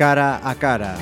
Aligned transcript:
cara 0.00 0.40
a 0.42 0.54
cara. 0.54 0.96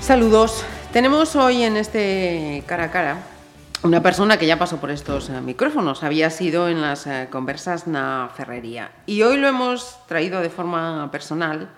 Saludos. 0.00 0.64
Tenemos 0.94 1.36
hoy 1.36 1.62
en 1.62 1.76
este 1.76 2.64
cara 2.66 2.84
a 2.84 2.90
cara 2.90 3.18
una 3.82 4.02
persona 4.02 4.38
que 4.38 4.46
ya 4.46 4.58
pasó 4.58 4.78
por 4.78 4.90
estos 4.90 5.28
eh, 5.28 5.42
micrófonos, 5.42 6.02
había 6.04 6.30
sido 6.30 6.70
en 6.70 6.80
las 6.80 7.06
eh, 7.06 7.28
conversas 7.30 7.86
na 7.86 8.30
ferrería. 8.34 8.92
Y 9.04 9.20
hoy 9.24 9.36
lo 9.36 9.46
hemos 9.46 9.98
traído 10.06 10.40
de 10.40 10.48
forma 10.48 11.10
personal, 11.10 11.68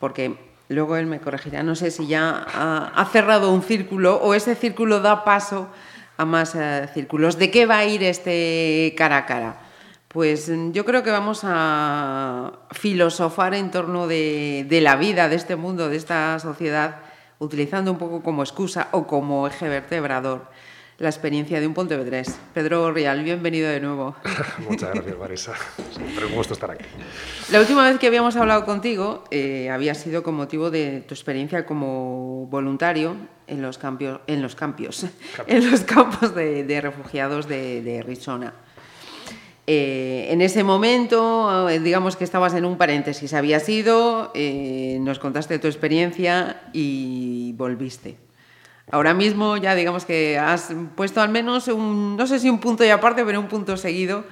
porque 0.00 0.47
luego 0.68 0.96
él 0.96 1.06
me 1.06 1.20
corregirá, 1.20 1.62
no 1.62 1.74
sé 1.74 1.90
si 1.90 2.06
ya 2.06 2.46
ha, 2.54 3.04
cerrado 3.06 3.52
un 3.52 3.62
círculo 3.62 4.16
o 4.16 4.34
ese 4.34 4.54
círculo 4.54 5.00
da 5.00 5.24
paso 5.24 5.68
a 6.16 6.24
más 6.24 6.54
eh, 6.54 6.88
círculos. 6.92 7.38
¿De 7.38 7.50
qué 7.50 7.66
va 7.66 7.78
a 7.78 7.84
ir 7.86 8.02
este 8.02 8.94
cara 8.96 9.18
a 9.18 9.26
cara? 9.26 9.60
Pues 10.08 10.48
mm, 10.48 10.72
yo 10.72 10.84
creo 10.84 11.02
que 11.02 11.10
vamos 11.10 11.40
a 11.44 12.52
filosofar 12.72 13.54
en 13.54 13.70
torno 13.70 14.06
de 14.06 14.80
la 14.82 14.96
vida, 14.96 15.28
de 15.28 15.36
este 15.36 15.56
mundo, 15.56 15.88
de 15.88 15.96
esta 15.96 16.38
sociedad, 16.38 16.96
utilizando 17.38 17.92
un 17.92 17.98
poco 17.98 18.22
como 18.22 18.42
excusa 18.42 18.88
o 18.92 19.06
como 19.06 19.46
eje 19.46 19.68
vertebrador 19.68 20.48
la 20.98 21.08
experiencia 21.08 21.60
de 21.60 21.66
un 21.66 21.74
pontevedrés. 21.74 22.38
Pedro 22.52 22.92
Rial, 22.92 23.22
bienvenido 23.22 23.70
de 23.70 23.80
nuevo. 23.80 24.16
Muchas 24.68 24.92
gracias, 24.92 25.18
Marisa. 25.18 25.54
Siempre 25.92 26.26
un 26.26 26.34
gusto 26.34 26.54
estar 26.54 26.70
aquí. 26.70 26.84
La 27.50 27.60
última 27.60 27.88
vez 27.88 27.98
que 27.98 28.06
habíamos 28.08 28.36
hablado 28.36 28.64
contigo 28.64 29.24
eh, 29.30 29.70
había 29.70 29.94
sido 29.94 30.22
con 30.22 30.34
motivo 30.34 30.70
de 30.70 31.04
tu 31.06 31.14
experiencia 31.14 31.64
como 31.64 32.46
voluntario 32.46 33.16
en 33.46 33.62
los, 33.62 33.78
campios, 33.78 34.20
en 34.26 34.42
los, 34.42 34.54
campios, 34.54 35.06
en 35.46 35.70
los 35.70 35.80
campos 35.82 36.34
de, 36.34 36.64
de 36.64 36.80
refugiados 36.80 37.48
de, 37.48 37.82
de 37.82 38.02
Rizona. 38.02 38.52
Eh, 39.70 40.32
en 40.32 40.40
ese 40.40 40.64
momento, 40.64 41.68
eh, 41.68 41.78
digamos 41.78 42.16
que 42.16 42.24
estabas 42.24 42.54
en 42.54 42.64
un 42.64 42.78
paréntesis, 42.78 43.34
habías 43.34 43.68
ido, 43.68 44.32
eh, 44.34 44.96
nos 45.02 45.18
contaste 45.18 45.58
tu 45.58 45.66
experiencia 45.66 46.62
y 46.72 47.52
volviste. 47.52 48.16
Ahora 48.90 49.14
mismo 49.14 49.56
ya 49.56 49.74
digamos 49.74 50.04
que 50.04 50.38
has 50.38 50.72
puesto 50.96 51.20
al 51.20 51.28
menos 51.28 51.68
un, 51.68 52.16
no 52.16 52.26
sé 52.26 52.38
si 52.38 52.48
un 52.48 52.58
punto 52.58 52.84
y 52.84 52.88
aparte, 52.88 53.24
pero 53.24 53.40
un 53.40 53.48
punto 53.48 53.76
seguido 53.76 54.24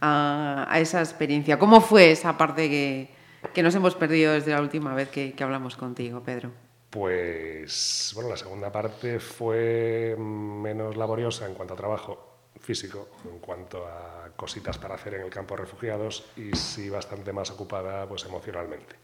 a, 0.00 0.66
a 0.68 0.80
esa 0.80 1.00
experiencia. 1.00 1.58
¿Cómo 1.58 1.80
fue 1.80 2.10
esa 2.10 2.36
parte 2.36 2.68
que, 2.68 3.10
que, 3.52 3.62
nos 3.62 3.74
hemos 3.74 3.94
perdido 3.94 4.32
desde 4.32 4.52
la 4.52 4.60
última 4.60 4.94
vez 4.94 5.08
que, 5.08 5.32
que 5.32 5.44
hablamos 5.44 5.76
contigo, 5.76 6.22
Pedro? 6.22 6.50
Pues 6.90 8.12
bueno, 8.14 8.30
la 8.30 8.36
segunda 8.36 8.70
parte 8.70 9.18
fue 9.18 10.14
menos 10.18 10.96
laboriosa 10.96 11.46
en 11.46 11.54
cuanto 11.54 11.74
a 11.74 11.76
trabajo 11.76 12.34
físico, 12.60 13.08
en 13.24 13.38
cuanto 13.40 13.86
a 13.86 14.30
cositas 14.36 14.78
para 14.78 14.94
hacer 14.94 15.14
en 15.14 15.22
el 15.22 15.30
campo 15.30 15.54
de 15.54 15.62
refugiados 15.62 16.24
y 16.36 16.54
sí 16.56 16.88
bastante 16.88 17.32
más 17.32 17.50
ocupada 17.50 18.06
pues 18.06 18.24
emocionalmente. 18.24 18.96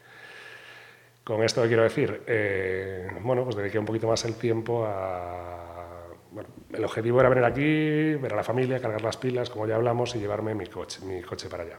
Con 1.24 1.42
esto 1.42 1.62
quiero 1.66 1.82
decir, 1.82 2.22
eh, 2.26 3.08
bueno, 3.22 3.44
pues 3.44 3.56
dediqué 3.56 3.78
un 3.78 3.84
poquito 3.84 4.08
más 4.08 4.24
el 4.24 4.34
tiempo 4.34 4.84
a... 4.86 6.06
Bueno, 6.30 6.48
el 6.72 6.84
objetivo 6.84 7.20
era 7.20 7.28
venir 7.28 7.44
aquí, 7.44 8.14
ver 8.14 8.32
a 8.32 8.36
la 8.36 8.44
familia, 8.44 8.80
cargar 8.80 9.02
las 9.02 9.16
pilas, 9.16 9.50
como 9.50 9.66
ya 9.66 9.74
hablamos, 9.74 10.14
y 10.14 10.20
llevarme 10.20 10.54
mi 10.54 10.66
coche, 10.66 11.04
mi 11.04 11.20
coche 11.22 11.48
para 11.48 11.64
allá, 11.64 11.78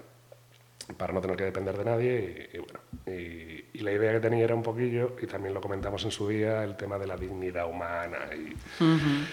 para 0.97 1.13
no 1.13 1.21
tener 1.21 1.37
que 1.37 1.45
depender 1.45 1.77
de 1.77 1.85
nadie. 1.85 2.49
Y, 2.53 2.57
y 2.57 2.59
bueno, 2.59 2.79
y, 3.07 3.79
y, 3.79 3.81
la 3.81 3.93
idea 3.93 4.11
que 4.11 4.19
tenía 4.19 4.43
era 4.43 4.55
un 4.55 4.63
poquillo, 4.63 5.15
y 5.21 5.25
también 5.25 5.53
lo 5.53 5.61
comentamos 5.61 6.03
en 6.03 6.11
su 6.11 6.27
día, 6.27 6.63
el 6.63 6.75
tema 6.75 6.97
de 6.97 7.07
la 7.07 7.15
dignidad 7.15 7.69
humana 7.69 8.29
y... 8.35 8.53
Uh 8.83 8.97
-huh 8.97 9.25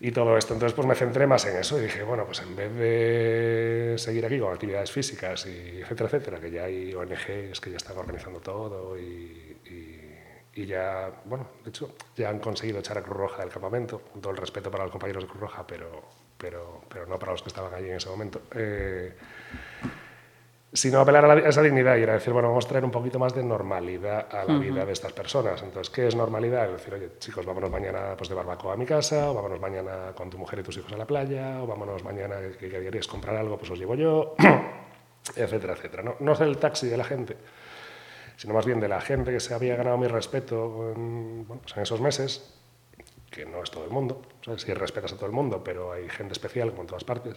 y 0.00 0.12
todo 0.12 0.36
esto. 0.36 0.54
Entonces, 0.54 0.74
pues 0.74 0.86
me 0.86 0.94
centré 0.94 1.26
más 1.26 1.44
en 1.46 1.56
eso 1.56 1.78
y 1.78 1.82
dije, 1.84 2.02
bueno, 2.02 2.24
pues 2.24 2.40
en 2.40 2.54
vez 2.54 2.74
de 2.74 3.94
seguir 3.98 4.26
aquí 4.26 4.38
con 4.38 4.52
actividades 4.52 4.90
físicas 4.90 5.46
y 5.46 5.80
etcétera, 5.80 6.08
etcétera, 6.08 6.40
que 6.40 6.50
ya 6.50 6.64
hay 6.64 6.94
ONGs 6.94 7.60
que 7.60 7.70
ya 7.70 7.76
están 7.76 7.96
organizando 7.98 8.40
todo 8.40 8.98
y, 8.98 9.56
y, 10.54 10.66
ya, 10.66 11.10
bueno, 11.26 11.46
de 11.62 11.68
hecho, 11.68 11.94
ya 12.16 12.30
han 12.30 12.38
conseguido 12.38 12.78
echar 12.78 12.96
a 12.96 13.02
Cruz 13.02 13.16
Roja 13.16 13.42
del 13.42 13.50
campamento, 13.50 14.00
con 14.00 14.22
todo 14.22 14.32
el 14.32 14.38
respeto 14.38 14.70
para 14.70 14.84
los 14.84 14.90
compañeros 14.90 15.24
de 15.24 15.28
Cruz 15.28 15.40
Roja, 15.42 15.66
pero, 15.66 16.02
pero, 16.38 16.80
pero 16.88 17.06
no 17.06 17.18
para 17.18 17.32
los 17.32 17.42
que 17.42 17.48
estaban 17.48 17.74
allí 17.74 17.90
en 17.90 17.96
ese 17.96 18.08
momento. 18.08 18.40
Eh, 18.54 19.12
sino 20.76 21.00
apelar 21.00 21.24
a, 21.24 21.28
la, 21.28 21.34
a, 21.46 21.48
esa 21.48 21.62
dignidad 21.62 21.96
y 21.96 22.02
era 22.02 22.12
decir, 22.12 22.32
bueno, 22.32 22.48
vamos 22.48 22.66
a 22.66 22.68
traer 22.68 22.84
un 22.84 22.90
poquito 22.90 23.18
más 23.18 23.34
de 23.34 23.42
normalidad 23.42 24.28
a 24.30 24.44
la 24.44 24.54
uh 24.54 24.58
-huh. 24.58 24.60
vida 24.60 24.84
de 24.84 24.92
estas 24.92 25.12
personas. 25.12 25.62
Entonces, 25.62 25.90
¿qué 25.92 26.06
es 26.06 26.14
normalidad? 26.14 26.66
Es 26.66 26.72
decir, 26.72 26.94
oye, 26.94 27.12
chicos, 27.18 27.46
vámonos 27.46 27.70
mañana 27.70 28.14
pues, 28.16 28.28
de 28.28 28.34
barbacoa 28.34 28.74
a 28.74 28.76
mi 28.76 28.84
casa, 28.84 29.30
o 29.30 29.34
vámonos 29.34 29.58
mañana 29.58 30.12
con 30.14 30.28
tu 30.28 30.36
mujer 30.38 30.58
y 30.58 30.62
tus 30.62 30.76
hijos 30.76 30.92
a 30.92 30.96
la 30.98 31.06
playa, 31.06 31.62
o 31.62 31.66
vámonos 31.66 32.04
mañana 32.04 32.36
que, 32.58 32.68
que 32.68 32.80
querías 32.82 33.06
comprar 33.06 33.36
algo, 33.36 33.56
pues 33.56 33.70
os 33.70 33.78
llevo 33.78 33.94
yo, 33.94 34.34
etcétera, 35.34 35.72
etcétera. 35.72 36.02
No, 36.02 36.16
no 36.20 36.32
es 36.32 36.40
el 36.40 36.58
taxi 36.58 36.88
de 36.88 36.96
la 36.98 37.04
gente, 37.04 37.36
sino 38.36 38.52
más 38.52 38.66
bien 38.66 38.78
de 38.78 38.88
la 38.88 39.00
gente 39.00 39.32
que 39.32 39.40
se 39.40 39.54
había 39.54 39.76
ganado 39.76 39.96
mi 39.96 40.08
respeto 40.08 40.92
en, 40.94 41.46
bueno, 41.46 41.62
pues 41.62 41.74
en 41.76 41.82
esos 41.84 42.00
meses, 42.02 42.54
que 43.30 43.46
no 43.46 43.62
es 43.62 43.70
todo 43.70 43.84
el 43.84 43.90
mundo, 43.90 44.22
si 44.56 44.74
respetas 44.74 45.12
a 45.14 45.16
todo 45.16 45.26
el 45.26 45.32
mundo, 45.32 45.64
pero 45.64 45.92
hay 45.92 46.08
gente 46.08 46.34
especial 46.34 46.70
como 46.70 46.82
en 46.82 46.86
todas 46.88 47.04
partes 47.04 47.36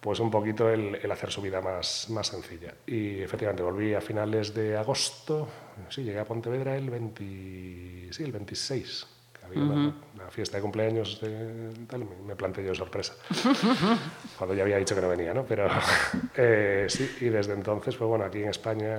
pues 0.00 0.20
un 0.20 0.30
poquito 0.30 0.70
el, 0.70 0.96
el, 1.02 1.10
hacer 1.10 1.30
su 1.30 1.42
vida 1.42 1.60
más, 1.60 2.08
más 2.10 2.28
sencilla. 2.28 2.74
Y 2.86 3.20
efectivamente 3.20 3.62
volví 3.62 3.94
a 3.94 4.00
finales 4.00 4.54
de 4.54 4.76
agosto, 4.76 5.48
sí, 5.88 6.04
llegué 6.04 6.18
a 6.20 6.24
Pontevedra 6.24 6.76
el, 6.76 6.90
20, 6.90 8.12
sí, 8.12 8.22
el 8.22 8.32
26, 8.32 9.06
que 9.32 9.44
había 9.46 9.58
uh 9.62 9.66
-huh. 9.66 9.72
una, 9.72 9.94
una, 10.14 10.30
fiesta 10.30 10.58
de 10.58 10.62
cumpleaños, 10.62 11.20
de, 11.20 11.86
tal, 11.88 12.00
me, 12.04 12.16
me 12.24 12.36
planteé 12.36 12.64
yo 12.64 12.74
sorpresa, 12.74 13.14
cuando 14.38 14.54
ya 14.54 14.62
había 14.62 14.76
dicho 14.76 14.94
que 14.94 15.00
no 15.00 15.08
venía, 15.08 15.34
¿no? 15.34 15.44
Pero 15.44 15.68
eh, 16.36 16.86
sí, 16.88 17.16
y 17.22 17.28
desde 17.28 17.54
entonces, 17.54 17.96
pues 17.96 18.08
bueno, 18.08 18.24
aquí 18.24 18.42
en 18.42 18.50
España, 18.50 18.96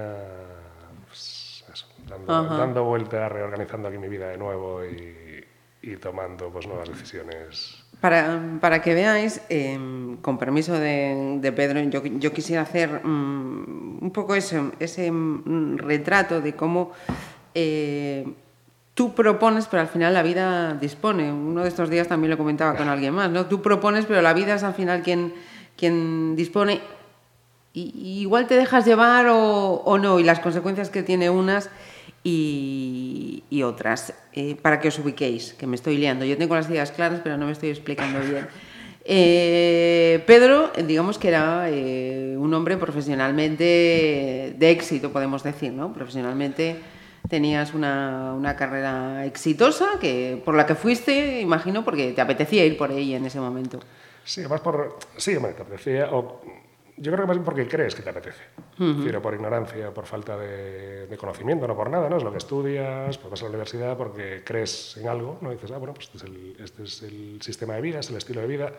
pues 1.08 1.64
eso, 1.72 1.88
dando, 2.08 2.34
uh 2.34 2.50
-huh. 2.50 2.58
dando 2.58 2.84
vueltas, 2.84 3.32
reorganizando 3.32 3.88
aquí 3.88 3.98
mi 3.98 4.10
vida 4.10 4.28
de 4.30 4.38
nuevo 4.38 4.84
y, 4.84 5.46
y 5.82 5.96
tomando 5.98 6.50
pues 6.50 6.68
nuevas 6.68 6.90
decisiones 6.90 7.87
para, 8.02 8.60
para, 8.62 8.82
que 8.82 8.94
veáis, 8.94 9.42
eh, 9.50 9.78
con 10.22 10.38
permiso 10.38 10.74
de, 10.74 11.54
Pedro, 11.56 11.80
yo, 11.82 12.04
yo, 12.06 12.32
quisiera 12.32 12.62
hacer 12.62 13.02
um, 13.04 13.98
un 14.02 14.12
poco 14.14 14.36
eso, 14.36 14.72
ese 14.80 15.10
um, 15.10 15.78
retrato 15.78 16.42
de 16.42 16.54
cómo 16.54 16.92
eh, 17.56 18.28
tú 18.94 19.16
propones, 19.16 19.68
pero 19.68 19.82
al 19.82 19.88
final 19.88 20.14
la 20.14 20.22
vida 20.22 20.76
dispone. 20.76 21.32
Uno 21.32 21.64
de 21.64 21.70
estos 21.70 21.90
días 21.90 22.08
también 22.08 22.32
lo 22.32 22.38
comentaba 22.38 22.76
con 22.76 22.88
alguien 22.88 23.14
más, 23.14 23.32
¿no? 23.32 23.48
Tú 23.48 23.62
propones, 23.62 24.06
pero 24.06 24.22
la 24.22 24.34
vida 24.34 24.56
es 24.56 24.64
al 24.64 24.74
final 24.74 25.02
quien, 25.02 25.34
quien 25.76 26.36
dispone. 26.36 26.82
Y, 27.74 27.94
y 27.96 28.22
igual 28.22 28.48
te 28.48 28.56
dejas 28.56 28.86
llevar 28.86 29.28
o, 29.28 29.82
o 29.86 29.98
no, 29.98 30.20
y 30.20 30.24
las 30.24 30.40
consecuencias 30.40 30.90
que 30.90 31.04
tiene 31.04 31.30
unas 31.30 31.70
y, 32.24 33.64
otras, 33.64 34.14
eh, 34.34 34.56
para 34.62 34.80
que 34.80 34.90
os 34.90 35.00
ubiquéis, 35.00 35.54
que 35.54 35.68
me 35.68 35.76
estoy 35.76 35.98
liando. 35.98 36.26
Yo 36.26 36.38
tengo 36.38 36.56
las 36.56 36.70
ideas 36.70 36.92
claras, 36.92 37.22
pero 37.24 37.38
no 37.38 37.46
me 37.46 37.52
estoy 37.52 37.70
explicando 37.70 38.20
bien. 38.20 38.48
Eh, 39.06 40.22
Pedro, 40.28 40.72
digamos 40.86 41.18
que 41.18 41.30
era 41.30 41.70
eh, 41.70 42.36
un 42.38 42.54
hombre 42.54 42.76
profesionalmente 42.78 44.54
de 44.58 44.70
éxito, 44.70 45.14
podemos 45.14 45.44
decir, 45.44 45.72
¿no? 45.72 45.94
Profesionalmente 45.94 46.76
tenías 47.30 47.74
una, 47.74 48.34
una, 48.34 48.56
carrera 48.56 49.26
exitosa 49.26 49.98
que, 50.00 50.42
por 50.44 50.56
la 50.56 50.66
que 50.66 50.76
fuiste, 50.76 51.40
imagino, 51.40 51.86
porque 51.86 52.12
te 52.12 52.22
apetecía 52.22 52.66
ir 52.66 52.78
por 52.78 52.92
ella 52.92 53.18
en 53.18 53.26
ese 53.26 53.40
momento. 53.40 53.80
Sí, 54.24 54.42
además 54.42 54.62
por... 54.62 55.00
Sí, 55.16 55.38
te 55.38 55.62
apetecía... 55.62 56.10
yo 56.98 57.12
creo 57.12 57.24
que 57.24 57.28
más 57.28 57.38
bien 57.38 57.46
porque 57.46 57.68
crees 57.68 57.94
que 57.96 58.02
te 58.02 58.10
apetece. 58.10 58.44
Uh 58.80 58.84
-huh. 58.84 59.04
Pero 59.06 59.22
por 59.22 59.34
ignorancia, 59.34 59.94
por 59.94 60.06
falta 60.06 60.36
de, 60.36 61.08
de, 61.08 61.18
conocimiento, 61.18 61.68
no 61.68 61.76
por 61.76 61.90
nada, 61.90 62.10
¿no? 62.10 62.18
Es 62.18 62.24
lo 62.24 62.32
que 62.32 62.40
estudias, 62.40 63.18
pues 63.18 63.30
vas 63.32 63.42
a 63.42 63.46
la 63.46 63.50
universidad 63.50 63.96
porque 63.96 64.44
crees 64.44 64.98
en 64.98 65.08
algo, 65.08 65.38
¿no? 65.42 65.52
Y 65.52 65.56
dices, 65.56 65.72
ah, 65.72 65.78
bueno, 65.78 65.94
pues 65.94 66.08
este 66.08 66.18
es 66.18 66.24
el, 66.24 66.56
este 66.60 66.84
es 66.84 67.04
el 67.04 67.42
sistema 67.42 67.76
de 67.76 67.82
vida, 67.82 68.00
es 68.00 68.10
el 68.10 68.18
estilo 68.18 68.42
de 68.42 68.48
vida. 68.48 68.74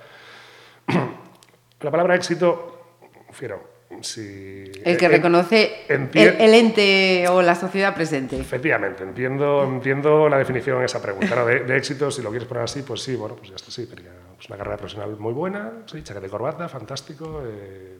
la 1.81 1.91
palabra 1.91 2.17
éxito, 2.17 2.97
fiero, 3.31 3.78
El 3.91 4.97
que 4.99 5.09
reconoce 5.09 5.87
el, 5.89 6.11
el, 6.15 6.55
ente 6.55 7.27
o 7.29 7.41
la 7.41 7.55
sociedad 7.55 7.95
presente. 7.95 8.39
Efectivamente, 8.39 9.03
entiendo, 9.03 9.65
entiendo 9.65 10.29
la 10.29 10.37
definición 10.37 10.81
de 10.81 10.85
esa 10.85 11.01
pregunta. 11.01 11.35
¿no? 11.35 11.47
De, 11.47 11.61
de, 11.61 11.77
éxito, 11.77 12.11
si 12.11 12.21
lo 12.21 12.31
quieres 12.31 12.47
poner 12.47 12.65
así, 12.65 12.83
pues 12.83 13.03
sí, 13.03 13.17
bueno, 13.17 13.35
pues 13.37 13.49
ya 13.49 13.57
está, 13.57 13.71
sí, 13.71 13.87
pero 13.89 14.03
ya 14.03 14.13
pues 14.37 14.49
una 14.49 14.59
carrera 14.59 14.77
profesional 14.77 15.17
muy 15.19 15.33
buena, 15.33 15.83
sí, 15.87 16.03
chaqueta 16.03 16.21
de 16.21 16.31
corbata, 16.31 16.69
fantástico, 16.69 17.43
eh, 17.45 17.99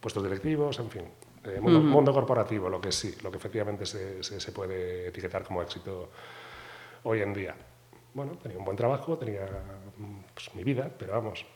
puestos 0.00 0.22
directivos, 0.22 0.78
en 0.80 0.90
fin, 0.90 1.02
eh, 1.44 1.60
mundo, 1.60 1.78
uh 1.78 1.82
-huh. 1.82 1.86
mundo, 1.86 2.12
corporativo, 2.12 2.68
lo 2.68 2.80
que 2.80 2.90
sí, 2.90 3.14
lo 3.22 3.30
que 3.30 3.36
efectivamente 3.36 3.86
se, 3.86 4.22
se, 4.24 4.40
se, 4.40 4.52
puede 4.52 5.08
etiquetar 5.08 5.44
como 5.44 5.62
éxito 5.62 6.10
hoy 7.04 7.20
en 7.20 7.32
día. 7.32 7.54
Bueno, 8.14 8.32
tenía 8.42 8.58
un 8.58 8.64
buen 8.64 8.76
trabajo, 8.76 9.16
tenía 9.16 9.46
pues, 10.34 10.52
mi 10.54 10.64
vida, 10.64 10.90
pero 10.98 11.12
vamos, 11.12 11.46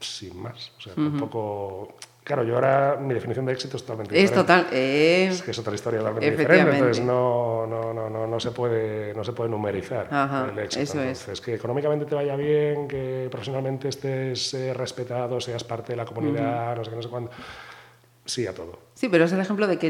sin 0.00 0.36
más. 0.42 0.72
O 0.76 0.80
sea, 0.82 0.92
uh 0.92 0.96
-huh. 0.96 1.10
tampoco 1.10 1.96
Claro, 2.24 2.44
yo 2.44 2.54
ahora 2.54 2.96
mi 3.00 3.14
definición 3.14 3.44
de 3.46 3.52
éxito 3.52 3.76
es 3.76 3.82
totalmente 3.82 4.14
Es 4.16 4.30
diferente. 4.30 4.52
total. 4.54 4.66
eh, 4.72 5.28
Es 5.32 5.42
que 5.42 5.50
es 5.50 5.58
otra 5.58 5.74
historia 5.74 5.98
totalmente 5.98 6.30
diferente, 6.30 6.70
entonces 6.76 7.04
no, 7.04 7.66
no, 7.66 7.92
no, 7.92 8.08
no, 8.08 8.26
no 8.28 8.40
se 8.40 8.52
puede, 8.52 9.12
no 9.14 9.24
se 9.24 9.32
puede 9.32 9.50
numerizar 9.50 10.06
Ajá, 10.08 10.48
el 10.52 10.58
éxito. 10.60 10.82
eso 10.84 11.02
es. 11.02 11.20
entonces, 11.20 11.40
que 11.40 11.54
económicamente 11.54 12.04
te 12.06 12.14
vaya 12.14 12.36
bien, 12.36 12.86
que 12.86 13.26
profesionalmente 13.28 13.88
estés 13.88 14.54
eh, 14.54 14.72
respetado, 14.72 15.40
seas 15.40 15.64
parte 15.64 15.92
de 15.94 15.96
la 15.96 16.04
comunidad, 16.04 16.76
no 16.76 16.84
sé 16.84 16.90
qué, 16.90 16.96
no 16.96 17.02
sé 17.02 17.08
cuándo. 17.08 17.30
Sí 18.24 18.46
a 18.46 18.54
todo. 18.54 18.78
Sí, 18.94 19.08
pero 19.08 19.24
es 19.24 19.32
el 19.32 19.40
ejemplo 19.40 19.66
de 19.66 19.78
que 19.78 19.88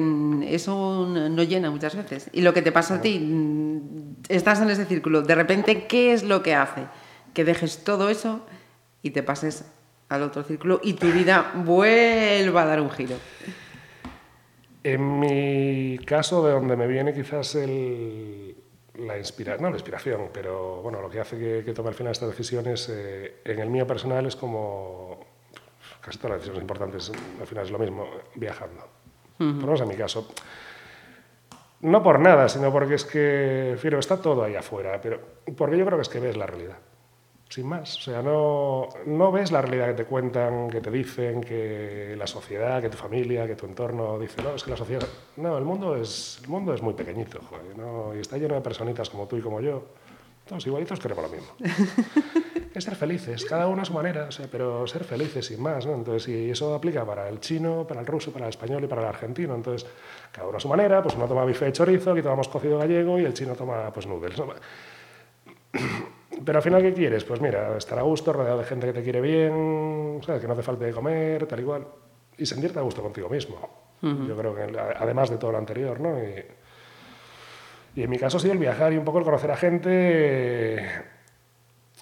eso 0.49 1.07
no 1.07 1.43
llena 1.43 1.71
muchas 1.71 1.95
veces. 1.95 2.31
Y 2.33 2.41
lo 2.41 2.55
que 2.55 2.63
te 2.63 2.73
pasa 2.73 2.95
a 2.95 3.01
ti, 3.03 3.29
estás 4.31 4.59
en 4.63 4.71
ese 4.71 4.87
círculo. 4.87 5.21
De 5.21 5.35
repente, 5.35 5.87
¿qué 5.87 6.15
es 6.15 6.23
lo 6.23 6.43
que 6.43 6.55
hace? 6.55 6.87
Que 7.35 7.45
dejes 7.45 7.85
todo 7.85 8.09
eso 8.09 8.41
y 9.03 9.11
te 9.11 9.23
pases 9.23 9.67
al 10.13 10.23
otro 10.23 10.43
círculo 10.43 10.81
y 10.83 10.95
tu 10.95 11.11
vida 11.11 11.53
vuelva 11.55 12.63
a 12.63 12.67
dar 12.67 12.81
un 12.81 12.91
giro. 12.91 13.17
En 14.85 15.21
mi 15.21 15.99
caso, 15.99 16.45
de 16.47 16.53
donde 16.53 16.77
me 16.77 16.87
viene 16.87 17.15
quizás 17.15 17.55
el, 17.55 18.57
la 18.99 19.17
inspiración, 19.17 19.63
no 19.63 19.71
la 19.71 19.77
inspiración, 19.77 20.31
pero 20.33 20.83
bueno, 20.83 21.01
lo 21.01 21.09
que 21.09 21.21
hace 21.21 21.39
que, 21.39 21.63
que 21.65 21.73
tome 21.73 21.89
al 21.89 21.95
final 21.95 22.13
estas 22.13 22.31
decisiones, 22.31 22.89
eh, 22.93 23.41
en 23.45 23.61
el 23.61 23.71
mío 23.71 23.87
personal 23.87 24.27
es 24.27 24.37
como 24.37 25.21
casi 26.01 26.19
todas 26.19 26.33
las 26.33 26.41
decisiones 26.41 26.63
importantes, 26.63 27.13
al 27.41 27.47
final 27.47 27.65
es 27.65 27.71
lo 27.71 27.79
mismo, 27.79 28.07
viajando. 28.35 28.89
Por 29.39 29.47
lo 29.47 29.67
menos 29.67 29.81
en 29.81 29.89
mi 29.89 29.97
caso. 29.97 30.29
No 31.81 32.03
por 32.03 32.21
nada, 32.21 32.49
sino 32.49 32.71
porque 32.71 32.95
es 32.95 33.05
que, 33.05 33.77
Fiero, 33.79 33.99
está 33.99 34.17
todo 34.21 34.45
ahí 34.45 34.55
afuera, 34.55 35.01
pero 35.01 35.21
porque 35.57 35.77
yo 35.77 35.85
creo 35.85 35.99
que 35.99 36.03
es 36.03 36.09
que 36.09 36.21
ves 36.21 36.37
la 36.37 36.47
realidad. 36.47 36.77
Sin 37.53 37.67
más. 37.67 37.99
O 37.99 38.01
sea, 38.01 38.23
no, 38.23 38.89
no 39.05 39.31
ves 39.31 39.53
la 39.53 39.61
realidad 39.61 39.89
que 39.89 39.93
te 39.93 40.05
cuentan, 40.07 40.71
que 40.71 40.81
te 40.81 40.91
dicen, 40.91 41.43
que 41.43 42.15
la 42.17 42.27
sociedad, 42.27 42.81
que 42.81 42.89
tu 42.89 42.97
familia, 42.97 43.47
que 43.47 43.57
tu 43.57 43.67
entorno 43.67 44.19
dice, 44.19 44.41
no, 44.43 44.55
es 44.55 44.65
que 44.65 44.71
la 44.71 44.77
sociedad. 44.79 45.07
No, 45.37 45.59
el 45.59 45.65
mundo 45.65 45.95
es, 45.95 46.41
el 46.43 46.49
mundo 46.49 46.73
es 46.73 46.81
muy 46.81 46.95
pequeñito, 46.95 47.41
joder, 47.51 47.77
¿no? 47.77 48.17
y 48.17 48.21
está 48.21 48.39
lleno 48.39 48.55
de 48.55 48.63
personitas 48.63 49.11
como 49.11 49.27
tú 49.27 49.37
y 49.37 49.43
como 49.43 49.61
yo. 49.61 49.85
Todos 50.49 50.67
igualitos 50.67 50.99
queremos 50.99 51.25
lo 51.25 51.29
mismo. 51.29 51.53
es 52.75 52.85
ser 52.85 52.97
felices, 52.97 53.45
cada 53.45 53.69
uno 53.69 53.83
a 53.83 53.85
su 53.85 53.93
manera, 53.93 54.29
o 54.29 54.33
sea, 54.33 54.47
pero 54.51 54.87
ser 54.87 55.05
felices 55.05 55.45
sin 55.45 55.61
más, 55.61 55.85
¿no? 55.85 55.93
Entonces, 55.93 56.29
y 56.29 56.49
eso 56.49 56.75
aplica 56.75 57.05
para 57.05 57.29
el 57.29 57.39
chino, 57.39 57.87
para 57.87 58.01
el 58.01 58.07
ruso, 58.07 58.33
para 58.33 58.47
el 58.47 58.49
español 58.49 58.83
y 58.83 58.87
para 58.87 59.03
el 59.03 59.09
argentino. 59.09 59.55
Entonces, 59.55 59.87
cada 60.33 60.49
uno 60.49 60.57
a 60.57 60.61
su 60.61 60.69
manera, 60.69 61.03
pues 61.03 61.17
uno 61.17 61.29
toma 61.29 61.45
bife 61.45 61.67
de 61.67 61.73
chorizo, 61.73 62.13
aquí 62.13 62.23
tomamos 62.23 62.49
cocido 62.49 62.79
gallego 62.79 63.21
y 63.21 63.27
el 63.27 63.35
chino 63.35 63.55
toma, 63.55 63.93
pues, 63.93 64.07
noodles, 64.07 64.39
¿no? 64.39 64.55
Pero 66.45 66.59
al 66.59 66.63
final, 66.63 66.83
¿qué 66.83 66.93
quieres? 66.93 67.25
Pues 67.25 67.41
mira, 67.41 67.77
estar 67.77 67.99
a 67.99 68.03
gusto, 68.03 68.33
rodeado 68.33 68.59
de 68.59 68.65
gente 68.65 68.87
que 68.87 68.93
te 68.93 69.03
quiere 69.03 69.21
bien, 69.21 70.21
¿sabes? 70.25 70.41
que 70.41 70.47
no 70.47 70.55
hace 70.55 70.63
falta 70.63 70.85
de 70.85 70.93
comer, 70.93 71.47
tal 71.47 71.61
y 71.61 71.65
cual, 71.65 71.87
y 72.39 72.47
sentirte 72.47 72.79
a 72.79 72.83
gusto 72.83 73.03
contigo 73.03 73.29
mismo. 73.29 73.83
Yo 74.01 74.37
creo 74.37 74.53
que, 74.55 74.63
además 74.99 75.31
de 75.31 75.37
todo 75.37 75.53
lo 75.53 75.59
anterior, 75.59 76.01
¿no? 76.01 76.19
Y, 76.19 76.45
y 77.95 78.03
en 78.03 78.11
mi 78.11 78.19
caso 78.19 78.39
sido 78.41 78.53
el 78.53 78.59
viajar 78.59 78.93
y 78.93 78.97
un 78.97 79.05
poco 79.05 79.19
el 79.19 79.25
conocer 79.25 79.51
a 79.53 79.57
gente, 79.57 79.91
eh, 79.93 80.87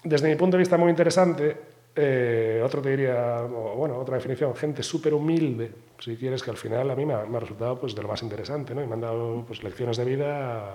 desde 0.03 0.27
mi 0.29 0.35
punto 0.35 0.57
de 0.57 0.61
vista 0.61 0.77
muy 0.77 0.89
interesante. 0.89 1.55
eh, 1.95 2.61
otro 2.63 2.81
te 2.81 2.89
diría, 2.89 3.41
bueno, 3.41 3.97
otra 3.97 4.15
definición, 4.15 4.55
gente 4.55 4.81
súper 4.81 5.13
humilde, 5.13 5.71
si 5.99 6.15
quieres, 6.15 6.41
que 6.41 6.49
al 6.49 6.57
final 6.57 6.89
a 6.89 6.95
mí 6.95 7.05
me 7.05 7.13
ha, 7.13 7.25
me 7.25 7.37
ha 7.37 7.39
resultado 7.41 7.79
pues, 7.79 7.93
de 7.93 8.01
lo 8.01 8.07
más 8.07 8.23
interesante, 8.23 8.73
¿no? 8.73 8.81
Y 8.81 8.87
me 8.87 8.93
han 8.93 9.01
dado 9.01 9.43
pues, 9.45 9.61
lecciones 9.63 9.97
de 9.97 10.05
vida 10.05 10.73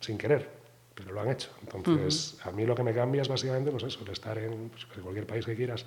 sin 0.00 0.16
querer, 0.18 0.48
pero 0.98 1.14
lo 1.14 1.20
han 1.20 1.30
hecho. 1.30 1.50
Entonces, 1.62 2.38
a 2.44 2.50
mí 2.50 2.66
lo 2.66 2.74
que 2.74 2.82
me 2.82 2.92
cambia 2.92 3.22
es 3.22 3.28
básicamente 3.28 3.70
pues 3.70 3.84
eso, 3.84 4.00
el 4.04 4.10
estar 4.10 4.36
en 4.36 4.68
pues, 4.70 4.84
cualquier 5.00 5.26
país 5.26 5.46
que 5.46 5.54
quieras. 5.54 5.86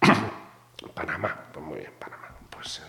Panamá, 0.94 1.46
pues 1.52 1.66
muy 1.66 1.78
bien, 1.78 1.90
Panamá. 1.98 2.28
Pues 2.50 2.80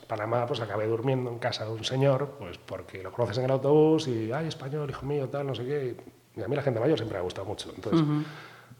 en 0.00 0.06
Panamá, 0.06 0.46
pues 0.46 0.60
acabé 0.60 0.86
durmiendo 0.86 1.30
en 1.30 1.38
casa 1.38 1.64
de 1.64 1.72
un 1.72 1.84
señor, 1.84 2.36
pues 2.38 2.58
porque 2.58 3.02
lo 3.02 3.10
conoces 3.12 3.38
en 3.38 3.46
el 3.46 3.50
autobús 3.50 4.06
y, 4.06 4.32
ay, 4.32 4.46
español, 4.46 4.88
hijo 4.90 5.04
mío, 5.04 5.28
tal, 5.28 5.46
no 5.48 5.54
sé 5.54 5.64
qué. 5.64 5.96
Y 6.36 6.42
a 6.42 6.48
mí 6.48 6.54
la 6.54 6.62
gente 6.62 6.78
mayor 6.78 6.96
siempre 6.96 7.16
me 7.16 7.20
ha 7.20 7.24
gustado 7.24 7.46
mucho. 7.46 7.72
Entonces, 7.74 8.06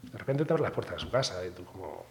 de 0.01 0.17
repente 0.17 0.45
te 0.45 0.53
abres 0.53 0.63
las 0.63 0.71
puertas 0.71 0.95
de 0.95 0.99
su 1.01 1.11
casa 1.11 1.45
y 1.45 1.51
tú 1.51 1.65
como... 1.65 2.05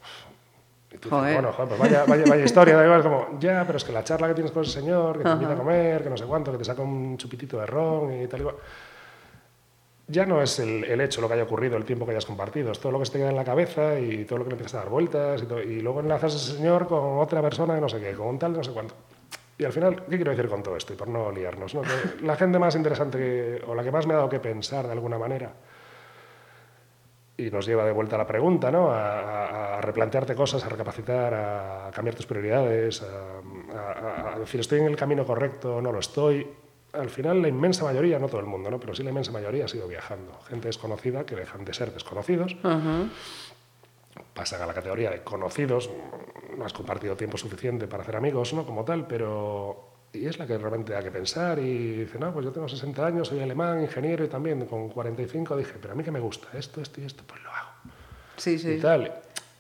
Y 0.93 0.99
tú 0.99 1.09
dices, 1.09 1.11
Joder. 1.11 1.35
bueno, 1.35 1.53
joder, 1.53 1.69
pues 1.71 1.81
vaya, 1.81 2.05
vaya, 2.07 2.25
vaya 2.29 2.45
historia, 2.45 2.77
da 2.77 2.85
igual, 2.85 3.03
como, 3.03 3.39
ya, 3.41 3.65
pero 3.67 3.79
es 3.79 3.85
que 3.85 3.93
la 3.93 4.05
charla 4.05 4.29
que 4.29 4.35
tienes 4.35 4.53
con 4.53 4.63
ese 4.63 4.73
señor, 4.79 5.19
que 5.19 5.25
te 5.25 5.31
invita 5.31 5.55
a 5.55 5.57
comer, 5.57 6.05
que 6.05 6.11
no 6.11 6.17
sé 6.17 6.25
cuánto, 6.25 6.53
que 6.53 6.59
te 6.59 6.65
saca 6.65 6.83
un 6.83 7.17
chupitito 7.17 7.59
de 7.59 7.67
ron 7.67 8.23
y 8.23 8.29
tal 8.29 8.41
y 8.41 8.43
cual 8.45 8.57
ya 10.07 10.27
no 10.27 10.43
es 10.43 10.59
el, 10.59 10.85
el 10.85 11.01
hecho, 11.01 11.21
lo 11.21 11.29
que 11.29 11.35
haya 11.35 11.45
ocurrido, 11.45 11.77
el 11.77 11.85
tiempo 11.85 12.05
que 12.05 12.11
hayas 12.13 12.27
compartido, 12.27 12.73
es 12.73 12.79
todo 12.79 12.93
lo 12.93 12.99
que 12.99 13.07
se 13.07 13.13
te 13.13 13.19
queda 13.19 13.31
en 13.31 13.37
la 13.37 13.45
cabeza 13.45 13.99
y 13.99 14.25
todo 14.25 14.39
lo 14.39 14.45
que 14.45 14.51
le 14.51 14.55
empiezas 14.55 14.75
a 14.75 14.79
dar 14.85 14.89
vueltas 14.91 15.43
y, 15.43 15.47
todo- 15.47 15.63
y 15.63 15.81
luego 15.81 16.01
enlazas 16.01 16.35
a 16.35 16.37
ese 16.37 16.57
señor 16.57 16.87
con 16.87 17.19
otra 17.19 17.41
persona 17.41 17.75
de 17.75 17.81
no 17.81 17.89
sé 17.89 18.01
qué, 18.01 18.13
con 18.13 18.27
un 18.29 18.39
tal 18.39 18.53
de 18.53 18.59
no 18.59 18.65
sé 18.65 18.73
cuánto. 18.73 18.95
Y 19.57 19.65
al 19.65 19.73
final, 19.73 20.05
¿qué 20.05 20.17
quiero 20.17 20.33
decir 20.33 20.49
con 20.49 20.63
todo 20.63 20.77
esto? 20.77 20.93
Y 20.93 20.97
por 20.97 21.09
no 21.09 21.31
liarnos, 21.31 21.75
¿no? 21.75 21.83
La 22.23 22.37
gente 22.37 22.59
más 22.59 22.75
interesante 22.75 23.17
que- 23.19 23.63
o 23.67 23.75
la 23.75 23.83
que 23.85 23.93
más 23.93 24.07
me 24.07 24.15
ha 24.15 24.17
dado 24.19 24.29
que 24.29 24.41
pensar 24.41 24.85
de 24.87 24.93
alguna 24.93 25.17
manera 25.19 25.53
y 27.37 27.51
nos 27.51 27.67
lleva 27.67 27.85
de 27.85 27.91
vuelta 27.93 28.15
a 28.15 28.19
la 28.19 28.27
pregunta, 28.27 28.71
¿no? 28.71 28.91
A, 28.93 29.19
a- 29.21 29.79
a 29.79 29.81
replantearte 29.81 30.35
cosas, 30.35 30.65
a 30.65 30.69
recapacitar, 30.69 31.35
a 31.35 31.91
cambiar 31.93 32.15
tus 32.15 32.27
prioridades, 32.27 33.03
a, 33.03 33.79
a- 33.79 34.35
a 34.35 34.39
decir 34.39 34.61
estoy 34.61 34.81
en 34.81 34.87
el 34.87 34.97
camino 34.97 35.25
correcto, 35.25 35.81
no 35.81 35.91
lo 35.93 35.99
estoy. 35.99 36.47
Al 36.95 37.11
final, 37.11 37.43
la 37.43 37.49
inmensa 37.49 37.85
mayoría, 37.85 38.19
no 38.19 38.29
todo 38.29 38.41
el 38.41 38.47
mundo, 38.47 38.71
¿no? 38.71 38.79
Pero 38.81 38.95
sí 38.95 39.03
la 39.03 39.11
inmensa 39.11 39.33
mayoría 39.33 39.65
ha 39.65 39.69
sido 39.69 39.89
viajando. 39.89 40.39
Gente 40.49 40.69
desconocida 40.69 41.25
que 41.27 41.35
dejan 41.35 41.65
de 41.65 41.75
ser 41.75 41.93
desconocidos, 41.93 42.57
Ajá. 42.63 43.05
pasan 44.33 44.63
a 44.63 44.67
la 44.67 44.75
categoría 44.75 45.11
de 45.11 45.23
conocidos, 45.23 45.91
no 46.57 46.65
has 46.65 46.73
compartido 46.73 47.17
tiempo 47.17 47.37
suficiente 47.37 47.87
para 47.87 48.03
hacer 48.03 48.17
amigos, 48.17 48.53
¿no? 48.55 48.65
Como 48.65 48.85
tal, 48.85 49.07
pero... 49.07 49.91
Y 50.13 50.27
es 50.27 50.39
la 50.39 50.47
que 50.47 50.57
realmente 50.57 50.93
da 50.93 51.03
que 51.03 51.11
pensar 51.11 51.59
y 51.59 51.97
dice, 52.05 52.21
no, 52.21 52.33
pues 52.33 52.45
yo 52.47 52.53
tengo 52.53 52.69
60 52.69 53.05
años, 53.05 53.27
soy 53.27 53.41
alemán, 53.41 53.83
ingeniero 53.83 54.25
y 54.25 54.29
también 54.29 54.65
con 54.67 54.89
45 54.89 55.57
dije, 55.57 55.73
pero 55.83 55.93
a 55.95 55.97
mí 55.97 56.05
que 56.05 56.13
me 56.13 56.21
gusta 56.21 56.47
esto, 56.57 56.81
esto 56.81 57.01
y 57.01 57.05
esto, 57.05 57.25
pues 57.27 57.43
lo 57.43 57.51
hago 57.51 57.71
Sí, 58.37 58.51
y 58.53 58.59
sí. 58.61 58.79
tal. 58.81 59.13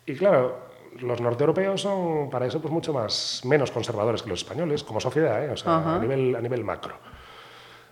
Y 0.06 0.14
claro, 0.14 0.56
los 1.00 1.20
norteeuropeos 1.20 1.80
son 1.80 2.30
para 2.30 2.46
eso 2.46 2.60
pues 2.62 2.72
mucho 2.72 2.92
más 2.92 3.40
menos 3.44 3.72
conservadores 3.72 4.22
que 4.22 4.28
los 4.28 4.42
españoles 4.42 4.84
como 4.84 5.00
sociedad, 5.00 5.44
¿eh? 5.44 5.50
o 5.50 5.56
sea, 5.56 5.96
a 5.96 5.98
nivel 5.98 6.36
a 6.36 6.40
nivel 6.40 6.62
macro. 6.62 6.94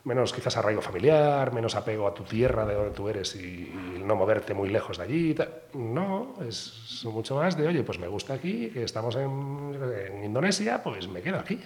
Menos 0.05 0.33
quizás 0.33 0.57
arraigo 0.57 0.83
familiar, 0.83 1.53
menos 1.53 1.77
apego 1.77 2.09
a 2.09 2.15
tu 2.15 2.25
tierra 2.25 2.67
de 2.67 2.75
donde 2.75 2.91
tú 2.91 3.09
eres 3.09 3.37
y, 3.37 3.73
y 3.99 4.03
no 4.05 4.17
moverte 4.17 4.53
muy 4.53 4.69
lejos 4.69 4.99
de 4.99 5.05
allí. 5.05 5.37
No, 5.75 6.35
es 6.47 7.03
mucho 7.05 7.37
más 7.37 7.57
de, 7.57 7.69
oye, 7.69 7.85
pues 7.85 8.01
me 8.01 8.09
gusta 8.09 8.35
aquí, 8.35 8.71
que 8.71 8.83
estamos 8.83 9.15
en, 9.15 9.79
en 10.09 10.25
Indonesia, 10.25 10.83
pues 10.83 11.07
me 11.07 11.23
quedo 11.23 11.39
aquí. 11.39 11.61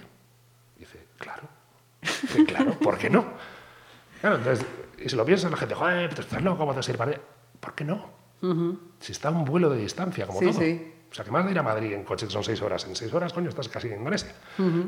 Y 0.75 0.79
dice, 0.81 0.99
claro, 1.17 1.43
que 2.35 2.45
claro, 2.45 2.73
¿por 2.79 2.97
qué 2.99 3.09
no? 3.09 3.25
Claro, 4.21 4.35
entonces, 4.37 4.65
y 5.03 5.09
si 5.09 5.15
lo 5.15 5.25
piensas, 5.25 5.49
la 5.49 5.57
gente, 5.57 5.73
joder, 5.73 6.11
estás 6.19 6.41
loco, 6.43 6.57
¿cómo 6.59 6.73
te 6.73 6.77
vas 6.77 6.87
a 6.87 6.91
ir 6.91 6.97
para 6.97 7.11
allá? 7.11 7.21
¿Por 7.59 7.73
qué 7.73 7.83
no? 7.85 8.05
Si 8.99 9.13
está 9.13 9.29
a 9.29 9.31
un 9.31 9.45
vuelo 9.45 9.67
de 9.71 9.79
distancia, 9.79 10.27
como 10.27 10.39
Sí, 10.39 10.45
todo. 10.51 10.59
sí. 10.59 10.93
O 11.09 11.13
sea, 11.15 11.25
que 11.25 11.31
más 11.31 11.43
de 11.45 11.51
ir 11.51 11.57
a 11.57 11.63
Madrid 11.63 11.93
en 11.93 12.03
coche, 12.03 12.27
que 12.27 12.31
son 12.33 12.43
seis 12.43 12.61
horas. 12.61 12.85
En 12.85 12.95
seis 12.95 13.11
horas, 13.13 13.33
coño, 13.33 13.49
estás 13.49 13.67
casi 13.69 13.87
en 13.87 13.95
Indonesia. 13.99 14.31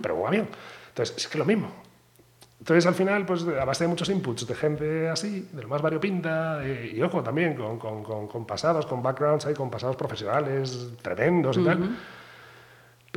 Pero 0.02 0.16
un 0.18 0.28
avión. 0.28 0.48
Entonces, 0.90 1.18
es 1.18 1.28
que 1.28 1.38
lo 1.40 1.46
mismo. 1.46 1.72
Entonces, 2.60 2.86
al 2.86 2.94
final, 2.94 3.26
pues 3.26 3.44
a 3.48 3.64
base 3.64 3.86
de 3.86 3.88
muchos 3.88 4.10
inputs 4.10 4.46
de 4.46 4.54
gente 4.54 5.08
así, 5.10 5.48
de 5.54 5.62
lo 5.62 5.70
más 5.70 5.82
variopinta, 5.82 6.58
de- 6.58 6.92
y 6.94 7.02
ojo, 7.02 7.24
también 7.24 7.56
con, 7.56 7.80
con- 7.80 8.04
con- 8.04 8.28
con 8.28 8.46
pasados, 8.46 8.86
con 8.86 9.02
backgrounds 9.02 9.46
ahí, 9.46 9.54
con 9.54 9.70
pasados 9.72 9.96
profesionales 9.96 10.90
tremendos 11.02 11.58
y 11.58 11.64
tal, 11.64 11.78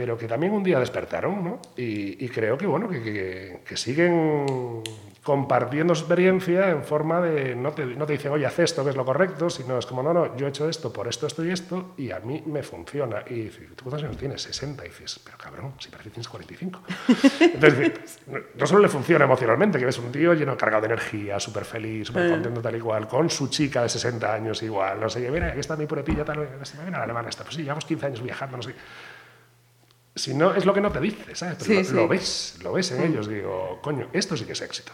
pero 0.02 0.18
que 0.18 0.26
también 0.26 0.52
un 0.52 0.64
día 0.64 0.80
despertaron, 0.80 1.44
¿no? 1.44 1.60
Y, 1.76 2.24
y 2.24 2.28
creo 2.28 2.58
que, 2.58 2.66
bueno, 2.66 2.88
que, 2.88 3.00
que- 3.04 3.60
que 3.64 3.76
siguen 3.76 4.82
compartiendo 5.22 5.92
experiencia 5.92 6.70
en 6.70 6.82
forma 6.82 7.20
de, 7.20 7.54
no 7.54 7.70
te, 7.70 7.86
no 7.86 8.04
te 8.04 8.14
dicen, 8.14 8.32
oye, 8.32 8.44
haz 8.44 8.58
esto, 8.58 8.82
que 8.82 8.90
es 8.90 8.96
lo 8.96 9.04
correcto, 9.04 9.48
sino 9.48 9.78
es 9.78 9.86
como, 9.86 10.02
no, 10.02 10.12
no, 10.12 10.36
yo 10.36 10.46
he 10.46 10.48
hecho 10.48 10.68
esto 10.68 10.92
por 10.92 11.06
esto, 11.06 11.28
esto 11.28 11.44
y 11.44 11.52
esto, 11.52 11.94
y 11.96 12.10
a 12.10 12.18
mí 12.18 12.42
me 12.46 12.64
funciona. 12.64 13.22
Y 13.30 13.34
dices, 13.42 13.68
¿tú 13.76 13.84
cuántos 13.84 14.02
años 14.02 14.16
tienes? 14.16 14.42
60. 14.42 14.84
Y 14.84 14.88
dices, 14.88 15.20
pero 15.24 15.38
cabrón, 15.38 15.74
si 15.78 15.88
parece 15.90 16.08
que 16.08 16.14
tienes 16.14 16.26
45. 16.26 16.80
Entonces, 17.40 17.92
no- 18.58 18.66
solo 18.66 18.80
le 18.80 18.88
funciona 18.88 19.24
emocionalmente, 19.24 19.78
que 19.78 19.84
ves 19.86 19.98
un 19.98 20.10
tío 20.10 20.34
lleno, 20.34 20.56
cargado 20.56 20.80
de 20.82 20.86
energía, 20.94 21.38
súper 21.38 21.64
feliz, 21.64 22.08
súper 22.08 22.24
contento, 22.32 22.60
tal 22.60 22.74
y 22.74 22.80
cual, 22.80 23.06
con 23.06 23.30
su 23.30 23.46
chica 23.46 23.82
de 23.82 23.88
60 23.90 24.34
años 24.34 24.60
igual, 24.64 24.98
no 24.98 25.08
sé 25.08 25.30
mira, 25.30 25.46
aquí 25.50 25.60
está 25.60 25.76
mi 25.76 25.86
puretilla, 25.86 26.24
tal, 26.24 26.38
mira, 26.84 26.98
la 26.98 27.04
alemana 27.04 27.28
esta, 27.28 27.44
pues 27.44 27.54
sí, 27.54 27.62
llevamos 27.62 27.84
15 27.84 28.06
años 28.06 28.20
viajando, 28.24 28.56
no 28.56 28.62
sé. 28.64 28.74
Si 30.14 30.34
no, 30.34 30.54
es 30.54 30.66
lo 30.66 30.74
que 30.74 30.80
no 30.80 30.90
te 30.92 31.00
dice, 31.00 31.34
¿sabes? 31.34 31.56
Pero 31.58 31.64
Sí, 31.66 31.74
lo, 31.76 31.84
sí. 31.84 31.94
lo 31.94 32.08
ves, 32.08 32.58
lo 32.62 32.72
ves 32.72 32.92
en 32.92 33.02
ellos. 33.02 33.28
Digo, 33.28 33.78
coño, 33.82 34.08
esto 34.12 34.36
sí 34.36 34.44
que 34.44 34.52
es 34.52 34.60
éxito. 34.60 34.92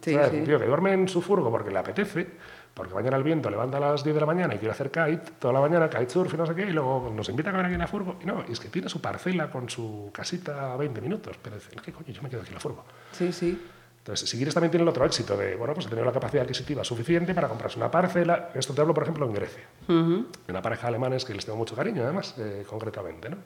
Sí, 0.00 0.14
¿Sabes? 0.14 0.30
sí. 0.30 0.36
Un 0.38 0.44
tío 0.44 0.58
que 0.58 0.66
duerme 0.66 0.92
en 0.94 1.08
su 1.08 1.20
furgo 1.20 1.50
porque 1.50 1.70
le 1.70 1.78
apetece, 1.78 2.26
porque 2.72 2.94
mañana 2.94 3.18
el 3.18 3.22
viento 3.24 3.50
levanta 3.50 3.76
a 3.76 3.80
las 3.80 4.02
10 4.02 4.14
de 4.14 4.20
la 4.20 4.26
mañana 4.26 4.54
y 4.54 4.58
quiere 4.58 4.72
hacer 4.72 4.90
kite 4.90 5.32
toda 5.38 5.52
la 5.52 5.60
mañana, 5.60 5.90
kitesurf 5.90 6.32
y 6.32 6.36
no 6.38 6.46
sé 6.46 6.54
qué, 6.54 6.62
y 6.62 6.70
luego 6.72 7.12
nos 7.14 7.28
invita 7.28 7.50
a 7.50 7.52
comer 7.52 7.66
aquí 7.66 7.74
en 7.74 7.80
la 7.80 7.86
furgo. 7.88 8.16
Y 8.22 8.24
no, 8.24 8.42
y 8.48 8.52
es 8.52 8.60
que 8.60 8.68
tiene 8.68 8.88
su 8.88 9.00
parcela 9.02 9.50
con 9.50 9.68
su 9.68 10.10
casita 10.14 10.72
a 10.72 10.76
20 10.78 11.00
minutos. 11.02 11.36
Pero 11.42 11.56
dice, 11.56 11.70
¿qué 11.84 11.92
coño? 11.92 12.08
Yo 12.08 12.22
me 12.22 12.30
quedo 12.30 12.40
aquí 12.40 12.48
en 12.48 12.54
la 12.54 12.60
furgo. 12.60 12.84
Sí, 13.12 13.30
sí. 13.32 13.60
Entonces, 13.98 14.28
si 14.30 14.36
quieres 14.36 14.54
también 14.54 14.70
tiene 14.70 14.82
el 14.82 14.88
otro 14.88 15.04
éxito 15.04 15.36
de, 15.36 15.54
bueno, 15.56 15.74
pues 15.74 15.86
tener 15.86 16.04
la 16.06 16.10
capacidad 16.12 16.42
adquisitiva 16.44 16.82
suficiente 16.82 17.34
para 17.34 17.48
comprarse 17.48 17.76
una 17.78 17.90
parcela. 17.90 18.50
Esto 18.54 18.72
te 18.72 18.80
hablo, 18.80 18.94
por 18.94 19.02
ejemplo, 19.04 19.26
en 19.26 19.34
Grecia. 19.34 19.64
Ujú. 19.88 20.26
Una 20.48 20.62
pareja 20.62 20.82
de 20.82 20.88
alemanes 20.88 21.24
que 21.24 21.34
les 21.34 21.44
tengo 21.44 21.58
mucho 21.58 21.76
cariño, 21.76 22.02
además, 22.02 22.34
eh, 22.38 22.64
concretamente, 22.68 23.28
¿no? 23.28 23.36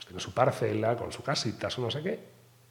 Pues 0.00 0.06
tiene 0.06 0.20
su 0.20 0.32
parcela, 0.32 0.96
con 0.96 1.12
su 1.12 1.22
casita, 1.22 1.68
su 1.68 1.82
no 1.82 1.90
sé 1.90 2.02
qué. 2.02 2.18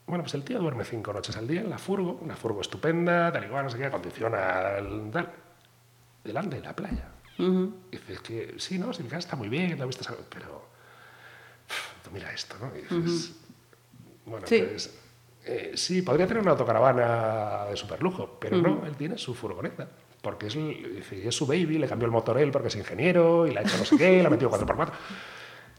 Bueno, 0.08 0.24
pues 0.24 0.34
el 0.34 0.44
tío 0.44 0.58
duerme 0.60 0.84
cinco 0.84 1.14
noches 1.14 1.38
al 1.38 1.48
día 1.48 1.62
en 1.62 1.70
la 1.70 1.78
furgo, 1.78 2.18
una 2.22 2.36
furgo 2.36 2.62
estupenda, 2.62 3.32
tal 3.32 3.44
igual, 3.46 3.66
no 3.66 3.70
sé 3.70 3.78
qué, 3.78 3.86
acondiciona 3.86 4.78
tal, 5.12 5.32
delante 6.24 6.56
de 6.56 6.62
la 6.64 6.76
playa. 6.76 7.10
Y 7.38 7.96
dices 7.96 8.20
que 8.22 8.56
sí, 8.58 8.80
no, 8.80 8.92
si 8.92 9.04
está 9.06 9.36
muy 9.36 9.48
bien, 9.48 9.78
la 9.78 9.86
vista, 9.86 10.12
pero 10.30 10.66
tú 12.04 12.10
mira 12.12 12.34
esto, 12.34 12.56
¿no? 12.60 12.72
Y 12.76 12.82
dices, 12.82 13.34
bueno, 14.26 14.46
Sí. 14.48 14.62
pues 14.68 15.00
eh, 15.46 15.72
sí, 15.76 16.02
podría 16.02 16.28
tener 16.28 16.42
una 16.42 16.52
autocaravana 16.52 17.66
de 17.70 17.78
superlujo, 17.78 18.38
pero 18.42 18.58
no, 18.58 18.86
él 18.86 18.96
tiene 18.98 19.18
su 19.18 19.36
furgoneta. 19.36 19.88
Porque 20.22 20.48
es, 20.48 20.56
es 20.56 21.34
su 21.36 21.46
baby, 21.48 21.78
le 21.78 21.88
cambió 21.88 22.06
el 22.08 22.12
motor 22.12 22.38
él 22.40 22.52
porque 22.52 22.68
es 22.68 22.76
ingeniero 22.76 23.48
y 23.48 23.52
le 23.52 23.60
ha 23.60 23.62
hecho 23.62 23.78
no 23.78 23.86
sé 23.86 23.96
qué, 23.96 24.20
le 24.20 24.26
ha 24.28 24.30
metido 24.30 24.52
4x4. 24.52 24.90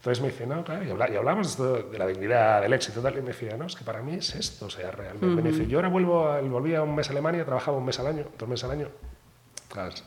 Entonces 0.01 0.21
me 0.23 0.29
dice, 0.29 0.47
no, 0.47 0.63
claro, 0.63 0.83
y, 0.83 0.89
habla- 0.89 1.09
y 1.11 1.15
hablamos 1.15 1.47
esto 1.51 1.75
de 1.83 1.97
la 1.99 2.07
dignidad, 2.07 2.59
del 2.61 2.73
éxito, 2.73 3.01
tal, 3.01 3.13
y 3.17 3.21
me 3.21 3.27
decía, 3.27 3.55
no, 3.55 3.67
es 3.67 3.75
que 3.75 3.83
para 3.83 4.01
mí 4.01 4.15
es 4.15 4.33
esto, 4.33 4.65
o 4.65 4.69
sea, 4.69 4.89
realmente. 4.89 5.27
Me 5.43 5.51
dice, 5.51 5.67
yo 5.67 5.77
ahora 5.77 5.89
vuelvo, 5.89 6.27
a, 6.27 6.41
volvía 6.41 6.81
un 6.81 6.95
mes 6.95 7.07
a 7.09 7.11
Alemania, 7.11 7.45
trabajaba 7.45 7.77
un 7.77 7.85
mes 7.85 7.99
al 7.99 8.07
año, 8.07 8.25
dos 8.37 8.49
meses 8.49 8.63
al 8.63 8.71
año, 8.71 8.89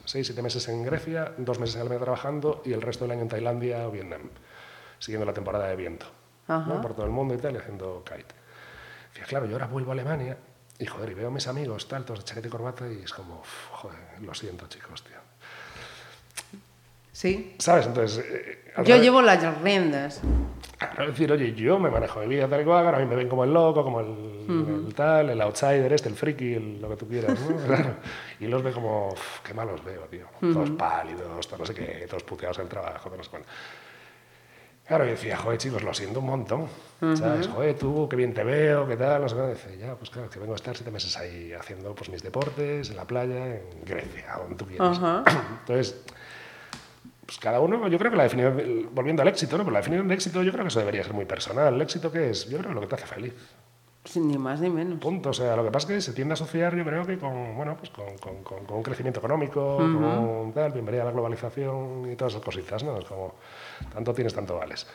seis, 0.05 0.27
siete 0.27 0.43
meses 0.43 0.67
en 0.69 0.83
Grecia, 0.83 1.33
dos 1.39 1.61
meses 1.61 1.77
en 1.77 1.83
Alemania 1.83 2.03
trabajando 2.03 2.61
y 2.65 2.73
el 2.73 2.83
resto 2.83 3.05
del 3.05 3.13
año 3.13 3.23
en 3.23 3.29
Tailandia 3.29 3.87
o 3.87 3.93
Vietnam, 3.93 4.23
siguiendo 4.99 5.25
la 5.27 5.33
temporada 5.33 5.69
de 5.69 5.77
viento, 5.77 6.07
¿no? 6.49 6.55
Ajá. 6.57 6.81
por 6.81 6.95
todo 6.95 7.07
el 7.07 7.13
mundo 7.13 7.33
y 7.35 7.39
tal, 7.39 7.55
y 7.55 7.59
haciendo 7.59 8.03
kite. 8.05 8.35
Decía, 9.13 9.27
claro, 9.27 9.47
yo 9.47 9.53
ahora 9.53 9.69
vuelvo 9.69 9.93
a 9.93 9.95
Alemania 9.95 10.37
y, 10.77 10.87
joder, 10.87 11.11
y 11.11 11.15
veo 11.15 11.29
a 11.29 11.31
mis 11.31 11.47
amigos, 11.47 11.87
tal, 11.87 12.05
todos 12.05 12.19
de 12.19 12.25
chaqueta 12.25 12.49
y 12.49 12.51
corbata 12.51 12.89
y 12.91 12.99
es 13.05 13.13
como, 13.13 13.37
"Uf, 13.39 13.69
joder, 13.71 13.99
lo 14.23 14.35
siento, 14.35 14.67
chicos, 14.67 15.05
tío. 15.05 15.19
Sí. 17.15 17.55
¿Sabes? 17.59 17.87
Entonces... 17.87 18.25
eh, 18.29 18.59
Yo 18.85 18.97
llevo 18.97 19.23
las 19.23 19.63
riendas. 19.63 20.21
Claro, 20.77 21.07
decir, 21.07 21.31
oye, 21.31 21.55
yo 21.55 21.79
me 21.79 21.89
manejo 21.89 22.19
mi 22.21 22.27
vida 22.27 22.49
tal 22.49 22.61
y 22.63 22.65
cual, 22.65 22.93
a 22.93 22.99
mí 22.99 23.07
me 23.07 23.15
ven 23.15 23.29
como 23.29 23.45
el 23.45 23.55
loco, 23.55 23.85
como 23.85 24.01
el, 24.01 24.47
el 24.89 24.95
tal, 24.95 25.31
el 25.31 25.41
outsider 25.41 25.93
este, 25.93 26.09
el 26.09 26.17
friki, 26.17 26.55
el- 26.55 26.83
lo 26.83 26.89
que 26.91 26.97
tú 26.97 27.07
quieras, 27.09 27.39
¿no? 27.49 27.57
Claro. 27.67 27.95
Y 28.41 28.47
los 28.49 28.63
ve 28.65 28.73
como, 28.73 29.09
"Uf, 29.11 29.41
qué 29.45 29.55
malos 29.55 29.83
veo, 29.85 30.03
tío. 30.11 30.27
Todos 30.53 30.71
pálidos, 30.71 31.47
todos 31.47 31.61
no 31.61 31.67
sé 31.67 31.75
qué, 31.75 32.07
todos 32.11 32.25
puteados 32.25 32.59
en 32.59 32.65
el 32.65 32.69
trabajo, 32.69 33.09
todos 33.09 33.29
cuánto. 33.29 33.49
Claro, 34.87 35.07
y 35.07 35.11
decía, 35.11 35.37
joder, 35.39 35.57
chicos, 35.59 35.83
lo 35.83 35.95
siento 35.95 36.19
un 36.21 36.27
montón. 36.27 36.67
¿Sabes? 37.17 37.47
Joder, 37.49 37.79
tú, 37.79 38.07
qué 38.09 38.17
bien 38.17 38.35
te 38.35 38.45
veo, 38.45 38.87
qué 38.87 38.97
tal, 38.97 39.23
no 39.23 39.29
sé 39.29 39.37
qué. 39.37 39.47
Dice, 39.51 39.79
ya, 39.79 39.95
pues 39.95 40.11
claro, 40.11 40.29
que 40.29 40.39
vengo 40.41 40.53
a 40.53 40.57
estar 40.57 40.77
siete 40.77 40.91
meses 40.91 41.17
ahí 41.17 41.53
haciendo 41.53 41.95
pues, 41.95 42.11
mis 42.11 42.23
deportes, 42.23 42.91
en 42.91 42.97
la 42.97 43.05
playa, 43.07 43.55
en 43.57 43.63
Grecia, 43.87 44.35
donde 44.39 44.57
tú 44.57 44.67
quieras. 44.67 44.99
Entonces, 45.61 46.03
pues 47.27 47.39
cada 47.39 47.61
uno, 47.61 47.89
yo 47.89 47.99
creo 47.99 48.11
que 48.11 48.17
la 48.17 48.25
definición, 48.25 48.89
volviendo 48.93 49.23
al 49.23 49.29
éxito, 49.29 49.57
¿no? 49.59 49.65
Pues 49.65 49.73
la 49.73 49.79
definición 49.81 50.09
de 50.09 50.15
éxito 50.15 50.43
yo 50.43 50.53
creo 50.53 50.65
que 50.65 50.69
eso 50.69 50.79
debería 50.81 51.03
ser 51.05 51.13
muy 51.15 51.25
personal. 51.25 51.75
¿El 51.75 51.83
éxito 51.83 52.11
qué 52.13 52.31
es? 52.31 52.49
Yo 52.49 52.59
creo 52.59 52.69
que 52.71 52.75
lo 52.75 52.81
que 52.81 52.87
te 52.87 52.95
hace 52.97 53.07
feliz. 53.07 53.35
Sin 54.05 54.29
Ni 54.29 54.37
más 54.37 54.61
ni 54.61 54.69
menos. 54.69 54.99
Punto. 55.01 55.31
O 55.31 55.33
sea, 55.33 55.57
lo 55.57 55.65
que 55.65 55.71
pasa 55.71 55.87
es 55.89 55.95
que 55.95 56.01
se 56.03 56.13
tiende 56.13 56.33
a 56.33 56.35
asociar, 56.35 56.77
yo 56.77 56.85
creo 56.85 57.07
que 57.07 57.17
con, 57.19 57.57
bueno, 57.57 57.75
pues 57.79 57.89
con, 57.91 58.19
con- 58.19 58.43
con- 58.43 58.67
con 58.67 58.77
un 58.77 58.83
crecimiento 58.83 59.21
económico, 59.21 59.77
con 59.79 60.53
tal, 60.53 60.73
bienvenida 60.73 61.03
a 61.03 61.07
la 61.07 61.13
globalización 61.13 62.11
y 62.13 62.15
todas 62.17 62.35
esas 62.35 62.45
cositas, 62.45 62.83
¿no? 62.85 62.99
Es 62.99 63.07
como, 63.07 63.35
tanto 63.95 64.13
tienes, 64.13 64.35
tanto 64.35 64.57
vales. 64.59 64.87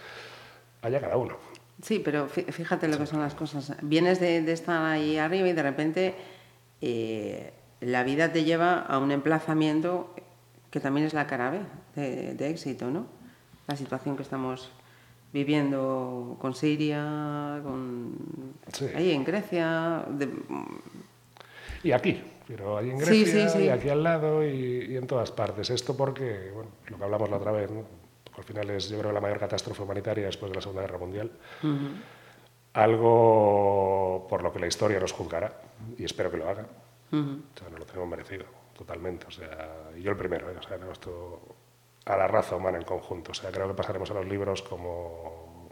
Allá 0.84 1.02
cada 1.02 1.18
uno. 1.18 1.36
Sí, 1.82 2.00
pero 2.06 2.28
fí- 2.28 2.52
fíjate 2.52 2.88
lo 2.88 2.98
que 3.00 3.08
son 3.08 3.22
las 3.22 3.34
cosas. 3.34 3.74
Vienes 3.82 4.20
de, 4.20 4.42
de 4.44 4.52
estar 4.52 4.86
ahí 4.86 5.18
arriba 5.18 5.48
y 5.48 5.54
de 5.54 5.64
repente 5.64 6.16
eh, 6.82 7.52
la 7.82 8.04
vida 8.04 8.32
te 8.32 8.44
lleva 8.44 8.80
a 8.80 9.00
un 9.00 9.12
emplazamiento 9.12 10.14
que 10.72 10.80
también 10.80 11.06
es 11.08 11.14
la 11.14 11.26
cara 11.28 11.50
B 11.52 11.60
de, 11.96 12.34
de 12.36 12.50
éxito, 12.50 12.90
¿no? 12.92 13.08
La 13.68 13.76
situación 13.76 14.16
que 14.16 14.24
estamos 14.24 14.72
viviendo 15.34 16.38
con 16.40 16.56
Siria, 16.56 17.60
con 17.64 18.16
Sí. 18.74 18.86
ahí 18.96 19.12
en 19.12 19.24
Grecia, 19.24 20.04
de- 20.10 20.30
Y 21.84 21.92
aquí, 21.92 22.22
pero 22.48 22.78
ahí 22.78 22.90
en 22.90 22.98
Grecia, 22.98 23.50
sí, 23.50 23.58
sí. 23.60 23.66
y 23.66 23.70
aquí 23.70 23.90
al 23.90 24.04
lado 24.04 24.44
y, 24.46 24.88
y 24.90 24.98
en 24.98 25.06
todas 25.08 25.32
partes. 25.32 25.70
Esto 25.70 25.96
porque, 25.96 26.52
bueno, 26.54 26.72
lo 26.88 26.98
que 26.98 27.04
hablamos 27.04 27.30
la 27.30 27.38
otra 27.38 27.52
vez, 27.52 27.70
¿no? 27.72 27.84
Al 28.38 28.44
final 28.44 28.70
es, 28.72 28.90
yo 28.90 28.98
creo, 29.00 29.12
la 29.12 29.20
mayor 29.22 29.38
catástrofe 29.40 29.84
humanitaria 29.84 30.26
después 30.26 30.50
de 30.52 30.56
la 30.56 30.62
Segunda 30.62 30.82
Guerra 30.82 30.98
Mundial. 30.98 31.32
Algo 32.74 34.28
por 34.30 34.44
lo 34.44 34.54
que 34.54 34.60
la 34.60 34.68
historia 34.68 35.00
nos 35.00 35.12
juzgará, 35.12 35.54
y 35.98 36.04
espero 36.06 36.30
que 36.32 36.38
lo 36.38 36.48
haga. 36.48 36.66
O 37.12 37.58
sea, 37.58 37.70
nos 37.70 37.80
lo 37.80 37.86
tenemos 37.86 38.08
merecido, 38.08 38.46
totalmente. 38.80 39.28
O 39.28 39.32
sea, 39.32 39.92
yo 39.98 40.12
el 40.12 40.18
primero, 40.18 40.50
¿eh? 40.50 40.56
O 40.58 40.64
sea, 40.64 40.78
no, 40.78 40.90
esto 40.92 41.42
a 42.06 42.16
la 42.16 42.28
raza 42.28 42.56
humana 42.56 42.78
en 42.78 42.86
conjunto. 42.86 43.32
O 43.32 43.36
sea, 43.36 43.52
creo 43.52 43.68
que 43.68 43.74
pasaremos 43.74 44.10
a 44.12 44.14
los 44.14 44.26
libros 44.26 44.62
como 44.62 45.70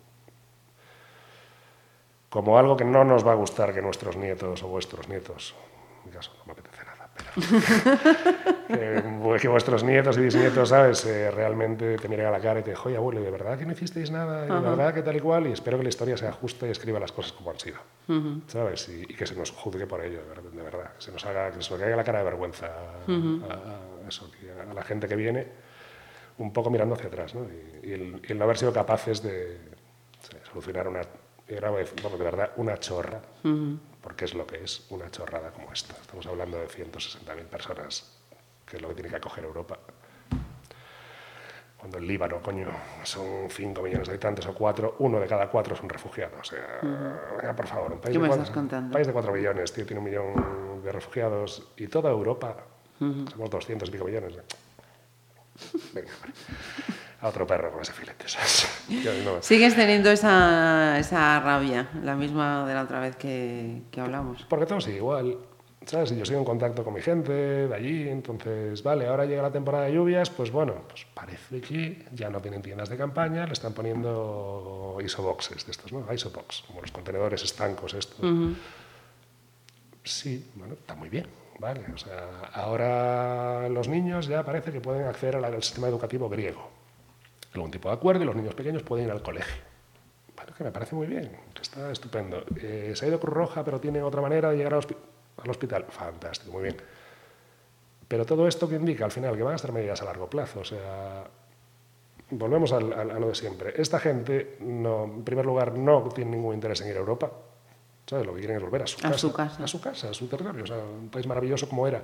como 2.29 2.59
algo 2.59 2.75
que 2.75 2.83
no 2.83 3.05
nos 3.05 3.25
va 3.25 3.31
a 3.31 3.35
gustar 3.35 3.73
que 3.73 3.81
nuestros 3.81 4.17
nietos 4.17 4.61
o 4.61 4.67
vuestros 4.67 5.07
nietos, 5.07 5.55
en 6.03 6.09
mi 6.09 6.15
caso 6.15 6.33
no 6.37 6.45
me 6.45 6.51
apetece 6.51 6.83
nada, 6.83 6.96
pero 8.67 9.33
que, 9.33 9.39
que 9.41 9.47
vuestros 9.47 9.83
nietos 9.83 10.17
y 10.17 10.21
bisnietos, 10.21 10.69
¿sabes? 10.69 11.05
Eh, 11.05 11.31
realmente 11.31 11.97
te 11.97 12.07
miren 12.07 12.27
a 12.27 12.31
la 12.31 12.39
cara 12.39 12.59
y 12.59 12.63
te 12.63 12.71
digan, 12.71 12.83
oye, 12.85 12.97
abuelo, 12.97 13.21
¿de 13.21 13.31
verdad 13.31 13.57
que 13.57 13.65
no 13.65 13.71
hicisteis 13.73 14.11
nada? 14.11 14.41
¿De 14.43 14.49
verdad 14.51 14.93
que 14.93 15.01
tal 15.01 15.15
y 15.15 15.19
cual? 15.19 15.47
Y 15.47 15.51
espero 15.51 15.77
que 15.77 15.83
la 15.83 15.89
historia 15.89 16.17
sea 16.17 16.31
justa 16.31 16.67
y 16.67 16.71
escriba 16.71 16.99
las 16.99 17.11
cosas 17.11 17.33
como 17.33 17.51
han 17.51 17.59
sido, 17.59 17.77
¿sabes? 18.47 18.89
Y, 18.89 19.03
y 19.03 19.15
que 19.15 19.25
se 19.25 19.35
nos 19.35 19.51
juzgue 19.51 19.85
por 19.87 20.03
ello, 20.03 20.19
de 20.53 20.61
verdad. 20.63 20.93
Que 20.97 21.01
se 21.01 21.11
nos 21.11 21.25
haga, 21.25 21.51
que 21.51 21.61
se 21.61 21.71
nos 21.71 21.79
caiga 21.79 21.95
la 21.95 22.03
cara 22.03 22.19
de 22.19 22.25
vergüenza 22.25 22.67
a, 22.67 23.11
a 23.11 24.07
eso, 24.07 24.31
que 24.31 24.51
a 24.51 24.73
la 24.73 24.83
gente 24.83 25.07
que 25.07 25.15
viene 25.15 25.47
un 26.37 26.53
poco 26.53 26.69
mirando 26.69 26.95
hacia 26.95 27.07
atrás, 27.07 27.33
¿no? 27.33 27.41
Y, 27.83 27.87
y 27.89 27.93
el, 27.93 28.21
y 28.27 28.31
el 28.31 28.37
no 28.37 28.43
haber 28.45 28.57
sido 28.57 28.71
capaces 28.73 29.23
de 29.23 29.57
sí, 30.21 30.37
solucionar 30.51 30.87
una, 30.87 31.01
a 31.01 31.69
bueno, 31.69 32.17
de 32.17 32.23
verdad, 32.23 32.51
una 32.57 32.77
chorra, 32.77 33.21
porque 34.07 34.23
es 34.23 34.33
lo 34.35 34.47
que 34.47 34.63
es 34.63 34.85
una 34.89 35.11
chorrada 35.11 35.51
como 35.51 35.69
esta. 35.73 35.93
Estamos 35.99 36.25
hablando 36.27 36.57
de 36.57 36.67
160.000 36.69 37.43
personas, 37.47 38.09
que 38.65 38.77
es 38.77 38.81
lo 38.81 38.87
que 38.87 38.93
tiene 38.93 39.09
que 39.09 39.17
acoger 39.17 39.43
Europa. 39.43 39.77
Cuando 41.77 41.97
el 41.97 42.07
Líbano, 42.07 42.41
coño, 42.41 42.69
son 43.03 43.49
5 43.49 43.81
millones 43.81 44.07
de 44.07 44.13
habitantes 44.13 44.45
o 44.45 44.53
4, 44.55 44.95
uno 44.99 45.19
de 45.19 45.27
cada 45.27 45.49
cuatro 45.49 45.75
es 45.75 45.81
un 45.81 45.89
refugiado. 45.89 46.37
O 46.39 46.43
sea, 46.45 46.79
venga, 46.81 47.53
por 47.53 47.67
favor, 47.67 47.91
un 47.91 47.99
país, 47.99 48.13
¿Qué 48.13 48.17
de 48.17 48.19
me 48.19 48.27
cuatro, 48.29 48.43
estás 48.43 48.55
contando? 48.55 48.85
un 48.87 48.93
país 48.93 49.07
de 49.07 49.11
4 49.11 49.33
millones, 49.33 49.73
tío, 49.73 49.85
tiene 49.85 49.99
un 49.99 50.05
millón 50.05 50.81
de 50.81 50.91
refugiados 50.93 51.67
y 51.75 51.87
toda 51.87 52.09
Europa, 52.09 52.55
somos 52.99 53.49
200 53.49 53.89
y 53.89 53.91
pico 53.91 54.05
millones. 54.05 54.37
¿eh? 54.37 55.77
Venga, 55.93 56.11
hombre. 56.15 56.31
A 57.21 57.29
otro 57.29 57.47
perro 57.47 57.71
con 57.71 57.81
ese 57.81 57.93
filete, 57.93 58.25
Sigues 59.41 59.75
teniendo 59.75 60.11
esa, 60.11 60.99
esa 60.99 61.39
rabia, 61.39 61.89
la 62.03 62.15
misma 62.15 62.67
de 62.67 62.73
la 62.75 62.83
otra 62.83 62.99
vez 62.99 63.15
que, 63.15 63.81
que 63.89 64.01
hablamos. 64.01 64.45
Porque 64.47 64.67
todo 64.67 64.79
sigue 64.79 64.97
igual, 64.97 65.37
¿sabes? 65.87 66.15
Yo 66.15 66.25
sigo 66.25 66.39
en 66.39 66.45
contacto 66.45 66.83
con 66.83 66.93
mi 66.93 67.01
gente 67.01 67.31
de 67.31 67.73
allí, 67.73 68.07
entonces, 68.09 68.83
vale, 68.83 69.07
ahora 69.07 69.25
llega 69.25 69.41
la 69.41 69.51
temporada 69.51 69.85
de 69.85 69.93
lluvias, 69.93 70.29
pues 70.29 70.51
bueno, 70.51 70.75
pues 70.87 71.07
parece 71.13 71.59
que 71.61 72.05
ya 72.13 72.29
no 72.29 72.39
tienen 72.39 72.61
tiendas 72.61 72.89
de 72.89 72.97
campaña, 72.97 73.47
le 73.47 73.53
están 73.53 73.73
poniendo 73.73 74.97
isoboxes 75.03 75.65
de 75.65 75.71
estos, 75.71 75.91
¿no? 75.91 76.05
Isobox, 76.13 76.65
como 76.67 76.81
los 76.81 76.91
contenedores 76.91 77.43
estancos 77.43 77.93
estos. 77.93 78.19
Sí, 80.03 80.51
bueno, 80.55 80.75
está 80.75 80.95
muy 80.95 81.09
bien, 81.09 81.27
¿vale? 81.59 81.81
O 81.93 81.97
sea, 81.97 82.49
ahora 82.53 83.67
los 83.69 83.87
niños 83.87 84.27
ya 84.27 84.43
parece 84.43 84.71
que 84.71 84.81
pueden 84.81 85.05
acceder 85.07 85.37
al, 85.37 85.45
al 85.45 85.63
sistema 85.63 85.87
educativo 85.87 86.29
griego. 86.29 86.76
Algún 87.53 87.71
tipo 87.71 87.89
de 87.89 87.95
acuerdo 87.95 88.23
y 88.23 88.25
los 88.25 88.35
niños 88.35 88.53
pequeños 88.53 88.83
pueden 88.83 89.05
ir 89.05 89.11
al 89.11 89.21
colegio. 89.21 89.61
Bueno, 90.35 90.53
que 90.55 90.63
me 90.63 90.71
parece 90.71 90.95
muy 90.95 91.07
bien, 91.07 91.31
está 91.59 91.91
estupendo. 91.91 92.43
Eh, 92.61 92.91
se 92.95 93.05
ha 93.05 93.07
ido 93.07 93.19
Cruz 93.19 93.33
Roja, 93.33 93.63
pero 93.63 93.79
tiene 93.79 94.01
otra 94.03 94.21
manera 94.21 94.51
de 94.51 94.57
llegar 94.57 94.73
al, 94.75 94.81
hospi- 94.81 94.97
al 95.43 95.49
hospital. 95.49 95.85
Fantástico, 95.89 96.51
muy 96.51 96.63
bien. 96.63 96.77
Pero 98.07 98.25
todo 98.25 98.47
esto 98.47 98.69
que 98.69 98.75
indica 98.75 99.03
al 99.05 99.11
final 99.11 99.35
que 99.35 99.43
van 99.43 99.53
a 99.53 99.55
estar 99.55 99.71
medidas 99.71 100.01
a 100.01 100.05
largo 100.05 100.29
plazo. 100.29 100.59
O 100.59 100.63
sea, 100.65 101.25
volvemos 102.29 102.71
al- 102.71 102.93
al- 102.93 103.11
a 103.11 103.19
lo 103.19 103.29
de 103.29 103.35
siempre. 103.35 103.73
Esta 103.75 103.99
gente, 103.99 104.57
no, 104.59 105.05
en 105.05 105.23
primer 105.23 105.45
lugar, 105.45 105.73
no 105.77 106.07
tiene 106.13 106.31
ningún 106.31 106.53
interés 106.53 106.81
en 106.81 106.89
ir 106.89 106.95
a 106.95 106.99
Europa. 106.99 107.31
¿Sabes? 108.05 108.25
Lo 108.25 108.33
que 108.33 108.39
quieren 108.39 108.57
es 108.57 108.63
volver 108.63 108.83
a 108.83 108.87
su 108.87 108.99
A 108.99 109.01
casa. 109.01 109.17
su 109.17 109.33
casa. 109.33 109.63
A 109.63 109.67
su 109.67 109.81
casa, 109.81 110.09
a 110.09 110.13
su 110.13 110.27
territorio. 110.27 110.63
O 110.63 110.67
sea, 110.67 110.77
un 110.77 111.09
país 111.09 111.27
maravilloso 111.27 111.67
como 111.67 111.87
era 111.87 112.01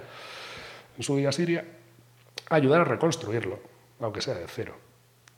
en 0.97 1.03
su 1.03 1.15
día 1.15 1.31
Siria. 1.31 1.63
Ayudar 2.49 2.81
a 2.81 2.83
reconstruirlo, 2.83 3.59
aunque 4.01 4.19
sea 4.21 4.33
de 4.33 4.45
cero. 4.47 4.75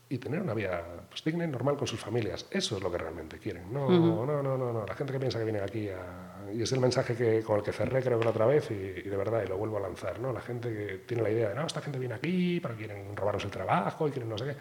Y 0.07 0.19
tener 0.19 0.41
una 0.41 0.53
vida 0.53 0.83
pues, 1.09 1.23
digna 1.23 1.45
y 1.45 1.47
normal 1.47 1.77
con 1.77 1.87
sus 1.87 1.99
familias. 1.99 2.45
Eso 2.51 2.77
es 2.77 2.83
lo 2.83 2.91
que 2.91 2.97
realmente 2.97 3.39
quieren. 3.39 3.73
No, 3.73 3.89
no, 3.89 4.25
no, 4.25 4.43
no, 4.43 4.57
no. 4.57 4.85
La 4.85 4.93
gente 4.93 5.11
que 5.11 5.19
piensa 5.19 5.39
que 5.39 5.45
viene 5.45 5.59
aquí 5.59 5.89
a... 5.89 6.51
Y 6.53 6.61
es 6.61 6.71
el 6.73 6.79
mensaje 6.79 7.15
que, 7.15 7.41
con 7.41 7.57
el 7.57 7.63
que 7.63 7.71
cerré 7.71 8.03
creo 8.03 8.19
que 8.19 8.25
la 8.25 8.29
otra 8.29 8.45
vez 8.45 8.69
y, 8.69 8.73
y 8.73 9.09
de 9.09 9.17
verdad, 9.17 9.43
y 9.43 9.47
lo 9.47 9.57
vuelvo 9.57 9.77
a 9.77 9.79
lanzar, 9.79 10.19
¿no? 10.19 10.31
La 10.31 10.41
gente 10.41 10.71
que 10.71 10.97
tiene 10.99 11.23
la 11.23 11.31
idea 11.31 11.49
de, 11.49 11.55
no, 11.55 11.65
esta 11.65 11.81
gente 11.81 11.97
viene 11.97 12.13
aquí 12.13 12.59
para 12.59 12.75
que 12.75 12.85
quieren 12.85 13.15
robarnos 13.15 13.43
el 13.45 13.51
trabajo 13.51 14.07
y 14.07 14.11
quieren 14.11 14.29
no 14.29 14.37
sé 14.37 14.45
qué. 14.45 14.55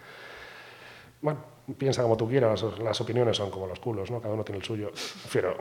Bueno, 1.20 1.40
piensa 1.76 2.02
como 2.02 2.16
tú 2.16 2.26
quieras, 2.26 2.62
las, 2.62 2.78
las 2.78 3.00
opiniones 3.02 3.36
son 3.36 3.50
como 3.50 3.66
los 3.66 3.80
culos, 3.80 4.10
¿no? 4.10 4.22
Cada 4.22 4.32
uno 4.32 4.44
tiene 4.44 4.58
el 4.60 4.64
suyo. 4.64 4.92
Pero 5.30 5.56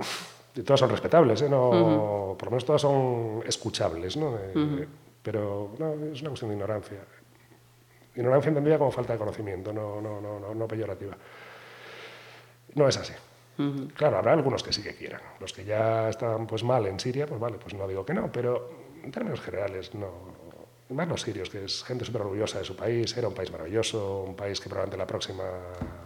y 0.55 0.61
todas 0.61 0.79
son 0.79 0.89
respetables, 0.89 1.41
¿eh? 1.41 1.49
No, 1.49 2.35
Por 2.37 2.45
lo 2.45 2.51
menos 2.51 2.65
todas 2.65 2.81
son 2.81 3.41
escuchables, 3.45 4.17
¿no? 4.17 4.37
Eh, 4.37 4.87
Pero 5.21 5.73
no, 5.79 5.93
es 6.11 6.21
una 6.21 6.29
cuestión 6.29 6.49
de 6.51 6.55
ignorancia. 6.55 6.99
Ignorancia 8.15 8.49
entendida 8.49 8.77
como 8.77 8.91
falta 8.91 9.13
de 9.13 9.19
conocimiento, 9.19 9.73
no, 9.73 9.99
no, 9.99 10.21
no, 10.21 10.39
no, 10.39 10.53
no 10.53 10.67
peyorativa. 10.67 11.17
No 12.75 12.87
es 12.87 12.97
así. 12.97 13.13
Claro, 13.95 14.17
habrá 14.17 14.33
algunos 14.33 14.63
que 14.63 14.73
sí 14.73 14.81
que 14.81 14.95
quieran. 14.95 15.21
Los 15.39 15.53
que 15.53 15.63
ya 15.63 16.09
están 16.09 16.47
pues 16.47 16.63
mal 16.63 16.85
en 16.87 16.99
Siria, 16.99 17.27
pues 17.27 17.39
vale, 17.39 17.57
pues 17.57 17.73
no 17.75 17.87
digo 17.87 18.05
que 18.05 18.13
no, 18.13 18.31
pero 18.31 18.69
en 19.03 19.11
términos 19.11 19.41
generales 19.41 19.93
no. 19.93 20.43
Más 20.89 21.07
los 21.07 21.21
sirios, 21.21 21.49
que 21.49 21.63
es 21.65 21.83
gente 21.83 22.05
súper 22.05 22.21
orgullosa 22.21 22.59
de 22.59 22.65
su 22.65 22.75
país, 22.75 23.15
era 23.17 23.27
un 23.27 23.33
país 23.33 23.51
maravilloso, 23.51 24.23
un 24.27 24.35
país 24.35 24.59
que 24.59 24.69
probablemente 24.69 24.97
la 24.97 25.07
próxima, 25.07 25.43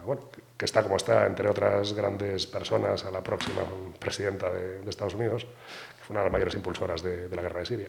bueno, 0.06 0.22
que 0.56 0.64
está 0.64 0.82
como 0.82 0.96
está, 0.96 1.26
entre 1.26 1.48
otras 1.48 1.92
grandes 1.92 2.46
personas, 2.46 3.04
a 3.04 3.10
la 3.10 3.22
próxima 3.22 3.62
presidenta 3.98 4.50
de, 4.50 4.88
Estados 4.88 5.14
Unidos, 5.14 5.44
que 5.44 6.04
fue 6.04 6.14
una 6.14 6.20
de 6.20 6.26
las 6.26 6.32
mayores 6.32 6.54
impulsoras 6.54 7.02
de, 7.02 7.28
la 7.28 7.42
guerra 7.42 7.60
de 7.60 7.66
Siria, 7.66 7.88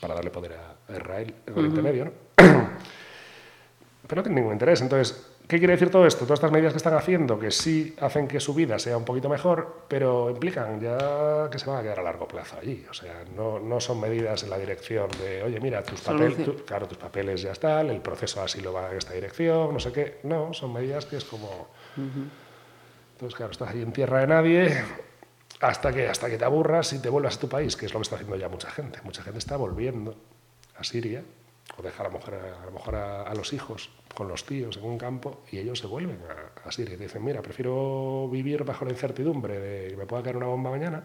para 0.00 0.14
darle 0.14 0.30
poder 0.30 0.54
a 0.54 0.92
Israel 0.92 1.34
en 1.46 1.58
Oriente 1.58 1.82
Medio, 1.82 2.04
¿no? 2.06 2.12
Pero 4.06 4.20
no 4.20 4.22
tiene 4.22 4.40
ningún 4.40 4.52
interés. 4.52 4.80
Entonces, 4.80 5.32
¿Qué 5.48 5.58
quiere 5.58 5.74
decir 5.74 5.90
todo 5.90 6.06
esto? 6.06 6.24
Todas 6.24 6.38
estas 6.38 6.52
medidas 6.52 6.72
que 6.72 6.78
están 6.78 6.94
haciendo, 6.94 7.38
que 7.38 7.50
sí 7.50 7.94
hacen 8.00 8.28
que 8.28 8.40
su 8.40 8.54
vida 8.54 8.78
sea 8.78 8.96
un 8.96 9.04
poquito 9.04 9.28
mejor, 9.28 9.84
pero 9.88 10.30
implican 10.30 10.80
ya 10.80 11.50
que 11.50 11.58
se 11.58 11.68
van 11.68 11.80
a 11.80 11.82
quedar 11.82 12.00
a 12.00 12.02
largo 12.02 12.26
plazo 12.26 12.56
allí. 12.60 12.86
O 12.88 12.94
sea, 12.94 13.24
no, 13.36 13.58
no 13.58 13.80
son 13.80 14.00
medidas 14.00 14.42
en 14.44 14.50
la 14.50 14.58
dirección 14.58 15.08
de, 15.20 15.42
oye, 15.42 15.60
mira, 15.60 15.82
tus, 15.82 16.00
papeles, 16.00 16.48
claro, 16.64 16.86
tus 16.86 16.96
papeles 16.96 17.42
ya 17.42 17.52
están, 17.52 17.90
el 17.90 18.00
proceso 18.00 18.40
así 18.40 18.60
lo 18.60 18.72
va 18.72 18.90
en 18.90 18.98
esta 18.98 19.12
dirección, 19.12 19.74
no 19.74 19.80
sé 19.80 19.92
qué. 19.92 20.20
No, 20.22 20.54
son 20.54 20.72
medidas 20.72 21.04
que 21.06 21.16
es 21.16 21.24
como... 21.24 21.68
Entonces, 21.96 23.36
claro, 23.36 23.52
estás 23.52 23.68
ahí 23.68 23.82
en 23.82 23.92
tierra 23.92 24.20
de 24.20 24.26
nadie 24.26 24.84
hasta 25.60 25.92
que, 25.92 26.08
hasta 26.08 26.30
que 26.30 26.38
te 26.38 26.44
aburras 26.44 26.92
y 26.92 27.00
te 27.00 27.08
vuelvas 27.08 27.36
a 27.36 27.40
tu 27.40 27.48
país, 27.48 27.76
que 27.76 27.86
es 27.86 27.92
lo 27.92 27.98
que 27.98 28.04
está 28.04 28.14
haciendo 28.14 28.36
ya 28.36 28.48
mucha 28.48 28.70
gente. 28.70 29.00
Mucha 29.02 29.22
gente 29.22 29.38
está 29.38 29.56
volviendo 29.56 30.16
a 30.78 30.84
Siria 30.84 31.22
o 31.78 31.82
deja 31.82 32.02
a 32.02 32.08
lo 32.08 32.12
mejor, 32.12 32.34
a, 32.34 32.66
lo 32.66 32.72
mejor 32.72 32.94
a 32.96 33.34
los 33.34 33.52
hijos 33.52 33.90
con 34.14 34.28
los 34.28 34.44
tíos 34.44 34.76
en 34.76 34.84
un 34.84 34.98
campo 34.98 35.42
y 35.50 35.58
ellos 35.58 35.78
se 35.78 35.86
vuelven 35.86 36.20
a, 36.64 36.70
Siria 36.70 36.94
y 36.94 36.96
dicen, 36.96 37.24
mira, 37.24 37.42
prefiero 37.42 38.28
vivir 38.30 38.64
bajo 38.64 38.84
la 38.84 38.92
incertidumbre 38.92 39.58
de 39.58 39.88
que 39.90 39.96
me 39.96 40.06
pueda 40.06 40.22
caer 40.22 40.36
una 40.36 40.46
bomba 40.46 40.70
mañana, 40.70 41.02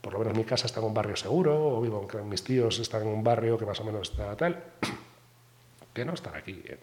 por 0.00 0.12
lo 0.12 0.20
menos 0.20 0.36
mi 0.36 0.44
casa 0.44 0.66
está 0.66 0.80
en 0.80 0.86
un 0.86 0.94
barrio 0.94 1.16
seguro, 1.16 1.76
o 1.76 1.80
vivo, 1.80 2.06
mis 2.24 2.44
tíos 2.44 2.78
están 2.78 3.02
en 3.02 3.08
un 3.08 3.24
barrio 3.24 3.58
que 3.58 3.66
más 3.66 3.80
o 3.80 3.84
menos 3.84 4.10
está 4.10 4.36
tal, 4.36 4.62
que 5.92 6.04
no 6.04 6.14
estar 6.14 6.36
aquí. 6.36 6.62
¿eh? 6.64 6.78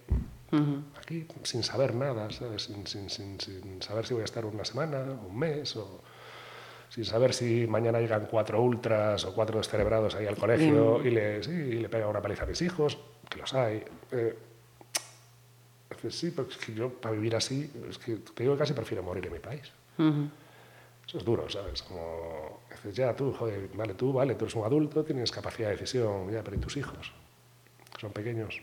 Aquí 0.98 1.28
sin 1.44 1.64
saber 1.64 1.96
nada, 1.96 2.30
Sin, 2.30 2.86
sin, 2.86 3.10
sin, 3.10 3.40
sin, 3.40 3.82
saber 3.82 4.06
si 4.06 4.14
voy 4.14 4.22
a 4.22 4.26
estar 4.26 4.46
una 4.46 4.66
semana, 4.66 5.04
un 5.04 5.38
mes, 5.38 5.76
o 5.76 6.02
sin 6.96 7.04
saber 7.04 7.34
si 7.34 7.68
mañana 7.68 8.00
llegan 8.00 8.26
cuatro 8.32 8.62
ultras 8.62 9.26
o 9.26 9.34
cuatro 9.34 9.58
descerebrados 9.58 10.16
ahí 10.16 10.28
al 10.28 10.38
colegio 10.38 11.06
y, 11.06 11.10
le, 11.10 11.44
sí, 11.44 11.52
y 11.52 11.74
le 11.74 11.90
pegan 11.90 12.08
una 12.08 12.22
paliza 12.22 12.44
a 12.44 12.46
mis 12.46 12.62
hijos, 12.62 12.98
que 13.30 13.38
los 13.38 13.54
hay. 13.54 13.84
Eh, 14.14 14.34
sí, 16.10 16.32
porque 16.32 16.54
es 16.54 16.58
que 16.58 16.74
yo 16.74 16.90
para 16.90 17.14
vivir 17.14 17.36
así, 17.36 17.70
es 17.90 17.98
que 17.98 18.16
te 18.16 18.44
digo 18.44 18.56
que 18.56 18.60
casi 18.60 18.72
prefiero 18.72 19.04
morir 19.04 19.26
en 19.26 19.34
mi 19.34 19.40
país. 19.40 19.70
Eso 21.06 21.18
es 21.18 21.26
duro, 21.26 21.50
¿sabes? 21.50 21.84
Como, 21.84 22.62
dices, 22.72 22.96
ya 22.96 23.14
tú, 23.14 23.34
joder, 23.34 23.68
vale, 23.74 23.94
tú, 23.96 24.14
vale, 24.14 24.36
tú 24.36 24.46
eres 24.46 24.56
un 24.56 24.64
adulto, 24.64 25.04
tienes 25.04 25.34
capacidad 25.34 25.68
de 25.68 25.76
decisión, 25.76 26.32
ya, 26.32 26.44
pero 26.46 26.56
¿y 26.56 26.60
tus 26.60 26.78
hijos? 26.78 27.12
Son 28.00 28.14
pequeños. 28.14 28.62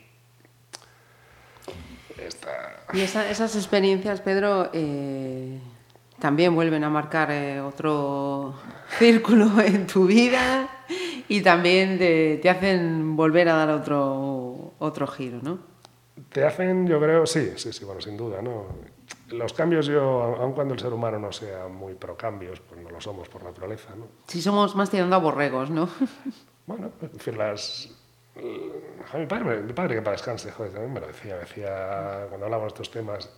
Y 2.95 3.01
esas 3.03 3.57
experiencias, 3.57 4.23
Pedro, 4.23 4.71
eh, 4.73 5.59
también 6.23 6.55
vuelven 6.55 6.85
a 6.85 6.89
marcar 6.89 7.33
eh, 7.33 7.61
otro 7.61 8.55
círculo 8.97 9.61
en 9.61 9.89
tu 9.89 10.07
vida 10.07 10.69
y 11.27 11.43
también 11.43 11.99
te, 11.99 12.39
te 12.41 12.49
hacen 12.49 13.17
volver 13.17 13.49
a 13.49 13.57
dar 13.57 13.71
otro, 13.71 14.75
otro 14.79 15.09
giro, 15.09 15.41
¿no? 15.43 15.59
Te 16.29 16.45
hacen, 16.45 16.87
yo 16.87 17.01
creo, 17.01 17.27
sí, 17.27 17.55
sí, 17.57 17.73
sí, 17.73 17.85
bueno, 17.85 18.01
sin 18.01 18.17
duda, 18.17 18.41
¿no? 18.41 18.67
Los 19.31 19.53
cambios, 19.53 19.87
yo, 19.87 20.01
aun 20.01 20.53
cuando 20.53 20.75
el 20.75 20.81
ser 20.81 20.93
humano 20.93 21.19
no 21.19 21.33
sea 21.33 21.67
muy 21.67 21.95
pro 21.95 22.17
cambios, 22.17 22.61
pues 22.61 22.81
no 22.81 22.91
lo 22.91 23.01
somos 23.01 23.29
por 23.29 23.43
naturaleza, 23.43 23.93
¿no? 23.97 24.07
Sí, 24.29 24.41
somos 24.41 24.77
más 24.77 24.91
tirando 24.91 25.17
a 25.17 25.19
borregos, 25.19 25.71
¿no? 25.71 25.89
Bueno, 26.65 26.93
en 27.03 27.19
fin, 27.19 27.37
las... 27.37 27.91
mi, 28.37 29.27
padre, 29.27 29.61
mi 29.63 29.73
padre, 29.73 29.97
que 29.97 30.03
para 30.03 30.13
descanse, 30.13 30.53
joder, 30.53 30.71
también 30.71 30.93
me 30.93 31.01
lo 31.01 31.09
decía, 31.09 31.35
me 31.35 31.41
decía, 31.41 32.27
cuando 32.29 32.47
hablábamos 32.47 32.73
de 32.73 32.83
estos 32.83 32.91
temas, 32.93 33.29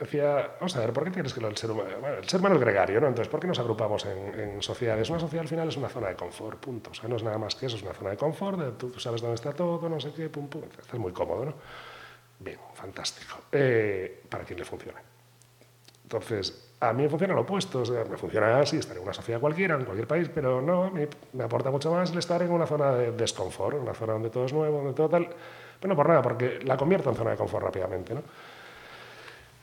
decía, 0.00 0.52
vamos 0.58 0.74
a 0.76 0.80
ver, 0.80 0.92
¿por 0.92 1.04
qué 1.04 1.10
tienes 1.10 1.34
que 1.34 1.44
el 1.44 1.56
ser 1.56 1.70
humano, 1.70 1.90
bueno, 2.00 2.16
el 2.16 2.28
ser 2.28 2.40
humano 2.40 2.56
es 2.56 2.60
gregario, 2.62 3.00
¿no? 3.00 3.08
Entonces, 3.08 3.30
¿por 3.30 3.38
qué 3.38 3.46
nos 3.46 3.58
agrupamos 3.58 4.06
en, 4.06 4.40
en, 4.40 4.62
sociedades? 4.62 5.08
Una 5.10 5.20
sociedad 5.20 5.42
al 5.42 5.48
final 5.48 5.68
es 5.68 5.76
una 5.76 5.88
zona 5.88 6.08
de 6.08 6.16
confort, 6.16 6.58
punto. 6.58 6.90
O 6.90 6.94
sea, 6.94 7.08
no 7.08 7.16
es 7.16 7.22
nada 7.22 7.38
más 7.38 7.54
que 7.54 7.66
eso, 7.66 7.76
es 7.76 7.82
una 7.82 7.92
zona 7.92 8.10
de 8.10 8.16
confort, 8.16 8.78
tú, 8.78 8.98
sabes 8.98 9.20
dónde 9.20 9.34
está 9.34 9.52
todo, 9.52 9.88
no 9.88 10.00
sé 10.00 10.12
qué, 10.12 10.28
pum, 10.28 10.48
pum, 10.48 10.62
estás 10.80 10.98
muy 10.98 11.12
cómodo, 11.12 11.44
¿no? 11.44 11.54
Bien, 12.38 12.58
fantástico. 12.72 13.36
Eh, 13.52 14.22
para 14.28 14.44
quien 14.44 14.58
le 14.58 14.64
funcione. 14.64 14.98
Entonces, 16.02 16.72
a 16.80 16.92
mí 16.94 17.02
me 17.02 17.08
funciona 17.10 17.34
lo 17.34 17.42
opuesto. 17.42 17.82
O 17.82 17.84
sea, 17.84 18.04
me 18.04 18.16
funciona 18.16 18.58
así, 18.58 18.78
estar 18.78 18.96
en 18.96 19.02
una 19.02 19.12
sociedad 19.12 19.38
cualquiera, 19.38 19.74
en 19.74 19.84
cualquier 19.84 20.08
país, 20.08 20.30
pero 20.34 20.62
no, 20.62 20.84
a 20.84 20.90
mí 20.90 21.06
me 21.34 21.44
aporta 21.44 21.70
mucho 21.70 21.92
más 21.92 22.10
el 22.10 22.18
estar 22.18 22.40
en 22.42 22.50
una 22.50 22.66
zona 22.66 22.92
de 22.92 23.12
desconfort, 23.12 23.76
una 23.76 23.94
zona 23.94 24.14
donde 24.14 24.30
todo 24.30 24.46
es 24.46 24.52
nuevo, 24.52 24.78
donde 24.78 24.94
todo 24.94 25.10
tal. 25.10 25.28
Pero 25.78 25.88
no 25.88 25.96
por 25.96 26.08
nada, 26.08 26.22
porque 26.22 26.58
la 26.64 26.76
convierto 26.76 27.10
en 27.10 27.16
zona 27.16 27.30
de 27.32 27.36
confort 27.36 27.64
rápidamente. 27.64 28.14
¿no? 28.14 28.22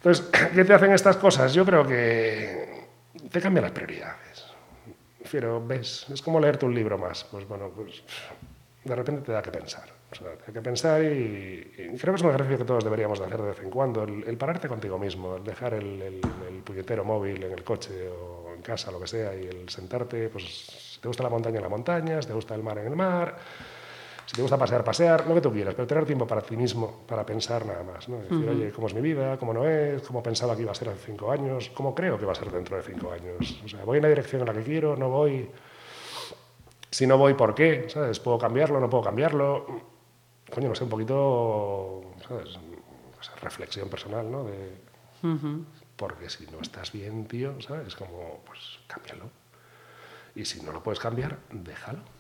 Entonces, 0.08 0.30
¿qué 0.56 0.64
te 0.64 0.74
hacen 0.74 0.94
estas 0.94 1.18
cosas? 1.18 1.54
Yo 1.54 1.66
creo 1.66 1.86
que 1.86 2.88
te 3.30 3.42
cambian 3.42 3.64
las 3.64 3.74
prioridades. 3.74 4.46
Pero 5.30 5.66
ves, 5.66 6.06
es 6.10 6.22
como 6.22 6.40
leerte 6.40 6.66
un 6.66 6.74
libro 6.74 6.98
más. 6.98 7.26
Pues 7.26 7.46
bueno, 7.46 7.70
pues 7.76 8.04
de 8.86 8.96
repente 8.96 9.22
te 9.22 9.34
da 9.34 9.42
que 9.42 9.52
pensar. 9.52 9.84
O 10.10 10.16
sea, 10.16 10.28
hay 10.48 10.54
que 10.54 10.62
pensar 10.62 11.04
y, 11.04 11.98
creo 12.00 12.14
que 12.14 12.20
es 12.20 12.22
un 12.22 12.30
ejercicio 12.30 12.58
que 12.60 12.64
todos 12.64 12.86
deberíamos 12.86 13.20
de 13.20 13.26
hacer 13.26 13.42
de 13.42 13.48
vez 13.50 13.60
en 13.60 13.70
cuando, 13.70 14.04
el, 14.04 14.38
pararte 14.38 14.70
contigo 14.70 14.98
mismo, 14.98 15.36
el 15.36 15.44
dejar 15.44 15.74
el, 15.74 16.02
el, 16.02 16.22
puñetero 16.64 17.04
móvil 17.04 17.44
en 17.44 17.52
el 17.52 17.64
coche 17.66 18.08
o 18.08 18.54
en 18.56 18.62
casa, 18.62 18.90
lo 18.90 19.02
que 19.02 19.08
sea, 19.08 19.36
y 19.36 19.46
el 19.46 19.68
sentarte, 19.68 20.30
pues 20.30 20.46
si 20.94 21.02
te 21.02 21.10
gusta 21.10 21.24
la 21.24 21.30
montaña 21.30 21.58
en 21.58 21.64
la 21.64 21.70
montaña, 21.70 22.22
si 22.22 22.30
te 22.30 22.34
gusta 22.34 22.56
el 22.56 22.64
mar 22.64 22.78
en 22.78 22.88
el 22.88 22.96
mar, 22.96 23.38
si 24.28 24.36
te 24.36 24.42
gusta 24.42 24.58
pasear, 24.58 24.84
pasear, 24.84 25.26
lo 25.26 25.34
que 25.34 25.42
tú 25.42 25.52
quieras, 25.52 25.74
pero 25.74 25.88
tener 25.88 26.06
tiempo 26.06 26.28
para 26.28 26.42
ti 26.42 26.56
mismo, 26.56 27.02
para 27.08 27.26
pensar 27.26 27.66
nada 27.66 27.82
más, 27.82 28.08
¿no? 28.08 28.18
Decir, 28.18 28.48
oye, 28.48 28.72
¿cómo 28.72 28.88
es 28.88 28.94
mi 28.94 29.02
vida? 29.02 29.38
¿Cómo 29.38 29.54
no 29.54 29.68
es? 29.68 30.02
¿Cómo 30.04 30.22
pensaba 30.22 30.56
que 30.56 30.64
iba 30.64 30.72
a 30.72 30.76
ser 30.76 30.90
hace 30.90 31.00
cinco 31.06 31.32
años? 31.32 31.72
¿Cómo 31.74 31.96
creo 31.96 32.20
que 32.20 32.26
va 32.26 32.34
a 32.34 32.36
ser 32.36 32.52
dentro 32.52 32.78
de 32.78 32.84
cinco 32.84 33.12
años? 33.12 33.60
O 33.64 33.68
sea, 33.68 33.84
¿voy 33.86 33.98
en 33.98 34.04
la 34.04 34.10
dirección 34.10 34.42
en 34.42 34.48
la 34.48 34.54
que 34.54 34.64
quiero? 34.64 34.96
¿No 34.96 35.10
voy? 35.10 35.50
Si 36.92 37.08
no 37.08 37.18
voy, 37.18 37.34
¿por 37.34 37.56
qué? 37.56 37.86
¿Sabes? 37.90 38.20
¿Puedo 38.20 38.38
cambiarlo? 38.38 38.80
¿No 38.80 38.90
puedo 38.90 39.04
cambiarlo? 39.04 39.66
coño, 40.54 40.70
no 40.70 40.76
sé, 40.76 40.84
un 40.84 40.90
poquito, 40.90 42.02
¿sabes? 42.28 42.58
reflexión 43.42 43.90
personal, 43.90 44.30
¿no? 44.30 44.44
De, 44.44 44.74
Porque 45.96 46.30
si 46.30 46.46
no 46.48 46.60
estás 46.62 46.92
bien, 46.92 47.26
tío, 47.28 47.60
¿sabes? 47.62 47.96
Como, 47.96 48.42
pues 48.46 48.80
cámbialo. 48.88 49.30
Y 50.36 50.46
si 50.46 50.62
no 50.62 50.72
lo 50.72 50.84
puedes 50.84 51.00
cambiar, 51.00 51.40
déjalo. 51.52 52.17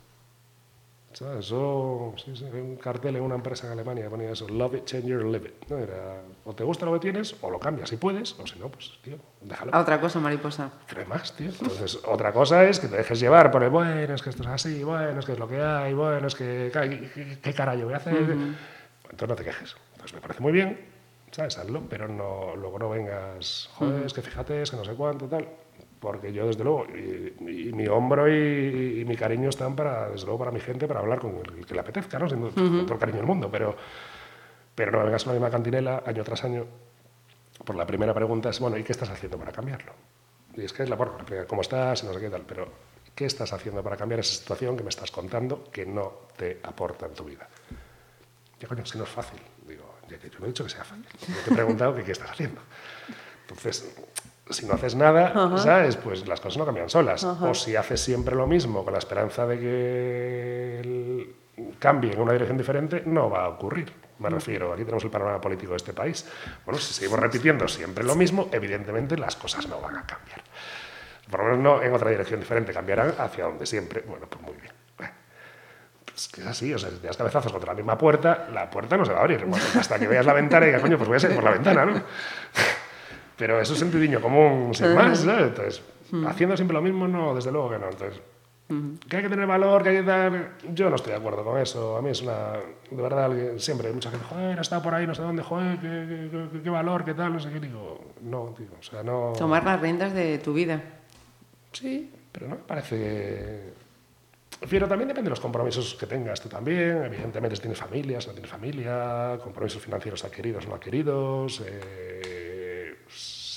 Eso, 1.21 2.13
sí, 2.17 2.35
sí, 2.35 2.45
un 2.45 2.75
cartel 2.75 3.15
en 3.15 3.23
una 3.23 3.35
empresa 3.35 3.67
en 3.67 3.73
Alemania 3.73 4.09
ponía 4.09 4.31
eso, 4.31 4.47
love 4.47 4.75
it, 4.75 4.85
change 4.85 5.05
your 5.05 5.25
live 5.25 5.47
it. 5.47 5.69
¿no? 5.69 5.77
Era, 5.77 6.21
o 6.45 6.53
te 6.53 6.63
gusta 6.63 6.85
lo 6.85 6.93
que 6.93 6.99
tienes, 6.99 7.35
o 7.41 7.49
lo 7.49 7.59
cambias 7.59 7.89
si 7.89 7.97
puedes, 7.97 8.39
o 8.39 8.45
si 8.45 8.59
no, 8.59 8.69
pues, 8.69 8.99
tío, 9.01 9.17
déjalo. 9.41 9.73
A 9.73 9.79
otra 9.79 9.99
cosa, 9.99 10.19
mariposa. 10.19 10.71
Creo 10.87 11.07
más, 11.07 11.35
tío. 11.35 11.49
Entonces, 11.49 11.99
otra 12.05 12.31
cosa 12.31 12.63
es 12.65 12.79
que 12.79 12.87
te 12.87 12.97
dejes 12.97 13.19
llevar 13.19 13.49
por 13.51 13.63
el, 13.63 13.69
bueno, 13.69 14.13
es 14.13 14.21
que 14.21 14.29
esto 14.29 14.43
es 14.43 14.49
así, 14.49 14.83
bueno, 14.83 15.19
es 15.19 15.25
que 15.25 15.33
es 15.33 15.39
lo 15.39 15.47
que 15.47 15.61
hay, 15.61 15.93
bueno, 15.93 16.27
es 16.27 16.35
que, 16.35 16.69
¿qué, 16.71 17.39
qué 17.41 17.53
carajo 17.53 17.85
voy 17.85 17.93
a 17.93 17.97
hacer? 17.97 18.15
Entonces 18.15 19.29
no 19.29 19.35
te 19.35 19.43
quejes. 19.43 19.75
Entonces 19.93 20.13
me 20.13 20.21
parece 20.21 20.41
muy 20.41 20.51
bien, 20.51 20.79
¿sabes? 21.31 21.57
Hazlo, 21.57 21.81
pero 21.89 22.07
no, 22.07 22.55
luego 22.55 22.77
no 22.77 22.89
vengas, 22.89 23.69
joder, 23.75 24.05
es 24.05 24.13
que 24.13 24.21
fíjate, 24.21 24.61
es 24.61 24.71
que 24.71 24.77
no 24.77 24.85
sé 24.85 24.93
cuánto, 24.93 25.25
tal 25.25 25.47
porque 25.99 26.31
yo 26.31 26.47
desde 26.47 26.63
luego, 26.63 26.85
y, 26.85 27.71
mi 27.73 27.87
hombro 27.87 28.27
y, 28.27 29.03
mi 29.05 29.15
cariño 29.15 29.49
están 29.49 29.75
para, 29.75 30.09
desde 30.09 30.25
luego 30.25 30.39
para 30.39 30.51
mi 30.51 30.59
gente, 30.59 30.87
para 30.87 30.99
hablar 30.99 31.19
con 31.19 31.37
el 31.37 31.65
que 31.65 31.73
le 31.73 31.79
apetezca, 31.79 32.19
¿no? 32.19 32.27
Siendo 32.27 32.49
todo 32.85 32.99
cariño 32.99 33.17
del 33.17 33.25
mundo, 33.25 33.49
pero, 33.51 33.75
pero 34.75 34.91
no 34.91 35.03
vengas 35.03 35.25
a 35.25 35.27
la 35.27 35.33
misma 35.33 35.49
cantinela 35.49 36.03
año 36.05 36.23
tras 36.23 36.43
año. 36.43 36.65
Por 37.65 37.75
la 37.75 37.85
primera 37.85 38.13
pregunta 38.13 38.49
es, 38.49 38.59
bueno, 38.59 38.77
¿y 38.77 38.83
qué 38.83 38.91
estás 38.91 39.09
haciendo 39.09 39.37
para 39.37 39.51
cambiarlo? 39.51 39.93
Y 40.55 40.63
es 40.63 40.73
que 40.73 40.83
es 40.83 40.89
la, 40.89 40.95
bueno, 40.95 41.17
¿cómo 41.47 41.61
estás? 41.61 42.03
Y 42.03 42.07
no 42.07 42.13
sé 42.13 42.19
qué 42.19 42.29
tal, 42.29 42.43
pero 42.47 42.67
¿qué 43.15 43.25
estás 43.25 43.51
haciendo 43.53 43.81
para 43.83 43.97
cambiar 43.97 44.19
esa 44.19 44.35
situación 44.35 44.77
que 44.77 44.83
me 44.83 44.89
estás 44.89 45.11
contando 45.11 45.63
que 45.71 45.85
no 45.85 46.27
te 46.35 46.59
aporta 46.63 47.07
en 47.07 47.13
tu 47.13 47.23
vida? 47.23 47.47
Ya 48.59 48.67
coño, 48.67 48.83
es 48.83 48.91
que 48.91 48.97
no 48.97 49.03
es 49.03 49.09
fácil. 49.09 49.39
Digo, 49.67 49.95
yo 50.09 50.17
no 50.39 50.45
he 50.45 50.47
dicho 50.47 50.63
que 50.63 50.69
sea 50.69 50.83
fácil. 50.83 51.05
Yo 51.27 51.43
te 51.45 51.51
he 51.51 51.55
preguntado 51.55 51.95
que 51.95 52.03
qué 52.03 52.11
estás 52.11 52.31
haciendo. 52.31 52.61
Entonces, 53.41 53.95
si 54.49 54.65
no 54.65 54.73
haces 54.73 54.95
nada, 54.95 55.57
¿sabes? 55.57 55.95
Pues 55.97 56.27
las 56.27 56.39
cosas 56.39 56.57
no 56.57 56.65
cambian 56.65 56.89
solas. 56.89 57.23
O 57.23 57.53
si 57.53 57.75
haces 57.75 58.01
siempre 58.01 58.35
lo 58.35 58.47
mismo 58.47 58.83
con 58.83 58.93
la 58.93 58.99
esperanza 58.99 59.45
de 59.45 59.59
que 59.59 61.35
cambie 61.79 62.13
en 62.13 62.21
una 62.21 62.33
dirección 62.33 62.57
diferente, 62.57 63.03
no 63.05 63.29
va 63.29 63.45
a 63.45 63.49
ocurrir. 63.49 63.91
Me 64.19 64.29
refiero, 64.29 64.73
aquí 64.73 64.83
tenemos 64.83 65.03
el 65.03 65.11
panorama 65.11 65.39
político 65.39 65.71
de 65.71 65.77
este 65.77 65.93
país. 65.93 66.25
Bueno, 66.65 66.79
si 66.79 66.93
seguimos 66.93 67.19
repitiendo 67.19 67.67
siempre 67.67 68.03
lo 68.03 68.15
mismo, 68.15 68.49
evidentemente 68.51 69.17
las 69.17 69.35
cosas 69.35 69.67
no 69.67 69.79
van 69.79 69.97
a 69.97 70.05
cambiar. 70.05 70.41
Por 71.29 71.41
lo 71.41 71.45
menos 71.45 71.59
no 71.59 71.83
en 71.83 71.93
otra 71.93 72.09
dirección 72.09 72.39
diferente, 72.39 72.73
cambiarán 72.73 73.13
hacia 73.17 73.43
donde 73.45 73.65
siempre. 73.65 74.03
Bueno, 74.07 74.25
pues 74.27 74.41
muy 74.41 74.53
bien. 74.53 74.73
Es 76.15 76.29
que 76.29 76.41
es 76.41 76.47
así, 76.47 76.73
o 76.73 76.79
sea, 76.79 76.89
si 76.89 76.97
te 76.97 77.05
das 77.05 77.15
cabezazos 77.15 77.51
contra 77.51 77.73
la 77.73 77.75
misma 77.75 77.95
puerta, 77.95 78.47
la 78.51 78.67
puerta 78.71 78.97
no 78.97 79.05
se 79.05 79.13
va 79.13 79.19
a 79.19 79.21
abrir. 79.21 79.45
hasta 79.79 79.99
que 79.99 80.07
veas 80.07 80.25
la 80.25 80.33
ventana 80.33 80.65
y 80.65 80.69
digas, 80.69 80.81
coño, 80.81 80.97
pues 80.97 81.07
voy 81.07 81.17
a 81.17 81.19
salir 81.19 81.35
por 81.35 81.43
la 81.43 81.51
ventana, 81.51 81.85
¿no? 81.85 82.01
Pero 83.37 83.61
eso 83.61 83.73
es 83.73 83.79
sentidiño 83.79 84.19
común, 84.21 84.73
sin 84.73 84.93
más, 84.95 85.19
¿sabes? 85.19 85.47
Entonces, 85.47 85.81
haciendo 86.27 86.55
siempre 86.57 86.73
lo 86.75 86.81
mismo, 86.81 87.07
no, 87.07 87.35
desde 87.35 87.51
luego 87.51 87.69
que 87.69 87.77
no. 87.79 87.89
Entonces, 87.89 88.19
que 89.07 89.17
hay 89.17 89.23
que 89.23 89.29
tener 89.29 89.45
valor, 89.47 89.83
que 89.83 89.89
hay 89.89 89.95
que 89.97 90.03
dar... 90.03 90.57
Yo 90.73 90.89
no 90.89 90.95
estoy 90.97 91.11
de 91.13 91.17
acuerdo 91.19 91.43
con 91.43 91.57
eso. 91.59 91.95
A 91.97 92.01
mí 92.01 92.09
es 92.09 92.21
una... 92.21 92.53
De 92.89 93.01
verdad, 93.01 93.31
siempre 93.57 93.87
hay 93.87 93.93
mucha 93.93 94.09
gente, 94.09 94.25
joder, 94.27 94.59
estado 94.59 94.81
por 94.81 94.93
ahí, 94.93 95.05
no 95.07 95.13
sé 95.15 95.21
dónde, 95.21 95.43
joder, 95.43 95.77
qué, 95.79 96.29
qué- 96.31 96.49
qué- 96.51 96.61
qué 96.63 96.69
valor, 96.69 97.05
qué 97.05 97.13
tal, 97.13 97.31
no 97.33 97.39
sé 97.39 97.49
qué. 97.51 97.59
Digo, 97.59 98.13
no, 98.23 98.53
tío, 98.57 98.67
o 98.79 98.83
sea, 98.83 99.03
no... 99.03 99.33
Tomar 99.37 99.63
las 99.63 99.79
riendas 99.79 100.13
de 100.13 100.39
tu 100.39 100.53
vida. 100.53 100.81
Sí, 101.71 102.11
pero 102.31 102.47
no 102.47 102.55
me 102.55 102.61
parece... 102.61 103.73
Pero 104.69 104.87
también 104.87 105.07
depende 105.09 105.27
de 105.27 105.31
los 105.31 105.39
compromisos 105.39 105.93
que 105.93 106.07
tengas 106.07 106.41
tú 106.41 106.49
también. 106.49 107.03
Evidentemente, 107.05 107.55
si 107.55 107.61
tienes 107.61 107.77
familia, 107.77 108.19
si 108.19 108.27
no 108.27 108.33
tienes 108.33 108.49
familia, 108.49 109.37
compromisos 109.43 109.81
financieros 109.83 110.25
adquiridos 110.25 110.65
o 110.65 110.69
no 110.69 110.75
adquiridos. 110.75 111.61
eh, 111.63 112.36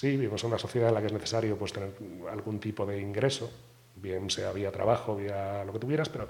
sí, 0.01 0.13
vivimos 0.13 0.43
en 0.45 0.49
una 0.49 0.59
sociedad 0.59 0.89
en 0.89 0.95
la 0.95 1.01
que 1.01 1.09
es 1.09 1.13
necesario 1.13 1.57
pues, 1.59 1.75
tener 1.75 1.91
algún 2.33 2.59
tipo 2.59 2.87
de 2.87 2.99
ingreso, 2.99 3.51
bien 3.97 4.31
sea 4.31 4.51
vía 4.51 4.73
trabajo, 4.73 5.15
vía 5.17 5.63
lo 5.65 5.75
que 5.75 5.79
tuvieras, 5.79 6.09
pero 6.09 6.27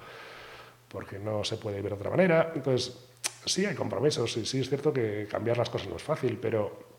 porque 0.88 1.20
no 1.20 1.44
se 1.44 1.56
puede 1.56 1.76
vivir 1.76 1.92
de 1.92 1.96
otra 1.96 2.10
manera. 2.10 2.50
Entonces, 2.52 2.98
sí 3.46 3.64
hay 3.64 3.76
compromisos 3.76 4.36
y 4.38 4.44
sí 4.44 4.60
es 4.60 4.68
cierto 4.68 4.92
que 4.92 5.28
cambiar 5.30 5.56
las 5.56 5.70
cosas 5.70 5.88
no 5.88 5.94
es 5.96 6.02
fácil, 6.02 6.36
pero 6.42 6.90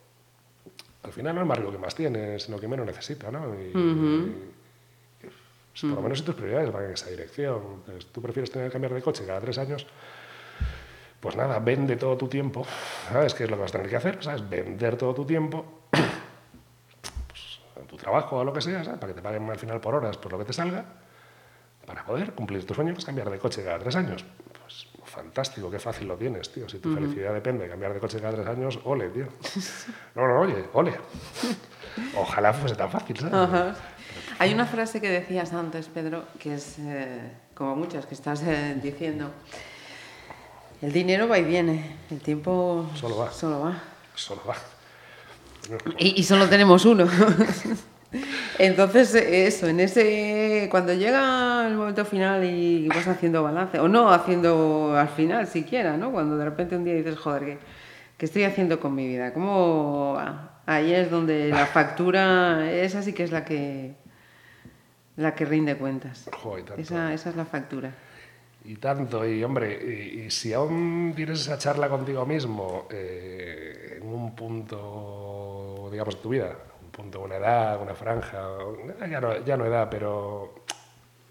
al 1.04 1.12
final 1.12 1.36
no 1.36 1.42
es 1.42 1.48
más 1.48 1.58
rico 1.58 1.74
que 1.74 1.78
más 1.78 1.94
tiene, 1.94 2.40
sino 2.40 2.58
que 2.58 2.70
menos 2.70 2.86
necesita, 2.86 3.30
¿no? 3.32 3.54
Y- 3.54 3.74
pues, 5.20 5.82
por 5.82 5.90
lo 5.92 6.02
menos 6.04 6.20
si 6.20 6.24
tus 6.24 6.36
prioridades 6.36 6.72
van 6.72 6.86
en 6.86 6.92
esa 6.94 7.10
dirección. 7.10 7.62
Entonces, 7.80 8.06
tú 8.14 8.22
prefieres 8.22 8.50
tener 8.50 8.68
que 8.70 8.74
cambiar 8.74 8.94
de 8.94 9.02
coche 9.02 9.26
cada 9.26 9.42
tres 9.42 9.58
años, 9.58 9.86
pues 11.20 11.36
nada, 11.36 11.60
vende 11.60 11.98
todo 11.98 12.16
tu 12.16 12.30
tiempo. 12.30 12.66
¿Sabes 13.10 13.34
qué 13.34 13.44
es 13.44 13.50
lo 13.52 13.58
que 13.58 13.62
vas 13.64 13.72
a 13.72 13.78
tener 13.78 13.90
que 13.90 13.96
hacer? 13.98 14.24
¿Sabes? 14.24 14.50
Vender 14.50 14.96
todo 14.96 15.14
tu 15.14 15.26
tiempo, 15.26 15.66
trabajo 18.02 18.38
o 18.38 18.44
lo 18.44 18.52
que 18.52 18.62
sea, 18.62 18.84
¿sabes? 18.84 19.00
Para 19.00 19.14
que 19.14 19.18
te 19.18 19.22
paguen 19.22 19.50
al 19.50 19.58
final 19.58 19.80
por 19.80 19.96
horas, 19.96 20.18
por 20.18 20.32
lo 20.32 20.40
que 20.40 20.46
te 20.46 20.54
salga, 20.54 20.84
para 21.86 22.04
poder 22.06 22.34
cumplir 22.34 22.66
tu 22.66 22.74
sueño, 22.74 22.94
pues 22.94 23.06
cambiar 23.06 23.30
de 23.30 23.40
coche 23.40 23.64
cada 23.64 23.80
tres 23.80 23.96
años. 23.96 24.26
Pues 24.62 24.88
fantástico, 25.06 25.70
qué 25.70 25.80
fácil 25.80 26.08
lo 26.08 26.16
tienes, 26.16 26.52
tío. 26.52 26.68
Si 26.68 26.80
tu 26.80 26.94
felicidad 26.94 27.34
depende 27.34 27.64
de 27.64 27.70
cambiar 27.70 27.94
de 27.94 28.00
coche 28.00 28.20
cada 28.20 28.34
tres 28.34 28.48
años, 28.48 28.80
ole, 28.84 29.10
tío. 29.10 29.28
No, 30.16 30.28
no, 30.28 30.42
oye, 30.42 30.66
ole. 30.74 30.94
Ojalá 32.18 32.54
fuese 32.54 32.76
tan 32.76 32.90
fácil, 32.90 33.18
¿sabes? 33.18 33.34
Ajá. 33.34 33.76
Hay 34.40 34.54
una 34.54 34.66
frase 34.66 35.00
que 35.02 35.10
decías 35.10 35.54
antes, 35.54 35.88
Pedro, 35.88 36.26
que 36.40 36.56
es 36.56 36.80
eh, 36.80 37.32
como 37.54 37.76
muchas 37.76 38.06
que 38.06 38.16
estás 38.16 38.42
eh, 38.44 38.80
diciendo. 38.82 39.30
El 40.82 40.92
dinero 40.92 41.28
va 41.28 41.38
y 41.38 41.44
viene, 41.44 41.98
el 42.10 42.22
tiempo 42.22 42.90
Solo 42.96 43.18
va. 43.18 43.32
Solo 43.32 43.60
va. 43.60 43.84
Solo 44.16 44.42
va. 44.48 44.56
Y, 45.98 46.20
y 46.20 46.24
solo 46.24 46.48
tenemos 46.48 46.86
uno. 46.86 47.08
Entonces, 48.60 49.16
eso, 49.16 49.68
en 49.68 49.80
ese. 49.80 50.68
Cuando 50.70 50.94
llega 50.94 51.66
el 51.68 51.76
momento 51.76 52.06
final 52.06 52.44
y 52.44 52.88
vas 52.90 53.08
haciendo 53.08 53.44
balance, 53.44 53.80
o 53.80 53.88
no 53.88 54.10
haciendo 54.10 54.96
al 54.98 55.10
final 55.10 55.48
siquiera, 55.48 55.98
¿no? 55.98 56.12
Cuando 56.12 56.38
de 56.38 56.46
repente 56.46 56.76
un 56.76 56.84
día 56.84 56.94
dices, 56.94 57.18
joder, 57.18 57.46
¿qué, 57.46 57.58
qué 58.18 58.26
estoy 58.26 58.44
haciendo 58.44 58.80
con 58.80 58.94
mi 58.94 59.08
vida? 59.08 59.34
¿Cómo 59.34 60.14
va? 60.16 60.62
Ahí 60.66 60.94
es 60.94 61.10
donde 61.10 61.50
la 61.50 61.66
factura, 61.68 62.72
esa 62.72 63.02
sí 63.02 63.14
que 63.14 63.24
es 63.24 63.32
la 63.32 63.46
que. 63.46 63.96
la 65.16 65.34
que 65.34 65.46
rinde 65.46 65.78
cuentas. 65.78 66.30
Joder. 66.34 66.66
Esa, 66.78 67.14
esa 67.14 67.30
es 67.30 67.36
la 67.36 67.46
factura. 67.46 67.94
Y 68.64 68.76
tanto, 68.76 69.26
y 69.26 69.44
hombre, 69.44 69.74
y, 69.74 70.30
si 70.30 70.54
aún 70.54 71.14
tienes 71.16 71.42
esa 71.42 71.58
charla 71.58 71.90
contigo 71.90 72.26
mismo 72.26 72.88
eh, 72.92 73.98
en 73.98 74.08
un 74.08 74.36
punto, 74.36 75.90
digamos, 75.92 76.16
de 76.16 76.22
tu 76.22 76.30
vida, 76.30 76.56
un 76.84 76.92
punto, 76.92 77.22
una 77.22 77.38
edad, 77.38 77.82
una 77.82 77.96
franja, 77.96 78.50
ya 79.10 79.20
no, 79.20 79.44
ya 79.44 79.58
no 79.58 79.66
edad, 79.66 79.88
pero 79.90 80.54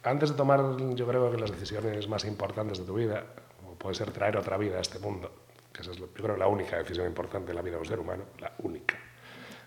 antes 0.03 0.31
de 0.31 0.37
tomar, 0.37 0.61
yo 0.95 1.07
creo 1.07 1.31
que 1.31 1.38
las 1.38 1.51
decisiones 1.51 2.09
más 2.09 2.25
importantes 2.25 2.79
de 2.79 2.85
tu 2.85 2.95
vida, 2.95 3.25
como 3.61 3.75
puede 3.77 3.95
ser 3.95 4.11
traer 4.11 4.37
otra 4.37 4.57
vida 4.57 4.79
a 4.79 4.81
este 4.81 4.99
mundo, 4.99 5.31
que 5.73 5.83
esa 5.83 5.93
es, 5.93 5.99
yo 5.99 6.09
creo, 6.09 6.37
la 6.37 6.49
única 6.49 6.79
decisión 6.79 7.07
importante 7.07 7.51
en 7.51 7.57
la 7.57 7.62
vida 7.62 7.75
de 7.75 7.81
un 7.81 7.87
ser 7.87 8.01
humano, 8.01 8.25
la 8.40 8.53
única, 8.59 8.99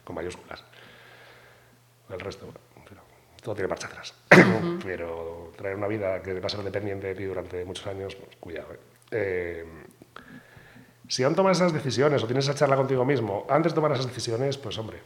con 0.04 0.16
mayúsculas. 0.16 0.64
El 2.10 2.20
resto, 2.20 2.48
todo 3.44 3.56
tiene 3.56 3.68
marcha 3.68 3.88
atrás. 3.88 4.14
pero 4.84 5.52
traer 5.56 5.76
una 5.76 5.88
vida 5.88 6.22
que 6.22 6.40
va 6.40 6.48
a 6.48 6.50
ser 6.50 6.64
dependiente 6.64 7.08
de 7.08 7.16
ti 7.16 7.26
durante 7.26 7.64
muchos 7.66 7.86
años, 7.88 8.16
pues 8.16 8.36
cuidado. 8.38 8.74
¿eh? 8.74 8.80
Eh, 9.12 9.66
si 11.08 11.24
aún 11.24 11.36
tomas 11.36 11.58
esas 11.58 11.74
decisiones 11.74 12.24
o 12.24 12.26
tienes 12.26 12.46
esa 12.46 12.56
charla 12.56 12.76
contigo 12.76 13.06
mismo, 13.06 13.46
antes 13.50 13.74
de 13.74 13.76
tomar 13.76 13.92
esas 13.92 14.08
decisiones, 14.08 14.58
pues 14.58 14.78
hombre, 14.78 15.00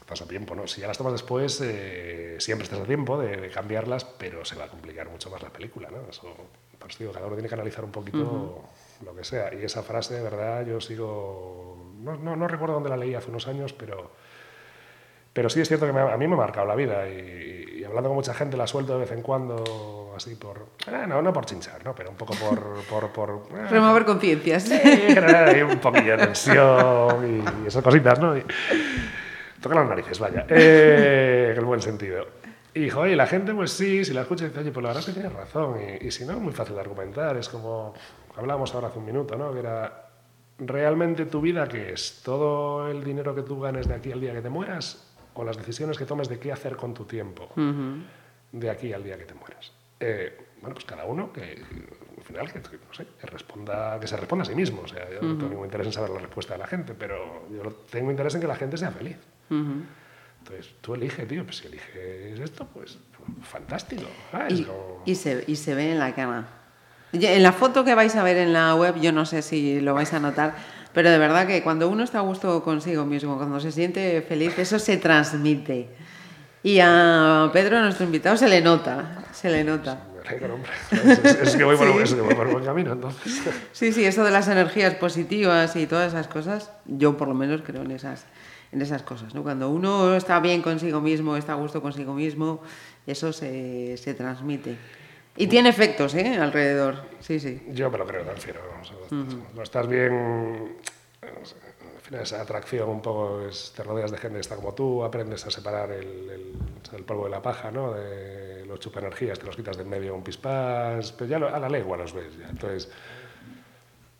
estás 0.00 0.22
a 0.22 0.26
tiempo, 0.26 0.54
¿no? 0.54 0.66
Si 0.66 0.80
ya 0.80 0.88
las 0.88 0.98
tomas 0.98 1.12
después, 1.12 1.60
eh, 1.62 2.36
siempre 2.40 2.64
estás 2.64 2.80
a 2.80 2.84
tiempo 2.84 3.18
de, 3.18 3.36
de 3.36 3.50
cambiarlas, 3.50 4.04
pero 4.04 4.44
se 4.44 4.56
va 4.56 4.64
a 4.64 4.68
complicar 4.68 5.08
mucho 5.08 5.30
más 5.30 5.42
la 5.42 5.50
película, 5.50 5.90
¿no? 5.90 6.10
Eso, 6.10 6.34
por 6.80 6.90
eso 6.90 6.98
digo, 6.98 7.12
cada 7.12 7.26
uno 7.26 7.36
tiene 7.36 7.48
que 7.48 7.54
analizar 7.54 7.84
un 7.84 7.92
poquito 7.92 8.64
lo 9.04 9.14
que 9.14 9.22
sea. 9.22 9.54
Y 9.54 9.62
esa 9.62 9.82
frase, 9.82 10.14
de 10.14 10.22
verdad, 10.22 10.66
yo 10.66 10.80
sigo... 10.80 11.92
No, 11.98 12.16
no, 12.16 12.34
no 12.34 12.48
recuerdo 12.48 12.74
dónde 12.74 12.88
la 12.88 12.96
leí 12.96 13.14
hace 13.14 13.30
unos 13.30 13.46
años, 13.46 13.72
pero... 13.74 14.10
Pero 15.40 15.48
sí 15.48 15.58
es 15.58 15.68
cierto 15.68 15.86
que 15.86 15.92
me 15.94 16.00
a 16.00 16.18
mí 16.18 16.28
me 16.28 16.34
ha 16.34 16.36
marcado 16.36 16.66
la 16.66 16.74
vida 16.74 17.08
y, 17.08 17.78
y 17.78 17.84
hablando 17.84 18.10
con 18.10 18.16
mucha 18.16 18.34
gente 18.34 18.58
la 18.58 18.66
suelto 18.66 18.92
de 18.92 18.98
vez 19.00 19.12
en 19.12 19.22
cuando, 19.22 20.12
así 20.14 20.34
por... 20.34 20.66
eh, 20.86 21.06
no, 21.08 21.22
no 21.22 21.32
por 21.32 21.46
chinchar, 21.46 21.82
¿no? 21.82 21.94
Pero 21.94 22.10
un 22.10 22.16
poco 22.16 22.34
por... 22.34 22.84
por, 22.90 23.08
por 23.10 23.30
eh, 23.56 23.68
Remover 23.70 24.04
conciencias. 24.04 24.64
Sí, 24.64 25.62
un 25.62 25.78
poquillo 25.78 26.18
de 26.18 26.26
tensión 26.26 27.26
y, 27.26 27.64
y 27.64 27.68
esas 27.68 27.82
cositas, 27.82 28.20
¿no? 28.20 28.36
Y, 28.36 28.44
toca 29.62 29.76
las 29.76 29.88
narices, 29.88 30.18
vaya, 30.18 30.44
eh, 30.50 31.52
en 31.52 31.58
el 31.58 31.64
buen 31.64 31.80
sentido. 31.80 32.26
Y, 32.74 32.90
joder, 32.90 33.12
y 33.12 33.16
la 33.16 33.26
gente, 33.26 33.54
pues 33.54 33.72
sí, 33.72 34.04
si 34.04 34.12
la 34.12 34.20
escucha 34.20 34.44
dice, 34.44 34.60
oye, 34.60 34.72
pues 34.72 34.82
la 34.82 34.90
verdad 34.90 35.00
es 35.00 35.06
que 35.06 35.18
tienes 35.18 35.32
razón. 35.32 35.78
Y, 35.80 36.06
y 36.06 36.10
si 36.10 36.26
no, 36.26 36.32
es 36.32 36.38
muy 36.38 36.52
fácil 36.52 36.74
de 36.74 36.82
argumentar. 36.82 37.38
Es 37.38 37.48
como 37.48 37.94
hablábamos 38.36 38.74
ahora 38.74 38.88
hace 38.88 38.98
un 38.98 39.06
minuto, 39.06 39.36
¿no? 39.36 39.54
Que 39.54 39.60
era, 39.60 40.04
¿realmente 40.58 41.24
tu 41.24 41.40
vida 41.40 41.66
qué 41.66 41.94
es? 41.94 42.20
¿Todo 42.22 42.90
el 42.90 43.02
dinero 43.02 43.34
que 43.34 43.40
tú 43.40 43.58
ganes 43.58 43.88
de 43.88 43.94
aquí 43.94 44.12
al 44.12 44.20
día 44.20 44.34
que 44.34 44.42
te 44.42 44.50
mueras? 44.50 45.06
¿O 45.34 45.44
las 45.44 45.56
decisiones 45.56 45.96
que 45.96 46.04
tomes 46.06 46.28
de 46.28 46.38
qué 46.38 46.52
hacer 46.52 46.76
con 46.76 46.92
tu 46.94 47.04
tiempo 47.04 47.48
de 48.52 48.70
aquí 48.70 48.92
al 48.92 49.02
día 49.04 49.16
que 49.16 49.24
te 49.24 49.34
mueras? 49.34 49.72
Eh, 50.00 50.36
bueno, 50.60 50.74
pues 50.74 50.84
cada 50.84 51.04
uno 51.04 51.32
que 51.32 51.62
al 52.18 52.24
final 52.24 52.52
que, 52.52 52.58
no 52.60 52.94
sé, 52.94 53.06
que 53.20 53.26
responda, 53.26 53.98
que 54.00 54.06
se 54.06 54.16
responda 54.16 54.42
a 54.42 54.46
sí 54.46 54.54
mismo. 54.54 54.82
O 54.82 54.88
sea, 54.88 55.08
yo 55.10 55.22
no 55.22 55.34
tengo 55.36 55.48
ningún 55.50 55.64
interés 55.66 55.86
en 55.86 55.92
saber 55.92 56.10
la 56.10 56.20
respuesta 56.20 56.54
de 56.54 56.58
la 56.58 56.66
gente, 56.66 56.94
pero 56.94 57.46
yo 57.54 57.62
lo- 57.64 57.72
tengo 57.72 58.10
interés 58.10 58.34
en 58.34 58.40
que 58.40 58.46
la 58.46 58.56
gente 58.56 58.76
sea 58.76 58.90
feliz. 58.90 59.16
Ujú. 59.50 59.82
Entonces, 60.40 60.74
tú 60.80 60.94
elige, 60.94 61.26
tío, 61.26 61.44
pues 61.44 61.58
si 61.58 61.66
eliges 61.66 62.40
esto, 62.40 62.66
pues 62.72 62.98
fantástico. 63.42 64.04
¿sabes? 64.32 64.60
Y, 64.60 64.64
Como- 64.64 65.02
y 65.04 65.14
se, 65.14 65.44
y 65.46 65.56
se 65.56 65.74
ve 65.74 65.92
en 65.92 65.98
la 65.98 66.14
cara. 66.14 66.46
En 67.12 67.42
la 67.42 67.52
foto 67.52 67.84
que 67.84 67.94
vais 67.94 68.14
a 68.16 68.22
ver 68.22 68.36
en 68.36 68.52
la 68.52 68.74
web, 68.74 69.00
yo 69.00 69.12
no 69.12 69.26
sé 69.26 69.42
si 69.42 69.80
lo 69.80 69.94
vais 69.94 70.12
a 70.14 70.20
notar, 70.20 70.54
pero 70.92 71.10
de 71.10 71.18
verdad 71.18 71.46
que 71.46 71.62
cuando 71.62 71.88
uno 71.88 72.02
está 72.04 72.18
a 72.18 72.22
gusto 72.22 72.62
consigo 72.62 73.04
mismo, 73.04 73.36
cuando 73.36 73.60
se 73.60 73.72
siente 73.72 74.22
feliz, 74.22 74.58
eso 74.58 74.78
se 74.78 74.96
transmite. 74.96 75.88
Y 76.62 76.78
a 76.80 77.48
Pedro, 77.52 77.80
nuestro 77.80 78.04
invitado, 78.04 78.36
se 78.36 78.48
le 78.48 78.60
nota, 78.60 79.24
se 79.32 79.50
le 79.50 79.64
nota. 79.64 80.04
Es, 80.90 81.24
es 81.24 81.56
que 81.56 81.64
voy 81.64 81.76
por, 81.76 81.86
Sí. 81.86 82.02
es 82.02 82.14
que 82.14 82.20
voy 82.20 82.34
por 82.34 82.50
buen 82.52 82.64
camino, 82.64 82.92
entonces. 82.92 83.40
Sí, 83.72 83.92
sí, 83.92 84.04
eso 84.04 84.22
de 84.24 84.30
las 84.30 84.46
energías 84.48 84.94
positivas 84.94 85.74
y 85.76 85.86
todas 85.86 86.12
esas 86.12 86.28
cosas, 86.28 86.70
yo 86.86 87.16
por 87.16 87.28
lo 87.28 87.34
menos 87.34 87.62
creo 87.64 87.82
en 87.82 87.90
esas, 87.90 88.26
en 88.70 88.82
esas 88.82 89.02
cosas. 89.02 89.34
¿no? 89.34 89.42
Cuando 89.42 89.70
uno 89.70 90.14
está 90.14 90.38
bien 90.40 90.60
consigo 90.62 91.00
mismo, 91.00 91.36
está 91.36 91.52
a 91.52 91.56
gusto 91.56 91.80
consigo 91.80 92.12
mismo, 92.12 92.60
eso 93.06 93.32
se, 93.32 93.96
se 93.96 94.14
transmite. 94.14 94.76
Y 95.40 95.46
tiene 95.46 95.70
efectos 95.70 96.14
¿eh? 96.14 96.36
alrededor, 96.36 96.96
sí, 97.20 97.40
sí. 97.40 97.62
Yo 97.72 97.90
me 97.90 97.96
lo 97.98 98.06
creo, 98.06 98.24
me 98.24 98.32
refiero. 98.34 98.60
o 98.80 98.84
sea, 98.84 98.96
Cuando 99.08 99.62
estás 99.62 99.88
bien, 99.88 100.12
no 101.22 101.28
al 101.28 102.00
final 102.02 102.22
esa 102.22 102.40
atracción 102.42 102.88
un 102.88 103.00
poco, 103.00 103.46
es- 103.48 103.72
te 103.74 103.82
rodeas 103.82 104.10
de 104.10 104.18
gente 104.18 104.34
que 104.36 104.40
está 104.40 104.56
como 104.56 104.74
tú, 104.74 105.02
aprendes 105.04 105.46
a 105.46 105.50
separar 105.50 105.92
el, 105.92 106.04
el- 106.30 106.52
el 106.94 107.04
polvo 107.04 107.24
de 107.24 107.30
la 107.30 107.40
paja, 107.40 107.70
¿no? 107.70 107.92
De 107.94 108.64
los 108.66 108.80
chupaenergías, 108.80 109.38
te 109.38 109.46
los 109.46 109.56
quitas 109.56 109.76
del 109.78 109.86
medio 109.86 110.14
un 110.14 110.22
pispás, 110.22 111.12
pero 111.12 111.30
ya 111.30 111.38
lo- 111.38 111.48
a 111.54 111.58
la 111.58 111.68
legua 111.68 111.96
los 111.96 112.12
ves. 112.12 112.36
Ya. 112.38 112.48
Entonces, 112.50 112.90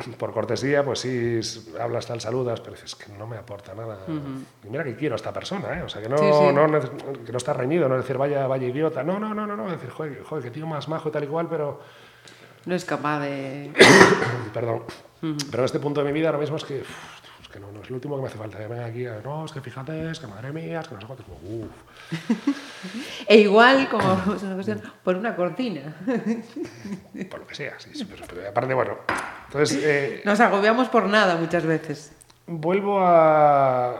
por 0.19 0.33
cortesía, 0.33 0.85
pues 0.85 1.01
sí, 1.01 1.41
hablas 1.81 2.07
tal, 2.07 2.21
saludas, 2.21 2.61
pero 2.61 2.73
dices 2.73 2.95
que 2.95 3.13
no 3.13 3.27
me 3.27 3.37
aporta 3.37 3.75
nada. 3.75 3.99
Y 4.65 4.69
mira 4.69 4.85
que 4.85 4.97
quiero 4.97 5.15
a 5.15 5.17
esta 5.17 5.33
persona, 5.33 5.79
¿eh? 5.79 5.83
O 5.83 5.89
sea, 5.89 6.01
que 6.03 6.09
no, 6.09 6.19
Sí, 6.19 6.25
sí. 6.25 6.55
no 6.55 6.67
nece- 6.69 7.25
que 7.25 7.33
no 7.33 7.39
está 7.39 7.53
reñido, 7.53 7.89
no 7.89 7.97
decir 7.97 8.17
vaya, 8.19 8.47
vaya 8.47 8.67
idiota. 8.67 9.03
No, 9.03 9.19
no, 9.19 9.35
no, 9.35 9.47
no, 9.47 9.57
no, 9.57 9.71
decir, 9.71 9.91
joder, 9.91 10.23
joder, 10.23 10.45
que 10.45 10.51
tío 10.51 10.67
más 10.67 10.89
majo 10.89 11.09
y 11.09 11.13
tal 11.13 11.25
y 11.25 11.27
cual, 11.27 11.49
pero... 11.49 11.81
No 12.67 12.75
es 12.75 12.85
capaz 12.85 13.21
de... 13.21 13.73
Perdón. 14.55 14.83
Pero 15.21 15.63
en 15.63 15.65
este 15.65 15.79
punto 15.81 16.01
de 16.03 16.07
mi 16.07 16.13
vida 16.19 16.29
ahora 16.29 16.39
mismo 16.39 16.57
es 16.57 16.65
que, 16.65 16.83
que 17.51 17.61
no, 17.61 17.71
no 17.73 17.83
es 17.83 17.91
lo 17.91 17.97
último 17.97 18.17
que 18.17 18.23
me 18.23 18.29
hace 18.29 18.39
falta. 18.39 18.59
Que 18.59 18.67
venga 18.67 18.87
aquí, 18.87 19.07
a, 19.07 19.21
no, 19.23 19.45
es 19.45 19.53
que 19.53 19.61
fíjate, 19.61 20.11
es 20.11 20.19
que 20.21 20.27
madre 20.27 20.53
mía, 20.53 20.81
es 20.81 20.89
que 20.89 20.95
no 20.95 21.01
sé 21.01 21.07
cuánto. 21.07 21.25
uf, 21.43 21.71
E 23.29 23.39
igual, 23.39 23.89
como 23.89 24.13
es 24.37 24.43
una 24.43 24.55
cuestión, 24.55 24.83
por 25.05 25.17
una 25.17 25.35
cortina. 25.37 25.95
por 27.31 27.41
lo 27.41 27.47
que 27.47 27.55
sea. 27.55 27.79
Sí, 27.79 27.91
sí, 27.95 28.05
pero, 28.05 28.25
pero 28.29 28.49
aparte, 28.49 28.75
bueno. 28.75 28.97
Entonces, 29.47 29.79
eh, 29.83 30.23
Nos 30.25 30.41
agobiamos 30.41 30.89
por 30.89 31.07
nada 31.07 31.37
muchas 31.37 31.65
veces. 31.67 32.13
vuelvo 32.47 33.01
a, 33.01 33.91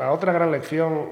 a 0.00 0.10
otra 0.12 0.32
gran 0.32 0.50
lección, 0.50 1.08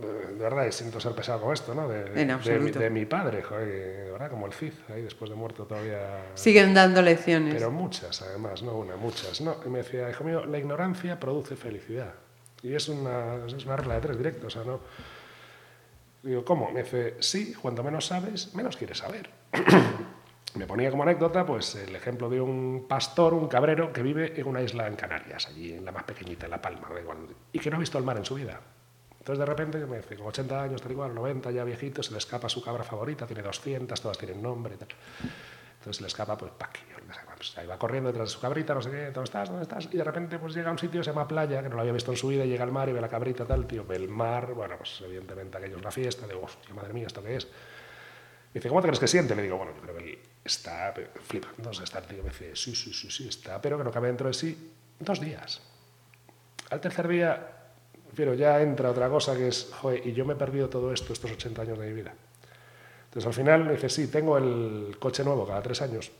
de, 0.00 0.38
verdad, 0.38 0.70
siento 0.70 1.00
ser 1.00 1.12
pesado 1.12 1.40
con 1.40 1.52
esto, 1.52 1.74
¿no? 1.74 1.88
De, 1.88 2.20
En 2.20 2.28
de, 2.28 2.32
absoluto. 2.32 2.78
mi, 2.78 2.84
de 2.84 2.90
mi 2.90 3.06
padre, 3.06 3.42
joder, 3.42 3.66
de 4.04 4.10
verdad, 4.12 4.30
como 4.30 4.46
el 4.46 4.52
Cid, 4.52 4.72
ahí 4.92 5.02
después 5.02 5.30
de 5.30 5.36
muerto 5.36 5.64
todavía... 5.64 6.32
Siguen 6.34 6.74
dando 6.74 7.02
lecciones. 7.02 7.54
Pero 7.54 7.70
muchas, 7.70 8.22
además, 8.22 8.62
no 8.62 8.76
una, 8.76 8.96
muchas. 8.96 9.40
No, 9.40 9.56
y 9.64 9.68
me 9.68 9.78
decía, 9.78 10.08
hijo 10.10 10.24
mío, 10.24 10.44
la 10.46 10.58
ignorancia 10.58 11.18
produce 11.18 11.56
felicidad. 11.56 12.14
Y 12.62 12.74
es 12.74 12.88
una, 12.88 13.44
es 13.46 13.64
una 13.64 13.76
regla 13.76 13.94
de 13.94 14.00
tres 14.00 14.18
directos, 14.18 14.56
o 14.56 14.62
sea, 14.62 14.70
no... 14.70 14.80
Digo, 16.22 16.44
¿cómo? 16.44 16.70
Me 16.70 16.84
dice, 16.84 17.16
sí, 17.18 17.52
cuanto 17.54 17.82
menos 17.82 18.06
sabes, 18.06 18.54
menos 18.54 18.76
quieres 18.76 18.98
saber. 18.98 19.28
me 20.54 20.66
ponía 20.66 20.90
como 20.90 21.02
anécdota 21.02 21.44
pues 21.44 21.74
el 21.74 21.96
ejemplo 21.96 22.28
de 22.28 22.40
un 22.40 22.86
pastor, 22.88 23.34
un 23.34 23.48
cabrero, 23.48 23.92
que 23.92 24.02
vive 24.02 24.38
en 24.38 24.46
una 24.46 24.62
isla 24.62 24.86
en 24.86 24.94
Canarias, 24.94 25.48
allí 25.48 25.72
en 25.72 25.84
la 25.84 25.92
más 25.92 26.04
pequeñita, 26.04 26.46
en 26.46 26.50
La 26.50 26.62
Palma, 26.62 26.88
da 26.92 27.00
igual, 27.00 27.18
y 27.52 27.58
que 27.58 27.70
no 27.70 27.76
ha 27.76 27.80
visto 27.80 27.98
el 27.98 28.04
mar 28.04 28.16
en 28.16 28.24
su 28.24 28.36
vida. 28.36 28.60
Entonces 29.22 29.38
de 29.38 29.46
repente 29.46 29.78
me 29.86 29.98
dice, 29.98 30.16
con 30.16 30.26
80 30.26 30.62
años, 30.64 30.82
tal 30.82 30.90
igual, 30.90 31.14
90 31.14 31.52
ya 31.52 31.62
viejito, 31.62 32.02
se 32.02 32.10
le 32.10 32.18
escapa 32.18 32.48
su 32.48 32.60
cabra 32.60 32.82
favorita, 32.82 33.24
tiene 33.24 33.40
200, 33.40 34.00
todas 34.00 34.18
tienen 34.18 34.42
nombre 34.42 34.74
y 34.74 34.78
tal. 34.78 34.88
Entonces 35.74 35.96
se 35.98 36.02
le 36.02 36.08
escapa, 36.08 36.36
pues, 36.36 36.50
Paqui, 36.58 36.80
pues, 37.36 37.56
ahí 37.56 37.68
va 37.68 37.78
corriendo 37.78 38.08
detrás 38.08 38.30
de 38.30 38.34
su 38.34 38.40
cabrita, 38.40 38.74
no 38.74 38.82
sé 38.82 38.90
qué, 38.90 39.04
¿dónde 39.12 39.22
estás? 39.22 39.48
¿Dónde 39.48 39.62
estás? 39.62 39.88
Y 39.92 39.96
de 39.96 40.02
repente 40.02 40.40
pues 40.40 40.56
llega 40.56 40.70
a 40.70 40.72
un 40.72 40.78
sitio, 40.78 41.04
se 41.04 41.10
llama 41.10 41.28
playa, 41.28 41.62
que 41.62 41.68
no 41.68 41.76
lo 41.76 41.82
había 41.82 41.92
visto 41.92 42.10
en 42.10 42.16
su 42.16 42.26
vida, 42.26 42.44
y 42.44 42.48
llega 42.48 42.64
al 42.64 42.72
mar 42.72 42.88
y 42.88 42.92
ve 42.92 43.00
la 43.00 43.08
cabrita, 43.08 43.44
tal, 43.44 43.64
tío, 43.64 43.84
ve 43.86 43.94
el 43.94 44.08
mar, 44.08 44.54
bueno, 44.54 44.76
pues 44.76 45.00
evidentemente 45.04 45.56
aquello 45.56 45.76
es 45.76 45.84
la 45.84 45.92
fiesta, 45.92 46.26
digo, 46.26 46.42
hostia, 46.42 46.74
madre 46.74 46.92
mía, 46.92 47.06
¿esto 47.06 47.22
qué 47.22 47.36
es? 47.36 47.44
Me 47.44 48.54
dice, 48.54 48.68
¿cómo 48.68 48.80
te 48.80 48.88
crees 48.88 48.98
que 48.98 49.06
siente? 49.06 49.36
Le 49.36 49.42
digo, 49.42 49.56
bueno, 49.56 49.72
yo 49.76 49.82
creo 49.82 49.96
que 49.96 50.02
él 50.02 50.18
está 50.44 50.92
flipando, 51.22 51.70
o 51.70 51.72
sea, 51.72 51.84
está 51.84 52.02
tío, 52.02 52.24
me 52.24 52.30
dice, 52.30 52.56
sí, 52.56 52.74
sí, 52.74 52.92
sí, 52.92 53.08
sí, 53.08 53.28
está, 53.28 53.60
pero 53.60 53.78
que 53.78 53.84
no 53.84 53.92
cabe 53.92 54.08
dentro 54.08 54.26
de 54.26 54.34
sí 54.34 54.72
dos 54.98 55.20
días. 55.20 55.62
Al 56.70 56.80
tercer 56.80 57.06
día, 57.06 57.61
pero 58.14 58.34
ya 58.34 58.60
entra 58.60 58.90
otra 58.90 59.08
cosa 59.08 59.36
que 59.36 59.48
es, 59.48 59.70
joder, 59.80 60.06
y 60.06 60.12
yo 60.12 60.24
me 60.24 60.34
he 60.34 60.36
perdido 60.36 60.68
todo 60.68 60.92
esto, 60.92 61.12
estos 61.12 61.30
80 61.30 61.62
años 61.62 61.78
de 61.78 61.86
mi 61.86 61.92
vida. 61.92 62.14
Entonces 63.04 63.26
al 63.26 63.34
final 63.34 63.64
me 63.64 63.72
dice, 63.72 63.88
sí, 63.88 64.08
tengo 64.08 64.38
el 64.38 64.96
coche 64.98 65.24
nuevo 65.24 65.46
cada 65.46 65.62
tres 65.62 65.82
años, 65.82 66.10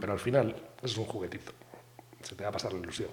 pero 0.00 0.12
al 0.12 0.18
final 0.18 0.54
es 0.82 0.96
un 0.96 1.04
juguetito. 1.04 1.52
Se 2.22 2.34
te 2.34 2.44
va 2.44 2.50
a 2.50 2.52
pasar 2.52 2.72
la 2.72 2.78
ilusión, 2.78 3.10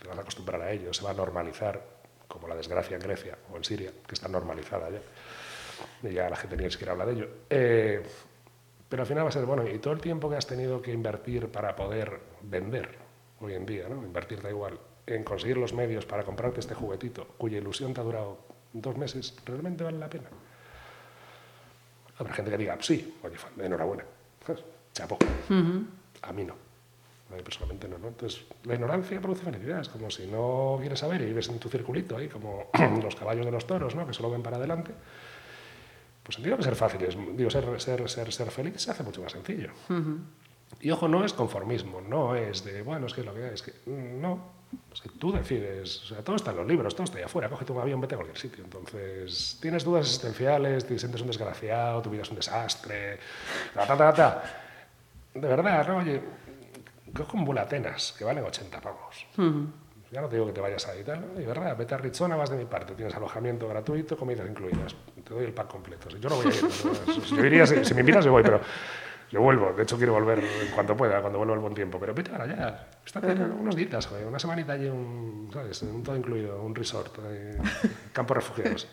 te 0.00 0.08
vas 0.08 0.16
a 0.16 0.20
acostumbrar 0.22 0.62
a 0.62 0.72
ello, 0.72 0.92
se 0.92 1.04
va 1.04 1.10
a 1.10 1.14
normalizar, 1.14 1.82
como 2.26 2.48
la 2.48 2.56
desgracia 2.56 2.96
en 2.96 3.02
Grecia 3.02 3.36
o 3.52 3.56
en 3.56 3.64
Siria, 3.64 3.90
que 4.06 4.14
está 4.14 4.28
normalizada 4.28 4.88
ya. 4.90 5.00
Y 6.08 6.14
ya 6.14 6.30
la 6.30 6.36
gente 6.36 6.56
ni 6.56 6.70
siquiera 6.70 6.92
habla 6.92 7.06
de 7.06 7.12
ello. 7.12 7.28
Eh, 7.48 8.02
pero 8.88 9.02
al 9.02 9.06
final 9.06 9.24
va 9.24 9.28
a 9.28 9.32
ser, 9.32 9.44
bueno, 9.44 9.68
y 9.68 9.78
todo 9.78 9.92
el 9.94 10.00
tiempo 10.00 10.28
que 10.28 10.36
has 10.36 10.46
tenido 10.46 10.82
que 10.82 10.92
invertir 10.92 11.48
para 11.48 11.76
poder 11.76 12.20
vender 12.42 12.98
hoy 13.40 13.54
en 13.54 13.66
día, 13.66 13.88
¿no? 13.88 13.96
Invertir 14.04 14.42
da 14.42 14.50
igual, 14.50 14.78
en 15.14 15.24
conseguir 15.24 15.56
los 15.56 15.72
medios 15.72 16.06
para 16.06 16.24
comprarte 16.24 16.60
este 16.60 16.74
juguetito, 16.74 17.26
cuya 17.38 17.58
ilusión 17.58 17.94
te 17.94 18.00
ha 18.00 18.04
durado 18.04 18.38
dos 18.72 18.96
meses, 18.96 19.34
¿realmente 19.44 19.84
vale 19.84 19.98
la 19.98 20.08
pena? 20.08 20.28
Habrá 22.18 22.34
gente 22.34 22.50
que 22.50 22.58
diga, 22.58 22.76
sí, 22.80 23.16
oye, 23.22 23.36
enhorabuena, 23.64 24.04
chapo. 24.92 25.18
A 26.22 26.32
mí 26.32 26.44
no. 26.44 26.54
A 27.30 27.36
mí 27.36 27.42
personalmente 27.42 27.88
no, 27.88 27.96
no. 27.98 28.08
Entonces, 28.08 28.44
la 28.64 28.74
ignorancia 28.74 29.20
produce 29.20 29.44
felicidad. 29.44 29.80
Es 29.80 29.88
como 29.88 30.10
si 30.10 30.26
no 30.26 30.76
quieres 30.80 30.98
saber 30.98 31.22
y 31.22 31.26
vives 31.26 31.48
en 31.48 31.58
tu 31.58 31.68
circulito 31.68 32.16
ahí, 32.16 32.28
como 32.28 32.70
los 33.02 33.14
caballos 33.14 33.46
de 33.46 33.52
los 33.52 33.66
toros, 33.66 33.94
¿no? 33.94 34.06
Que 34.06 34.12
solo 34.12 34.30
ven 34.30 34.42
para 34.42 34.56
adelante. 34.56 34.92
Pues 36.22 36.36
entiendo 36.36 36.58
que 36.58 36.64
ser 36.64 36.76
fácil 36.76 37.02
es, 37.02 37.16
digo, 37.36 37.50
ser, 37.50 37.80
ser, 37.80 38.08
ser, 38.08 38.32
ser 38.32 38.50
feliz 38.50 38.80
se 38.80 38.90
hace 38.90 39.02
mucho 39.02 39.22
más 39.22 39.32
sencillo. 39.32 39.70
Y 40.80 40.90
ojo, 40.90 41.08
no 41.08 41.24
es 41.24 41.32
conformismo, 41.32 42.00
no 42.00 42.36
es 42.36 42.64
de, 42.64 42.82
bueno, 42.82 43.06
es 43.06 43.14
que 43.14 43.22
lo 43.22 43.34
que 43.34 43.52
es 43.52 43.62
que 43.62 43.72
no. 43.86 44.59
Es 44.92 45.00
que 45.00 45.08
tú 45.08 45.32
decides, 45.32 46.02
o 46.02 46.06
sea, 46.06 46.18
todo 46.22 46.36
está 46.36 46.50
en 46.50 46.58
los 46.58 46.66
libros, 46.66 46.94
todo 46.94 47.04
está 47.04 47.18
ahí 47.18 47.24
afuera, 47.24 47.48
cógete 47.48 47.72
un 47.72 47.80
avión, 47.80 48.00
vete 48.00 48.14
a 48.14 48.18
cualquier 48.18 48.38
sitio. 48.38 48.64
Entonces, 48.64 49.58
tienes 49.60 49.84
dudas 49.84 50.06
existenciales, 50.06 50.86
te 50.86 50.98
sientes 50.98 51.20
un 51.20 51.28
desgraciado, 51.28 52.02
tu 52.02 52.10
vida 52.10 52.22
es 52.22 52.30
un 52.30 52.36
desastre, 52.36 53.18
ta, 53.74 53.86
ta, 53.86 53.96
ta, 53.96 54.12
ta. 54.12 54.42
De 55.34 55.46
verdad, 55.46 55.86
¿no? 55.88 55.98
Oye, 55.98 56.20
coge 57.14 57.36
un 57.36 57.58
Atenas, 57.58 58.14
que 58.16 58.24
valen 58.24 58.44
80 58.44 58.80
pavos. 58.80 59.26
Ya 60.12 60.20
no 60.20 60.28
te 60.28 60.36
digo 60.36 60.46
que 60.46 60.52
te 60.52 60.60
vayas 60.60 60.86
ahí, 60.88 61.04
tal, 61.04 61.24
y 61.38 61.44
verdad, 61.44 61.76
vete 61.76 61.94
a 61.94 61.98
Richona, 61.98 62.34
vas 62.34 62.50
de 62.50 62.56
mi 62.56 62.64
parte, 62.64 62.94
tienes 62.94 63.14
alojamiento 63.14 63.68
gratuito, 63.68 64.16
comidas 64.16 64.48
incluidas, 64.48 64.96
te 65.22 65.34
doy 65.34 65.44
el 65.44 65.52
pack 65.52 65.68
completo. 65.68 66.08
Yo 66.16 66.28
no 66.28 66.34
voy 66.34 66.46
a 66.46 66.48
ir, 66.48 66.64
no, 66.84 67.36
yo 67.36 67.44
iría, 67.44 67.64
si, 67.64 67.84
si 67.84 67.94
me 67.94 68.00
invitas 68.00 68.24
yo 68.24 68.32
voy, 68.32 68.42
pero 68.42 68.60
yo 69.30 69.40
vuelvo, 69.40 69.72
de 69.72 69.82
hecho 69.84 69.96
quiero 69.96 70.12
volver 70.12 70.40
en 70.40 70.70
cuanto 70.74 70.96
pueda, 70.96 71.20
cuando 71.20 71.38
vuelva 71.38 71.54
el 71.54 71.60
buen 71.60 71.74
tiempo, 71.74 71.98
pero 72.00 72.12
vete 72.12 72.30
para 72.30 72.44
allá, 72.44 72.88
está 73.04 73.20
unos 73.20 73.76
días, 73.76 74.06
joder, 74.06 74.26
una 74.26 74.38
semanita 74.38 74.72
allí, 74.72 74.88
un, 74.88 75.48
¿sabes? 75.52 75.82
Un 75.82 76.02
todo 76.02 76.16
incluido, 76.16 76.60
un 76.62 76.74
resort, 76.74 77.16
eh, 77.24 77.56
campo 78.12 78.34
refugiados. 78.34 78.88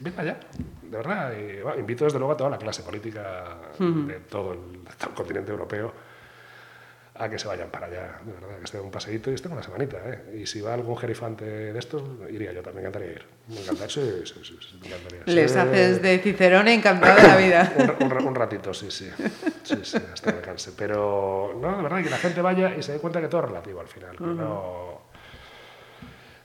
Vete 0.00 0.20
allá, 0.20 0.40
de 0.82 0.96
verdad, 0.96 1.32
y, 1.32 1.62
bueno, 1.62 1.78
invito 1.78 2.04
desde 2.04 2.18
luego 2.18 2.32
a 2.32 2.36
toda 2.36 2.50
la 2.50 2.58
clase 2.58 2.82
política 2.82 3.58
de, 3.78 4.20
todo 4.28 4.54
el, 4.54 4.84
de 4.84 4.90
todo 4.98 5.10
el 5.10 5.14
continente 5.14 5.52
europeo 5.52 5.92
a 7.22 7.30
que 7.30 7.38
se 7.38 7.46
vayan 7.48 7.68
para 7.70 7.86
allá, 7.86 8.18
de 8.24 8.32
verdad, 8.32 8.56
que 8.58 8.64
esté 8.64 8.80
un 8.80 8.90
paseíto 8.90 9.30
y 9.30 9.34
estén 9.34 9.52
una 9.52 9.62
semanita. 9.62 9.96
¿eh? 10.04 10.40
Y 10.42 10.46
si 10.46 10.60
va 10.60 10.74
algún 10.74 10.96
jerifante 10.96 11.44
de 11.44 11.78
estos, 11.78 12.02
iría 12.30 12.52
yo, 12.52 12.62
también 12.62 12.82
me 12.84 12.88
encantaría 12.88 13.12
ir. 13.16 13.24
Me 13.48 13.60
encantaría, 13.60 13.88
sí, 13.88 14.22
sí, 14.24 14.34
sí, 14.42 14.58
sí, 14.60 14.78
me 14.80 14.86
encantaría. 14.88 15.20
Les 15.26 15.56
haces 15.56 16.02
de 16.02 16.18
Cicerone 16.18 16.74
encantado 16.74 17.16
de 17.20 17.22
la 17.28 17.36
vida. 17.36 17.72
Un, 17.76 18.04
un 18.04 18.10
ra- 18.10 18.20
un 18.22 18.34
ratito, 18.34 18.72
sí, 18.74 18.90
sí. 18.90 19.10
Sí, 19.62 19.76
sí, 19.84 19.98
hasta 20.12 20.32
me 20.32 20.40
canse. 20.40 20.72
Pero, 20.76 21.56
no, 21.60 21.76
de 21.76 21.82
verdad, 21.82 22.02
que 22.02 22.10
la 22.10 22.18
gente 22.18 22.40
vaya 22.42 22.74
y 22.76 22.82
se 22.82 22.92
dé 22.92 22.98
cuenta 22.98 23.20
que 23.20 23.28
todo 23.28 23.42
es 23.42 23.48
relativo 23.48 23.80
al 23.80 23.88
final. 23.88 24.16
que 24.16 24.24
no, 24.24 25.00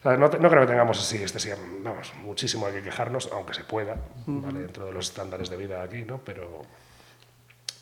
no, 0.04 0.30
creo 0.50 0.62
que 0.62 0.68
tengamos 0.68 1.00
así, 1.00 1.22
este 1.22 1.40
sí, 1.40 1.50
vamos, 1.82 2.13
muchísimo 2.22 2.66
hay 2.68 2.74
que 2.74 2.82
quejarnos, 2.84 3.30
aunque 3.34 3.54
se 3.54 3.63
pueda, 3.63 3.98
¿vale? 4.26 4.60
dentro 4.62 4.86
de 4.86 4.94
los 4.94 5.08
estándares 5.10 5.50
de 5.50 5.58
vida 5.58 5.82
aquí, 5.82 6.04
¿no? 6.04 6.20
Pero 6.24 6.62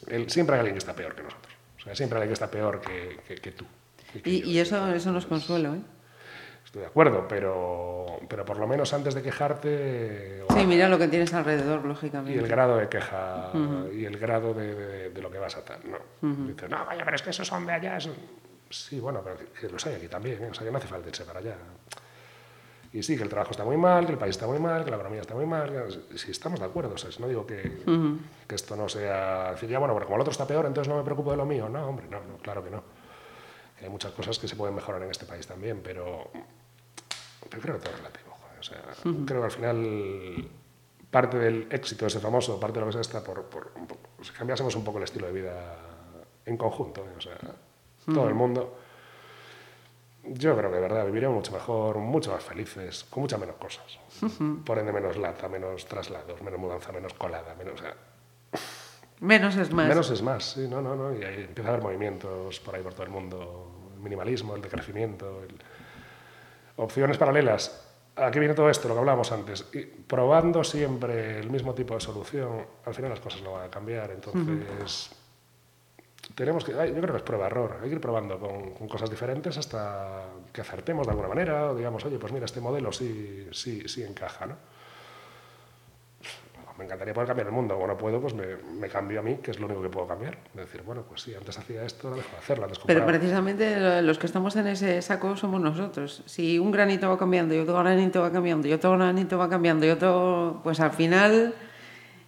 el- 0.08 0.30
siempre 0.32 0.56
hay 0.56 0.60
alguien 0.62 0.76
que 0.76 0.80
está 0.80 0.94
peor 0.94 1.14
que 1.14 1.24
nosotros. 1.24 1.54
Sea, 1.86 1.96
siempre 1.96 2.18
hay 2.18 2.24
alguien 2.24 2.30
que 2.32 2.34
está 2.34 2.52
peor 2.52 2.82
que, 2.82 3.20
que- 3.28 3.36
que 3.36 3.52
tú. 3.52 3.66
que 4.22 4.30
Y, 4.30 4.42
yo. 4.42 4.48
y 4.48 4.60
eso, 4.60 4.88
eso 4.94 5.12
nos 5.12 5.26
consuelo, 5.26 5.76
¿eh? 5.76 5.80
Estoy 6.66 6.82
de 6.82 6.88
acuerdo, 6.88 7.26
pero, 7.28 8.20
pero 8.28 8.44
por 8.44 8.58
lo 8.58 8.68
menos 8.68 8.92
antes 8.94 9.14
de 9.16 9.22
quejarte... 9.22 10.44
Sí, 10.50 10.66
mira 10.66 10.90
lo 10.90 10.98
que 10.98 11.08
tienes 11.08 11.34
alrededor, 11.34 11.82
y 11.86 11.88
lógicamente. 11.88 12.40
el 12.40 12.48
grado 12.48 12.78
de 12.78 12.90
queja 12.90 13.52
y 13.94 14.04
el 14.06 14.18
grado 14.18 14.54
de, 14.54 14.74
de- 14.76 15.10
de 15.12 15.22
lo 15.22 15.30
que 15.32 15.38
vas 15.38 15.56
a 15.56 15.64
tal. 15.64 15.80
¿no? 15.86 16.00
Dices, 16.48 16.70
no, 16.70 16.84
vaya, 16.86 17.04
pero 17.06 17.16
es 17.16 17.22
que 17.22 17.30
esos 17.30 17.48
son 17.48 17.66
de 17.66 17.74
allá. 17.74 17.98
eso-". 17.98 18.16
Sí, 18.70 19.00
bueno, 19.00 19.22
pero 19.24 19.38
los 19.74 19.86
hay 19.86 19.94
aquí 19.96 20.08
también. 20.08 20.44
¿eh? 20.44 20.50
O 20.52 20.54
sea, 20.54 20.66
que 20.66 20.72
no 20.72 20.78
hace 20.80 20.88
falta 20.88 21.08
irse 21.08 21.24
para 21.24 21.40
allá. 21.40 21.56
Y 22.98 23.04
sí, 23.04 23.18
que 23.18 23.24
el 23.24 23.30
trabajo 23.30 23.52
está 23.52 23.66
muy 23.66 23.76
mal, 23.76 24.06
que 24.06 24.14
el 24.14 24.18
país 24.18 24.32
está 24.36 24.48
muy 24.48 24.58
mal, 24.60 24.86
que 24.86 24.90
la 24.90 24.96
economía 24.96 25.20
está 25.22 25.36
muy 25.36 25.46
mal. 25.46 25.70
que- 26.10 26.18
sí, 26.18 26.32
estamos 26.32 26.60
de 26.60 26.66
acuerdo. 26.66 26.94
O 26.94 26.98
sea, 26.98 27.10
no 27.20 27.28
digo 27.28 27.46
que, 27.46 27.82
que 28.48 28.56
esto 28.56 28.76
no 28.78 28.88
sea... 28.88 29.52
Decir, 29.52 29.68
ya, 29.70 29.80
bueno, 29.80 29.94
pero 29.94 30.06
como 30.06 30.16
el 30.16 30.22
otro 30.22 30.32
está 30.32 30.48
peor, 30.48 30.66
entonces 30.66 30.88
no 30.92 30.98
me 30.98 31.04
preocupo 31.04 31.32
de 31.32 31.38
lo 31.38 31.46
mío. 31.46 31.68
No, 31.68 31.88
hombre, 31.88 32.08
no, 32.10 32.22
no 32.22 32.38
claro 32.38 32.64
que 32.64 32.70
no. 32.70 32.82
Hay 33.82 33.90
muchas 33.90 34.14
cosas 34.14 34.40
que 34.40 34.48
se 34.48 34.56
pueden 34.56 34.74
mejorar 34.76 35.04
en 35.04 35.12
este 35.12 35.26
país 35.26 35.46
también, 35.46 35.82
pero, 35.84 36.32
pero 37.50 37.62
creo 37.62 37.76
que 37.76 37.82
todo 37.82 37.92
es 37.94 37.98
relativo. 37.98 38.32
joder. 38.32 38.60
O 38.60 38.64
sea, 38.64 38.82
creo 39.26 39.40
que 39.42 39.46
al 39.46 39.52
final 39.52 40.48
parte 41.12 41.38
del 41.38 41.68
éxito 41.72 42.06
ese 42.06 42.20
famoso, 42.22 42.60
parte 42.60 42.80
de 42.80 42.86
lo 42.86 42.92
que 42.92 42.98
es 42.98 43.08
esta, 43.08 43.24
por, 43.24 43.44
por 43.44 43.72
si 44.22 44.32
cambiásemos 44.32 44.74
un 44.76 44.84
poco 44.86 44.98
el 45.00 45.04
estilo 45.04 45.28
de 45.28 45.34
vida 45.34 45.76
en 46.46 46.56
conjunto, 46.58 47.02
¿eh? 47.02 47.14
o 47.18 47.22
sea, 47.22 47.38
todo 48.14 48.28
el 48.30 48.34
mundo, 48.36 48.78
yo 50.28 50.58
creo 50.58 50.70
que 50.70 50.76
de 50.76 50.82
verdad 50.82 51.06
viviríamos 51.06 51.38
mucho 51.38 51.52
mejor, 51.52 51.98
mucho 51.98 52.32
más 52.32 52.44
felices, 52.44 53.06
con 53.10 53.22
muchas 53.22 53.40
menos 53.40 53.56
cosas. 53.56 54.00
Por 54.66 54.80
ende, 54.80 54.92
menos 54.92 55.18
lata, 55.18 55.48
menos 55.48 55.86
traslados, 55.86 56.42
menos 56.42 56.60
mudanza, 56.60 56.92
menos 56.92 57.14
colada, 57.14 57.56
menos... 57.56 57.76
o 57.76 57.84
sea, 57.84 57.96
Menos 59.22 59.56
es 59.56 59.72
más. 59.72 59.88
Menos 59.88 60.10
es 60.12 60.22
más, 60.22 60.44
sí, 60.44 60.68
no, 60.68 60.82
no, 60.82 60.96
no. 60.96 61.18
Y 61.18 61.24
ahí 61.24 61.46
empieza 61.48 61.70
a 61.70 61.74
haber 61.74 61.84
movimientos 61.84 62.60
por 62.60 62.76
ahí 62.76 62.82
por 62.82 62.94
todo 62.94 63.04
el 63.04 63.12
mundo. 63.12 63.72
El 63.96 64.02
minimalismo, 64.02 64.56
el 64.56 64.62
decrecimiento, 64.62 65.42
el... 65.44 65.56
opciones 66.76 67.18
paralelas. 67.18 67.82
Aquí 68.18 68.40
viene 68.40 68.54
todo 68.54 68.70
esto, 68.70 68.88
lo 68.88 68.94
que 68.94 69.00
hablábamos 69.00 69.32
antes. 69.32 69.66
Y 69.74 69.82
probando 69.82 70.64
siempre 70.64 71.40
el 71.40 71.50
mismo 71.50 71.74
tipo 71.74 71.94
de 71.96 72.02
solución, 72.02 72.66
al 72.86 72.94
final 72.94 73.10
las 73.10 73.20
cosas 73.20 73.42
no 73.42 73.54
van 73.54 73.68
a 73.68 73.70
cambiar. 73.70 74.12
Entonces, 74.12 75.12
tenemos 76.34 76.64
que, 76.64 76.72
yo 76.72 76.78
creo 76.78 77.12
que 77.12 77.18
es 77.18 77.24
prueba-error. 77.24 77.78
Hay 77.84 77.90
que 77.90 77.96
ir 77.96 78.02
probando 78.02 78.40
con, 78.40 78.72
con 78.72 78.88
cosas 78.88 79.10
diferentes 79.10 79.58
hasta 79.58 80.24
que 80.52 80.62
acertemos 80.62 81.06
de 81.06 81.12
alguna 81.12 81.28
manera. 81.30 81.72
O 81.72 81.76
digamos, 81.76 82.04
oye, 82.06 82.18
pues 82.18 82.34
mira, 82.34 82.46
este 82.46 82.62
modelo 82.62 82.92
sí, 82.92 83.48
sí, 83.52 83.84
sí 83.88 84.04
encaja, 84.04 84.46
¿no? 84.48 84.56
Me 86.78 86.84
encantaría 86.84 87.14
poder 87.14 87.28
cambiar 87.30 87.48
el 87.48 87.54
mundo. 87.54 87.76
Como 87.76 87.88
no 87.88 87.98
puedo, 87.98 88.20
pues 88.20 88.34
me, 88.34 88.58
me 88.58 88.90
cambio 88.90 89.22
a 89.22 89.24
mí, 89.24 89.36
que 89.42 89.52
es 89.52 89.60
lo 89.62 89.66
único 89.68 89.82
que 89.82 89.88
puedo 89.88 90.08
cambiar. 90.08 90.38
Es 90.50 90.56
decir, 90.66 90.82
bueno, 90.82 91.04
pues 91.08 91.22
sí, 91.22 91.34
antes 91.34 91.58
hacía 91.58 91.86
esto, 91.86 92.10
ahora 92.10 92.18
dejo 92.18 92.32
de 92.34 92.38
hacerlo. 92.38 92.64
Antes 92.66 92.80
Pero 92.86 93.06
precisamente 93.06 93.80
lo- 93.80 94.02
los 94.02 94.18
que 94.20 94.26
estamos 94.26 94.54
en 94.58 94.68
ese 94.68 95.02
saco 95.02 95.38
somos 95.38 95.62
nosotros. 95.62 96.22
Si 96.26 96.60
un 96.60 96.72
granito 96.72 97.08
va 97.10 97.18
cambiando 97.18 97.56
y 97.56 97.60
otro 97.60 97.78
granito 97.80 98.22
va 98.22 98.30
cambiando 98.30 98.68
y 98.68 98.74
otro 98.74 98.92
granito 98.98 99.38
va 99.38 99.50
cambiando 99.50 99.86
y 99.86 99.90
otro... 99.90 100.60
Pues 100.66 100.82
al 100.82 100.92
final 100.92 101.56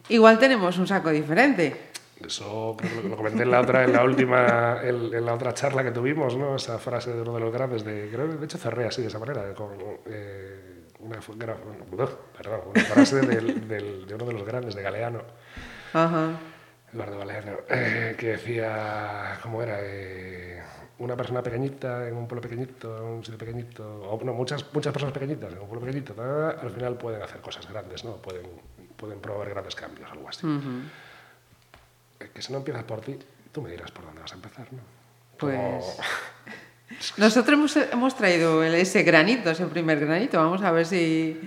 igual 0.08 0.40
tenemos 0.40 0.78
un 0.78 0.88
saco 0.88 1.10
diferente. 1.10 1.87
Eso 2.26 2.76
creo 2.78 3.02
que 3.02 3.10
lo 3.10 3.18
comenté 3.18 3.44
en 3.44 3.52
la 3.52 3.62
otra, 3.62 3.84
en 3.84 3.94
la 3.94 4.04
última, 4.04 4.80
en, 4.82 5.26
la 5.26 5.34
otra 5.34 5.54
charla 5.54 5.84
que 5.84 5.92
tuvimos, 5.92 6.36
¿no? 6.36 6.56
Esa 6.56 6.80
frase 6.80 7.14
de 7.14 7.22
uno 7.22 7.34
de 7.34 7.40
los 7.40 7.54
grandes 7.54 7.84
de, 7.84 8.10
creo 8.12 8.28
que 8.30 8.36
de 8.38 8.46
hecho 8.46 8.58
cerré 8.58 8.88
así 8.88 9.02
de 9.02 9.08
esa 9.08 9.20
manera, 9.20 9.54
con 9.54 9.78
eh, 10.08 10.86
una, 11.00 11.20
perdón, 11.20 12.62
una 12.74 12.84
frase 12.86 13.22
del, 13.22 13.68
del, 13.68 14.08
de 14.08 14.16
uno 14.16 14.26
de 14.26 14.34
los 14.34 14.46
grandes 14.46 14.76
de 14.76 14.82
Galeano. 14.82 15.22
Ajá. 15.94 16.32
Eduardo 16.92 17.20
Galeano, 17.20 17.58
eh, 17.70 18.16
que 18.18 18.28
decía, 18.28 19.40
¿cómo 19.44 19.62
era? 19.62 19.78
Eh, 19.82 20.62
una 21.00 21.16
persona 21.16 21.44
pequeñita 21.44 22.08
en 22.08 22.16
un 22.16 22.28
pueblo 22.28 22.42
pequeñito, 22.42 22.98
en 22.98 23.04
un 23.04 23.24
sitio 23.24 23.38
pequeñito, 23.38 24.02
o 24.10 24.24
no, 24.24 24.34
muchas, 24.34 24.66
muchas 24.74 24.92
personas 24.92 25.14
pequeñitas 25.14 25.54
en 25.54 25.60
un 25.60 25.68
pueblo 25.68 25.86
pequeñito, 25.86 26.16
al 26.20 26.72
final 26.72 26.98
pueden 26.98 27.22
hacer 27.22 27.42
cosas 27.42 27.70
grandes, 27.70 28.04
¿no? 28.04 28.16
Pueden, 28.16 28.48
pueden 28.96 29.20
promover 29.20 29.50
grandes 29.50 29.76
cambios, 29.76 30.10
algo 30.12 30.28
así. 30.30 30.48
Que 32.18 32.42
si 32.42 32.52
no 32.52 32.60
empiezas 32.60 32.84
por 32.84 33.02
ti, 33.02 33.18
tú 33.52 33.62
me 33.62 33.72
dirás 33.72 33.92
por 33.92 34.06
dónde 34.06 34.22
vas 34.22 34.32
a 34.32 34.36
empezar, 34.36 34.68
¿no? 34.72 34.80
Pues... 35.38 35.98
Nosotros 37.18 37.54
hemos, 37.54 37.76
hemos, 37.76 38.16
traído 38.16 38.64
ese 38.64 39.04
granito, 39.04 39.52
ese 39.52 39.66
primer 39.66 40.00
granito. 40.00 40.38
Vamos 40.38 40.62
a 40.62 40.72
ver 40.72 40.86
si, 40.86 41.40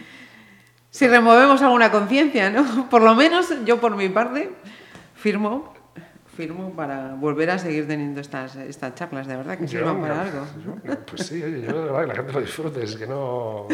si 0.90 1.08
removemos 1.08 1.62
alguna 1.62 1.90
conciencia, 1.90 2.50
¿no? 2.50 2.88
Por 2.90 3.02
lo 3.02 3.14
menos 3.14 3.48
yo 3.64 3.80
por 3.80 3.96
mi 3.96 4.08
parte 4.10 4.50
firmo 5.14 5.72
firmo 6.40 6.72
para 6.74 7.14
volver 7.16 7.50
a 7.50 7.58
seguir 7.58 7.86
teniendo 7.86 8.20
estas, 8.20 8.56
estas 8.56 8.94
charlas, 8.94 9.26
de 9.26 9.36
verdad, 9.36 9.58
que 9.58 9.68
sirvan 9.68 10.00
para 10.00 10.22
algo. 10.22 10.46
pues 11.06 11.26
sí, 11.26 11.42
oye, 11.42 11.60
yo 11.60 11.72
de 11.72 11.84
verdad 11.84 12.00
que 12.00 12.06
la 12.06 12.14
gente 12.14 12.32
lo 12.32 12.40
disfrute, 12.40 12.84
es 12.84 12.96
que 12.96 13.06
no... 13.06 13.66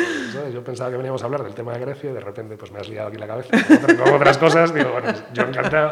Yo 0.53 0.65
pensaba 0.65 0.91
que 0.91 0.97
veníamos 0.97 1.23
a 1.23 1.27
hablar 1.27 1.45
del 1.45 1.55
tema 1.55 1.75
de 1.75 1.81
Grecia 1.81 2.11
y 2.11 2.15
de 2.15 2.21
repente 2.21 2.57
pues 2.57 2.73
me 2.73 2.81
has 2.81 2.89
liado 2.89 3.09
aquí 3.09 3.19
la 3.19 3.29
cabeza 3.29 3.51
con, 3.97 4.15
otras 4.15 4.39
cosas, 4.39 4.75
digo, 4.75 4.91
bueno, 4.91 5.13
yo 5.33 5.43
encantado. 5.45 5.91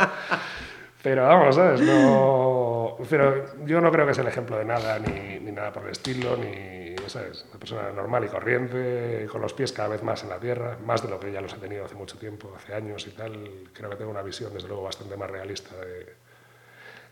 Pero 1.04 1.24
vamos, 1.24 1.54
¿sabes? 1.54 1.82
No, 1.82 2.96
pero 3.10 3.44
yo 3.66 3.78
no 3.82 3.92
creo 3.92 4.06
que 4.06 4.14
sea 4.14 4.22
el 4.22 4.28
ejemplo 4.28 4.56
de 4.56 4.64
nada, 4.64 4.98
ni, 4.98 5.38
ni 5.38 5.52
nada 5.52 5.70
por 5.70 5.84
el 5.84 5.90
estilo, 5.90 6.34
ni, 6.34 6.96
¿sabes? 7.08 7.44
Una 7.50 7.60
persona 7.60 7.92
normal 7.92 8.24
y 8.24 8.28
corriente, 8.28 9.26
con 9.30 9.42
los 9.42 9.52
pies 9.52 9.70
cada 9.70 9.88
vez 9.88 10.02
más 10.02 10.22
en 10.22 10.30
la 10.30 10.38
tierra, 10.38 10.78
más 10.82 11.02
de 11.02 11.10
lo 11.10 11.20
que 11.20 11.30
ya 11.30 11.42
los 11.42 11.52
he 11.52 11.58
tenido 11.58 11.84
hace 11.84 11.94
mucho 11.94 12.16
tiempo, 12.16 12.54
hace 12.56 12.72
años 12.72 13.06
y 13.06 13.10
tal. 13.10 13.68
Creo 13.74 13.90
que 13.90 13.96
tengo 13.96 14.10
una 14.10 14.22
visión, 14.22 14.54
desde 14.54 14.66
luego, 14.66 14.82
bastante 14.82 15.14
más 15.14 15.30
realista 15.30 15.76
de, 15.76 16.14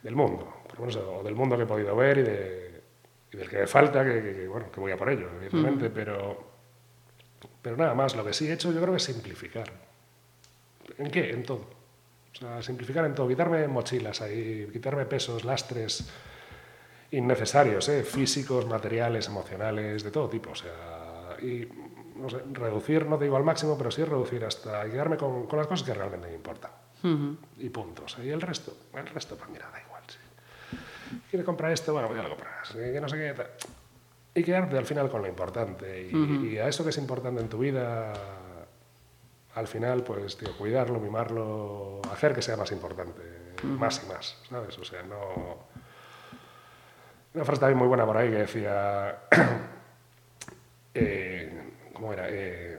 del 0.02 0.16
mundo, 0.16 0.62
o 0.78 1.22
del 1.22 1.34
mundo 1.34 1.58
que 1.58 1.64
he 1.64 1.66
podido 1.66 1.94
ver 1.94 2.16
y, 2.16 2.22
de, 2.22 2.80
y 3.30 3.36
del 3.36 3.50
que 3.50 3.58
me 3.58 3.66
falta, 3.66 4.02
que, 4.02 4.48
bueno, 4.48 4.72
que 4.72 4.80
voy 4.80 4.92
a 4.92 4.96
por 4.96 5.10
ello, 5.10 5.28
evidentemente, 5.36 5.90
pero, 5.90 6.42
pero 7.60 7.76
nada 7.76 7.92
más, 7.92 8.16
lo 8.16 8.24
que 8.24 8.32
sí 8.32 8.48
he 8.48 8.54
hecho 8.54 8.72
yo 8.72 8.80
creo 8.80 8.92
que 8.92 8.96
es 8.96 9.04
simplificar. 9.04 9.70
¿En 10.96 11.10
qué? 11.10 11.28
En 11.28 11.42
todo. 11.42 11.81
O 12.32 12.36
sea, 12.36 12.62
simplificar 12.62 13.04
en 13.04 13.14
todo, 13.14 13.28
quitarme 13.28 13.66
mochilas 13.68 14.22
ahí, 14.22 14.68
quitarme 14.72 15.04
pesos, 15.04 15.44
lastres 15.44 16.08
innecesarios, 17.10 17.88
¿eh? 17.88 18.02
físicos, 18.02 18.66
materiales, 18.66 19.26
emocionales, 19.28 20.02
de 20.02 20.10
todo 20.10 20.28
tipo. 20.28 20.50
O 20.50 20.54
sea, 20.54 21.36
y 21.42 21.68
no 22.16 22.30
sé, 22.30 22.38
reducir, 22.52 23.06
no 23.06 23.18
te 23.18 23.24
digo 23.24 23.36
al 23.36 23.44
máximo, 23.44 23.76
pero 23.76 23.90
sí 23.90 24.02
reducir 24.04 24.44
hasta 24.44 24.84
quedarme 24.90 25.16
con, 25.16 25.46
con 25.46 25.58
las 25.58 25.66
cosas 25.66 25.86
que 25.86 25.94
realmente 25.94 26.28
me 26.28 26.34
importan. 26.34 26.70
Y 27.58 27.68
puntos. 27.68 28.16
Y 28.22 28.28
el 28.28 28.40
resto, 28.40 28.76
el 28.94 29.06
resto, 29.08 29.36
pues 29.36 29.50
mira, 29.50 29.68
da 29.72 29.80
igual. 29.80 30.02
¿Quieres 31.28 31.44
comprar 31.44 31.72
esto? 31.72 31.92
Bueno, 31.92 32.08
pues 32.08 32.18
ya 32.18 32.22
lo 32.22 32.28
comprarás. 32.30 32.70
Que 32.70 33.00
no 33.00 33.08
sé 33.08 33.16
qué. 33.16 34.40
Y 34.40 34.44
quedarte 34.44 34.78
al 34.78 34.86
final 34.86 35.10
con 35.10 35.22
lo 35.22 35.28
importante. 35.28 36.08
Y, 36.12 36.56
a 36.58 36.68
eso 36.68 36.84
que 36.84 36.90
es 36.90 36.98
importante 36.98 37.40
en 37.40 37.48
tu 37.48 37.58
vida, 37.58 38.12
al 39.54 39.66
final, 39.66 40.02
pues, 40.02 40.36
tío, 40.36 40.56
cuidarlo, 40.56 40.98
mimarlo, 40.98 42.00
hacer 42.10 42.34
que 42.34 42.42
sea 42.42 42.56
más 42.56 42.72
importante, 42.72 43.22
más 43.62 44.02
y 44.04 44.08
más, 44.08 44.38
¿sabes? 44.48 44.78
O 44.78 44.84
sea, 44.84 45.02
no... 45.02 45.70
Una 47.34 47.44
frase 47.44 47.60
también 47.60 47.78
muy 47.78 47.88
buena 47.88 48.06
por 48.06 48.16
ahí 48.16 48.30
que 48.30 48.38
decía... 48.38 49.22
eh, 50.94 51.72
¿Cómo 51.92 52.12
era? 52.12 52.26
Eh, 52.28 52.78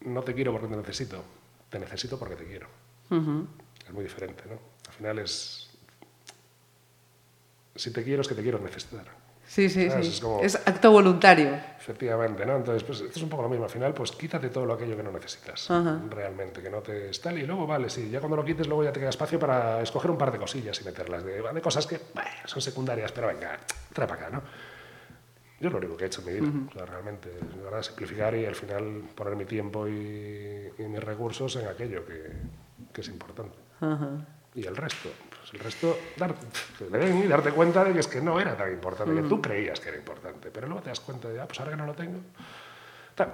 no 0.00 0.22
te 0.22 0.34
quiero 0.34 0.52
porque 0.52 0.68
te 0.68 0.76
necesito, 0.76 1.24
te 1.68 1.78
necesito 1.78 2.18
porque 2.18 2.36
te 2.36 2.44
quiero. 2.44 2.68
Es 3.86 3.92
muy 3.92 4.04
diferente, 4.04 4.44
¿no? 4.46 4.58
Al 4.86 4.94
final 4.94 5.18
es 5.18 5.68
si 7.78 7.92
te 7.92 8.02
quiero 8.02 8.22
es 8.22 8.28
que 8.28 8.34
te 8.34 8.42
quiero 8.42 8.58
necesitar. 8.58 9.06
Sí, 9.48 9.70
sí, 9.70 9.88
sí. 9.90 10.22
Es, 10.42 10.56
acto 10.56 10.92
voluntario. 10.92 11.58
Efectivamente, 11.78 12.44
¿no? 12.44 12.56
Entonces, 12.56 12.84
pues 12.84 13.00
esto 13.00 13.16
es 13.16 13.22
un 13.22 13.30
poco 13.30 13.44
lo 13.44 13.48
mismo. 13.48 13.64
Al 13.64 13.70
final, 13.70 13.94
pues 13.94 14.12
quítate 14.12 14.50
todo 14.50 14.66
lo 14.66 14.74
aquello 14.74 14.94
que 14.94 15.02
no 15.02 15.10
necesitas 15.10 15.68
realmente, 16.10 16.60
que 16.60 16.68
no 16.68 16.82
te 16.82 17.08
está 17.08 17.32
y 17.32 17.46
luego, 17.46 17.66
vale, 17.66 17.88
sí, 17.88 18.10
ya 18.10 18.20
cuando 18.20 18.36
lo 18.36 18.44
quites, 18.44 18.66
luego 18.66 18.84
ya 18.84 18.92
te 18.92 19.00
queda 19.00 19.08
espacio 19.08 19.38
para 19.38 19.80
escoger 19.80 20.10
un 20.10 20.18
par 20.18 20.30
de 20.30 20.38
cosillas 20.38 20.78
y 20.82 20.84
meterlas, 20.84 21.24
de, 21.24 21.40
de 21.40 21.60
cosas 21.62 21.86
que 21.86 21.98
son 22.44 22.60
secundarias, 22.60 23.10
pero 23.10 23.28
venga, 23.28 23.58
trae 23.94 24.06
para 24.06 24.26
acá, 24.26 24.30
¿no? 24.30 24.42
Yo 25.60 25.68
es 25.68 25.72
lo 25.72 25.78
único 25.78 25.96
que 25.96 26.04
he 26.04 26.06
hecho 26.08 26.20
en 26.20 26.26
mi 26.26 26.40
vida, 26.40 26.52
o 26.68 26.72
sea, 26.72 26.84
realmente, 26.84 27.30
de 27.30 27.62
verdad, 27.64 27.82
simplificar 27.82 28.34
y 28.34 28.44
al 28.44 28.54
final 28.54 29.02
poner 29.14 29.34
mi 29.34 29.46
tiempo 29.46 29.88
y, 29.88 30.70
mis 30.78 31.02
recursos 31.02 31.56
en 31.56 31.68
aquello 31.68 32.04
que, 32.04 32.32
que 32.92 33.00
es 33.00 33.08
importante. 33.08 33.56
Y 34.54 34.66
el 34.66 34.76
resto, 34.76 35.08
pues 35.48 35.54
el 35.54 35.64
resto, 35.64 35.98
darte 36.16 37.50
cuenta 37.52 37.84
de 37.84 37.92
que 37.92 38.00
es 38.00 38.06
que 38.06 38.20
no 38.20 38.38
era 38.38 38.56
tan 38.56 38.70
importante, 38.70 39.14
que 39.14 39.28
tú 39.28 39.38
mm. 39.38 39.40
creías 39.40 39.80
que 39.80 39.88
era 39.88 39.98
importante, 39.98 40.50
pero 40.50 40.66
luego 40.66 40.82
te 40.82 40.90
das 40.90 41.00
cuenta 41.00 41.28
de, 41.28 41.40
ah, 41.40 41.46
pues 41.46 41.58
ahora 41.60 41.72
que 41.72 41.78
no 41.78 41.86
lo 41.86 41.94
tengo. 41.94 42.20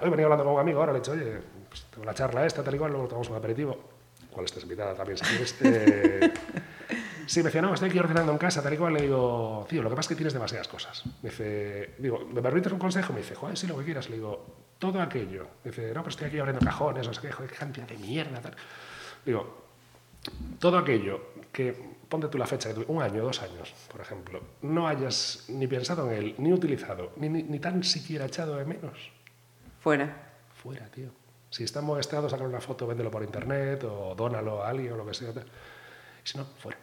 Hoy 0.01 0.09
venía 0.09 0.25
hablando 0.25 0.45
con 0.45 0.53
un 0.53 0.59
amigo, 0.59 0.79
ahora 0.79 0.93
le 0.93 0.99
he 0.99 1.01
dicho, 1.01 1.11
oye, 1.11 1.39
pues 1.67 1.85
tengo 1.91 2.05
la 2.05 2.13
charla 2.13 2.45
esta, 2.45 2.63
tal 2.63 2.73
y 2.73 2.77
cual, 2.77 2.91
luego 2.91 3.07
tomamos 3.07 3.29
un 3.29 3.35
aperitivo, 3.35 3.89
cual 4.31 4.45
estás 4.45 4.63
invitada 4.63 4.95
también 4.95 5.17
si 5.17 5.25
quieres. 5.25 5.55
Eh, 5.61 6.33
sí, 7.27 7.39
me 7.39 7.45
decía, 7.45 7.61
no, 7.61 7.73
estoy 7.73 7.89
aquí 7.89 7.99
ordenando 7.99 8.31
en 8.31 8.37
casa, 8.37 8.63
tal 8.63 8.73
y 8.73 8.77
cual, 8.77 8.93
le 8.93 9.01
digo, 9.01 9.65
tío, 9.69 9.83
lo 9.83 9.89
que 9.89 9.95
pasa 9.95 10.07
es 10.07 10.09
que 10.09 10.15
tienes 10.15 10.33
demasiadas 10.33 10.67
cosas. 10.67 11.03
Me 11.21 11.29
dice, 11.29 11.95
digo, 11.97 12.19
¿me 12.31 12.41
permites 12.41 12.71
un 12.71 12.79
consejo? 12.79 13.13
Me 13.13 13.19
dice, 13.19 13.35
joder, 13.35 13.57
sí, 13.57 13.67
lo 13.67 13.77
que 13.77 13.83
quieras. 13.83 14.09
Le 14.09 14.15
digo, 14.15 14.45
todo 14.79 15.01
aquello. 15.01 15.47
Me 15.63 15.71
dice, 15.71 15.87
no, 15.87 16.01
pero 16.01 16.09
estoy 16.09 16.27
aquí 16.27 16.39
abriendo 16.39 16.65
cajones, 16.65 17.07
no 17.07 17.13
sé 17.13 17.21
qué, 17.21 17.31
joder, 17.31 17.51
qué 17.51 17.57
cantidad 17.57 17.87
de 17.87 17.97
mierda, 17.97 18.39
tal. 18.39 18.55
Digo, 19.25 19.64
todo 20.59 20.77
aquello 20.77 21.33
que 21.51 21.95
ponte 22.09 22.27
tú 22.27 22.37
la 22.37 22.47
fecha, 22.47 22.69
un 22.87 23.01
año, 23.01 23.23
dos 23.23 23.41
años, 23.41 23.73
por 23.91 24.01
ejemplo, 24.01 24.41
no 24.61 24.87
hayas 24.87 25.45
ni 25.49 25.67
pensado 25.67 26.09
en 26.11 26.17
él, 26.17 26.35
ni 26.37 26.53
utilizado, 26.53 27.11
ni, 27.17 27.29
ni, 27.29 27.59
tan 27.59 27.83
siquiera 27.83 28.25
echado 28.25 28.55
de 28.55 28.65
menos. 28.65 29.11
Fuera. 29.81 30.33
Fuera, 30.61 30.87
tío. 30.89 31.09
Si 31.49 31.63
está 31.63 31.79
en 31.79 31.87
buen 31.87 31.99
estado, 31.99 32.29
sacar 32.29 32.47
una 32.47 32.61
foto, 32.61 32.87
véndelo 32.87 33.11
por 33.11 33.23
internet 33.23 33.83
o 33.83 34.15
dónalo 34.15 34.63
a 34.63 34.69
alguien 34.69 34.93
o 34.93 34.97
lo 34.97 35.05
que 35.05 35.13
sea. 35.13 35.29
Y 35.31 36.27
si 36.27 36.37
no, 36.37 36.45
fuera. 36.45 36.77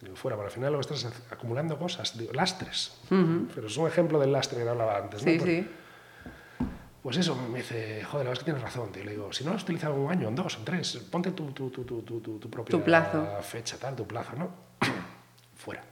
Digo, 0.00 0.16
fuera, 0.16 0.36
pero 0.36 0.46
al 0.46 0.52
final 0.52 0.72
lo 0.72 0.78
que 0.78 0.94
estás 0.94 1.12
acumulando 1.30 1.78
cosas, 1.78 2.16
digo, 2.16 2.32
lastres. 2.32 2.98
Pero 3.08 3.66
es 3.66 3.76
un 3.76 3.86
ejemplo 3.86 4.18
del 4.18 4.32
lastre 4.32 4.62
que 4.62 4.68
hablaba 4.68 4.96
antes. 4.96 5.22
Sí, 5.22 5.38
sí. 5.40 5.68
Pues 7.08 7.16
eso, 7.16 7.34
me 7.34 7.60
dice, 7.60 8.04
joder, 8.04 8.26
la 8.26 8.30
verdad 8.30 8.32
es 8.34 8.38
que 8.40 8.44
tienes 8.44 8.62
razón, 8.62 8.92
tío. 8.92 9.02
Le 9.02 9.12
digo, 9.12 9.32
si 9.32 9.42
no 9.42 9.48
lo 9.48 9.56
has 9.56 9.62
utilizado 9.62 9.94
un 9.94 10.12
año, 10.12 10.28
en 10.28 10.34
dos, 10.34 10.58
en 10.58 10.64
tres, 10.66 10.98
ponte 11.10 11.30
tu, 11.30 11.52
tu, 11.52 11.70
tu, 11.70 11.82
tu, 11.82 12.02
tu, 12.02 12.20
tu 12.20 12.50
propia 12.50 12.70
fecha, 13.40 13.78
tal, 13.78 13.96
tu 13.96 14.06
plazo, 14.06 14.36
¿no? 14.36 14.50
Fuera. 15.56 15.82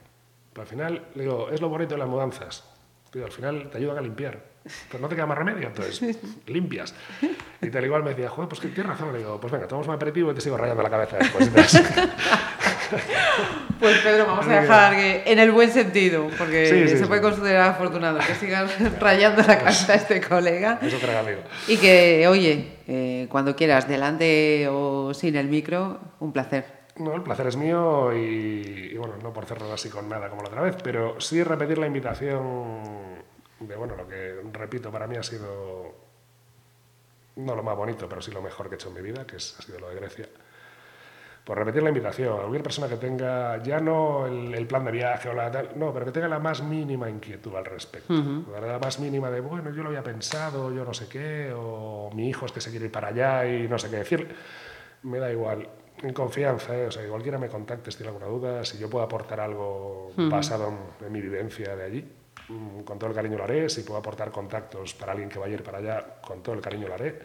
Pero 0.53 0.61
al 0.61 0.67
final, 0.67 1.07
le 1.15 1.23
digo, 1.23 1.49
es 1.49 1.59
lo 1.59 1.69
bonito 1.69 1.95
de 1.95 1.97
las 1.97 2.07
mudanzas. 2.07 2.65
Tío, 3.09 3.25
al 3.25 3.31
final 3.31 3.67
te 3.71 3.79
ayudan 3.79 3.97
a 3.97 4.01
limpiar. 4.01 4.43
Pues 4.89 5.01
no 5.01 5.07
te 5.07 5.15
queda 5.15 5.25
más 5.25 5.37
remedio, 5.37 5.67
entonces 5.67 6.17
limpias. 6.47 6.93
Y 7.61 7.69
tal 7.69 7.85
igual 7.85 8.03
me 8.03 8.11
decía, 8.11 8.29
joder, 8.29 8.49
pues 8.49 8.61
que 8.61 8.67
tienes 8.69 8.87
razón. 8.87 9.11
Le 9.11 9.19
digo, 9.19 9.39
pues 9.39 9.51
venga, 9.51 9.67
tomamos 9.67 9.87
un 9.87 9.93
aperitivo 9.95 10.31
y 10.31 10.35
te 10.35 10.41
sigo 10.41 10.57
rayando 10.57 10.83
la 10.83 10.89
cabeza 10.89 11.17
después. 11.17 11.49
Pues 13.79 13.99
Pedro, 13.99 14.25
vamos 14.25 14.47
a 14.47 14.61
dejar 14.61 14.95
que 14.95 15.23
en 15.25 15.39
el 15.39 15.51
buen 15.51 15.69
sentido, 15.71 16.27
porque 16.37 16.87
se 16.87 17.05
puede 17.05 17.21
considerar 17.21 17.69
afortunado 17.69 18.19
que 18.19 18.33
sigas 18.35 18.71
rayando 18.99 19.43
la 19.43 19.59
cabeza 19.59 19.93
a 19.93 19.95
este 19.95 20.21
colega. 20.21 20.79
Eso 20.81 20.97
amigo. 21.19 21.41
Y 21.67 21.77
que, 21.77 22.27
oye, 22.27 22.77
eh, 22.87 23.27
cuando 23.29 23.55
quieras, 23.55 23.87
delante 23.87 24.67
o 24.69 25.13
sin 25.13 25.35
el 25.35 25.47
micro, 25.47 25.99
un 26.19 26.31
placer. 26.31 26.65
No, 26.97 27.13
el 27.13 27.21
placer 27.21 27.47
es 27.47 27.57
mío 27.57 28.11
y, 28.15 28.95
bueno, 28.97 29.15
no 29.21 29.31
por 29.31 29.45
cerrar 29.45 29.71
así 29.71 29.89
con 29.89 30.09
nada 30.09 30.29
como 30.29 30.41
la 30.41 30.47
otra 30.47 30.61
vez, 30.61 30.75
pero 30.83 31.19
sí 31.21 31.43
repetir 31.43 31.77
la 31.77 31.85
invitación 31.85 32.81
de, 33.59 33.75
bueno, 33.75 33.95
lo 33.95 34.07
que 34.07 34.41
repito 34.53 34.91
para 34.91 35.07
mí 35.07 35.15
ha 35.17 35.23
sido 35.23 36.07
no 37.37 37.55
lo 37.55 37.63
más 37.63 37.77
bonito, 37.77 38.09
pero 38.09 38.21
sí 38.21 38.31
lo 38.31 38.41
mejor 38.41 38.67
que 38.67 38.75
he 38.75 38.77
hecho 38.77 38.89
en 38.89 38.95
mi 38.95 39.01
vida, 39.01 39.25
que 39.25 39.37
es, 39.37 39.55
ha 39.59 39.61
sido 39.61 39.79
lo 39.79 39.89
de 39.89 39.95
Grecia 39.95 40.27
por 41.47 41.57
repetir 41.57 41.81
la 41.81 41.87
invitación, 41.87 42.33
a 42.33 42.39
cualquier 42.39 42.61
persona 42.61 42.89
que 42.89 42.97
tenga 42.97 43.63
ya 43.63 43.79
no 43.79 44.27
el, 44.27 44.67
plan 44.67 44.83
de 44.83 44.91
viaje 44.91 45.29
o 45.29 45.33
la 45.33 45.49
tal, 45.49 45.69
no, 45.77 45.93
pero 45.93 46.05
que 46.05 46.11
tenga 46.11 46.27
la 46.27 46.39
más 46.39 46.61
mínima 46.61 47.09
inquietud 47.09 47.55
al 47.55 47.63
respecto. 47.63 48.13
La 48.51 48.77
más 48.79 48.99
mínima 48.99 49.31
de, 49.31 49.39
bueno, 49.39 49.71
yo 49.71 49.81
lo 49.81 49.87
había 49.87 50.03
pensado, 50.03 50.73
yo 50.73 50.83
no 50.83 50.93
sé 50.93 51.07
qué, 51.07 51.53
o 51.55 52.09
mi 52.13 52.27
hijo 52.27 52.47
es 52.47 52.51
que 52.51 52.59
se 52.59 52.69
quiere 52.69 52.87
ir 52.87 52.91
para 52.91 53.07
allá 53.07 53.45
y 53.45 53.65
no 53.65 53.79
sé 53.79 53.89
qué 53.89 53.95
decir. 53.95 54.35
Me 55.03 55.19
da 55.19 55.31
igual, 55.31 55.69
en 56.03 56.11
confianza, 56.11 56.75
¿eh? 56.75 56.87
o 56.87 56.91
sea, 56.91 57.01
que 57.01 57.07
cualquiera 57.07 57.37
me 57.37 57.47
contacte 57.47 57.91
si 57.91 57.97
tiene 57.99 58.09
alguna 58.09 58.27
duda, 58.27 58.65
si 58.65 58.77
yo 58.77 58.89
puedo 58.89 59.05
aportar 59.05 59.39
algo 59.39 60.11
basado 60.17 60.73
en, 60.99 61.13
mi 61.13 61.21
vivencia 61.21 61.77
de 61.77 61.83
allí, 61.85 62.11
con 62.85 62.97
todo 62.97 63.09
el 63.09 63.15
cariño 63.15 63.37
lo 63.37 63.43
haré, 63.43 63.69
si 63.69 63.81
puedo 63.81 63.99
aportar 63.99 64.31
contactos 64.31 64.93
para 64.93 65.11
alguien 65.11 65.29
que 65.29 65.39
vaya 65.39 65.53
a 65.53 65.55
ir 65.55 65.63
para 65.63 65.79
allá, 65.79 66.05
con 66.21 66.41
todo 66.41 66.55
el 66.55 66.61
cariño 66.61 66.87
lo 66.87 66.93
haré 66.93 67.19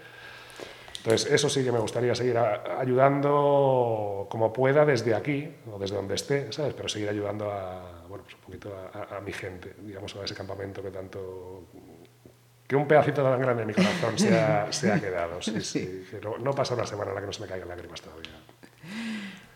Entonces, 0.98 1.30
eso 1.30 1.48
sí 1.48 1.64
que 1.64 1.70
me 1.70 1.78
gustaría 1.78 2.14
seguir 2.14 2.36
ayudando 2.38 4.26
como 4.28 4.52
pueda 4.52 4.84
desde 4.84 5.14
aquí, 5.14 5.48
o 5.72 5.78
desde 5.78 5.96
donde 5.96 6.14
esté, 6.14 6.52
¿sabes? 6.52 6.74
Pero 6.74 6.88
seguir 6.88 7.08
ayudando 7.08 7.50
a, 7.50 8.02
bueno, 8.08 8.24
pues 8.24 8.34
un 8.34 8.40
poquito 8.40 8.74
a, 8.92 9.20
mi 9.20 9.32
gente, 9.32 9.74
digamos, 9.80 10.14
a 10.16 10.24
ese 10.24 10.34
campamento 10.34 10.82
que 10.82 10.90
tanto... 10.90 11.68
Que 12.66 12.76
un 12.76 12.88
pedacito 12.88 13.22
tan 13.22 13.40
grande 13.40 13.62
de 13.62 13.66
mi 13.66 13.74
corazón 13.74 14.18
se 14.18 14.34
ha, 14.38 14.72
se 14.72 14.90
ha 14.90 14.98
quedado. 14.98 15.42
Sí, 15.42 15.60
sí. 15.62 16.04
no, 16.40 16.52
pasa 16.52 16.74
una 16.74 16.86
semana 16.86 17.10
en 17.10 17.16
la 17.16 17.20
que 17.20 17.26
no 17.26 17.32
se 17.32 17.42
me 17.42 17.48
caigan 17.48 17.68
lágrimas 17.68 18.00
todavía. 18.00 18.30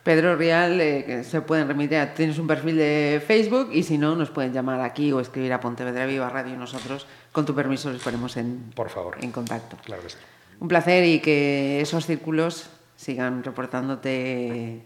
Pedro 0.07 0.37
Rial, 0.37 0.81
eh, 0.81 1.25
se 1.25 1.41
pueden 1.41 1.67
remitir, 1.67 1.99
tienes 2.15 2.39
un 2.39 2.47
perfil 2.47 2.77
de 2.77 3.21
Facebook 3.27 3.71
y 3.73 3.83
si 3.83 3.99
no, 3.99 4.15
nos 4.15 4.31
pueden 4.31 4.53
llamar 4.53 4.81
aquí 4.81 5.11
o 5.11 5.19
escribir 5.19 5.53
a 5.53 5.59
Pontevedra 5.59 6.07
Viva 6.07 6.31
Radio 6.31 6.55
y 6.55 6.57
nosotros, 6.57 7.09
con 7.33 7.45
tu 7.45 7.57
permiso, 7.57 7.91
les 7.91 8.01
ponemos 8.01 8.37
en, 8.37 8.71
Por 8.77 8.89
favor. 8.89 9.17
en 9.21 9.33
contacto. 9.33 9.77
Claro 9.85 10.05
que 10.05 10.11
sí. 10.11 10.17
Un 10.61 10.69
placer 10.69 11.05
y 11.05 11.19
que 11.19 11.81
esos 11.81 12.07
círculos 12.07 12.71
sigan 12.95 13.43
reportándote. 13.43 14.81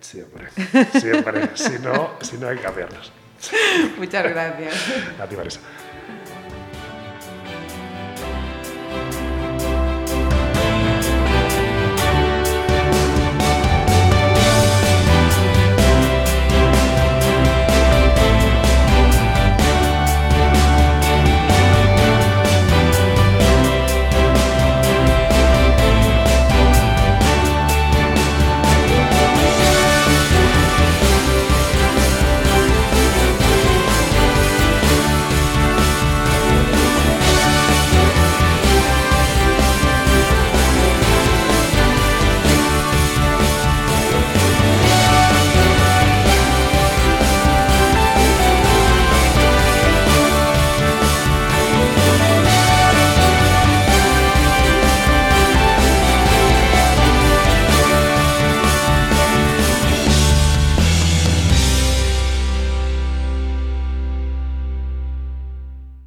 Siempre, 0.00 0.48
siempre. 0.98 1.50
si, 1.54 1.78
no, 1.82 2.12
si 2.22 2.38
no, 2.38 2.48
hay 2.48 2.56
que 2.56 2.62
cambiarlos. 2.62 3.12
Muchas 3.98 4.24
gracias. 4.24 4.74
A 5.20 5.26
ti, 5.26 5.36
Marisa. 5.36 5.60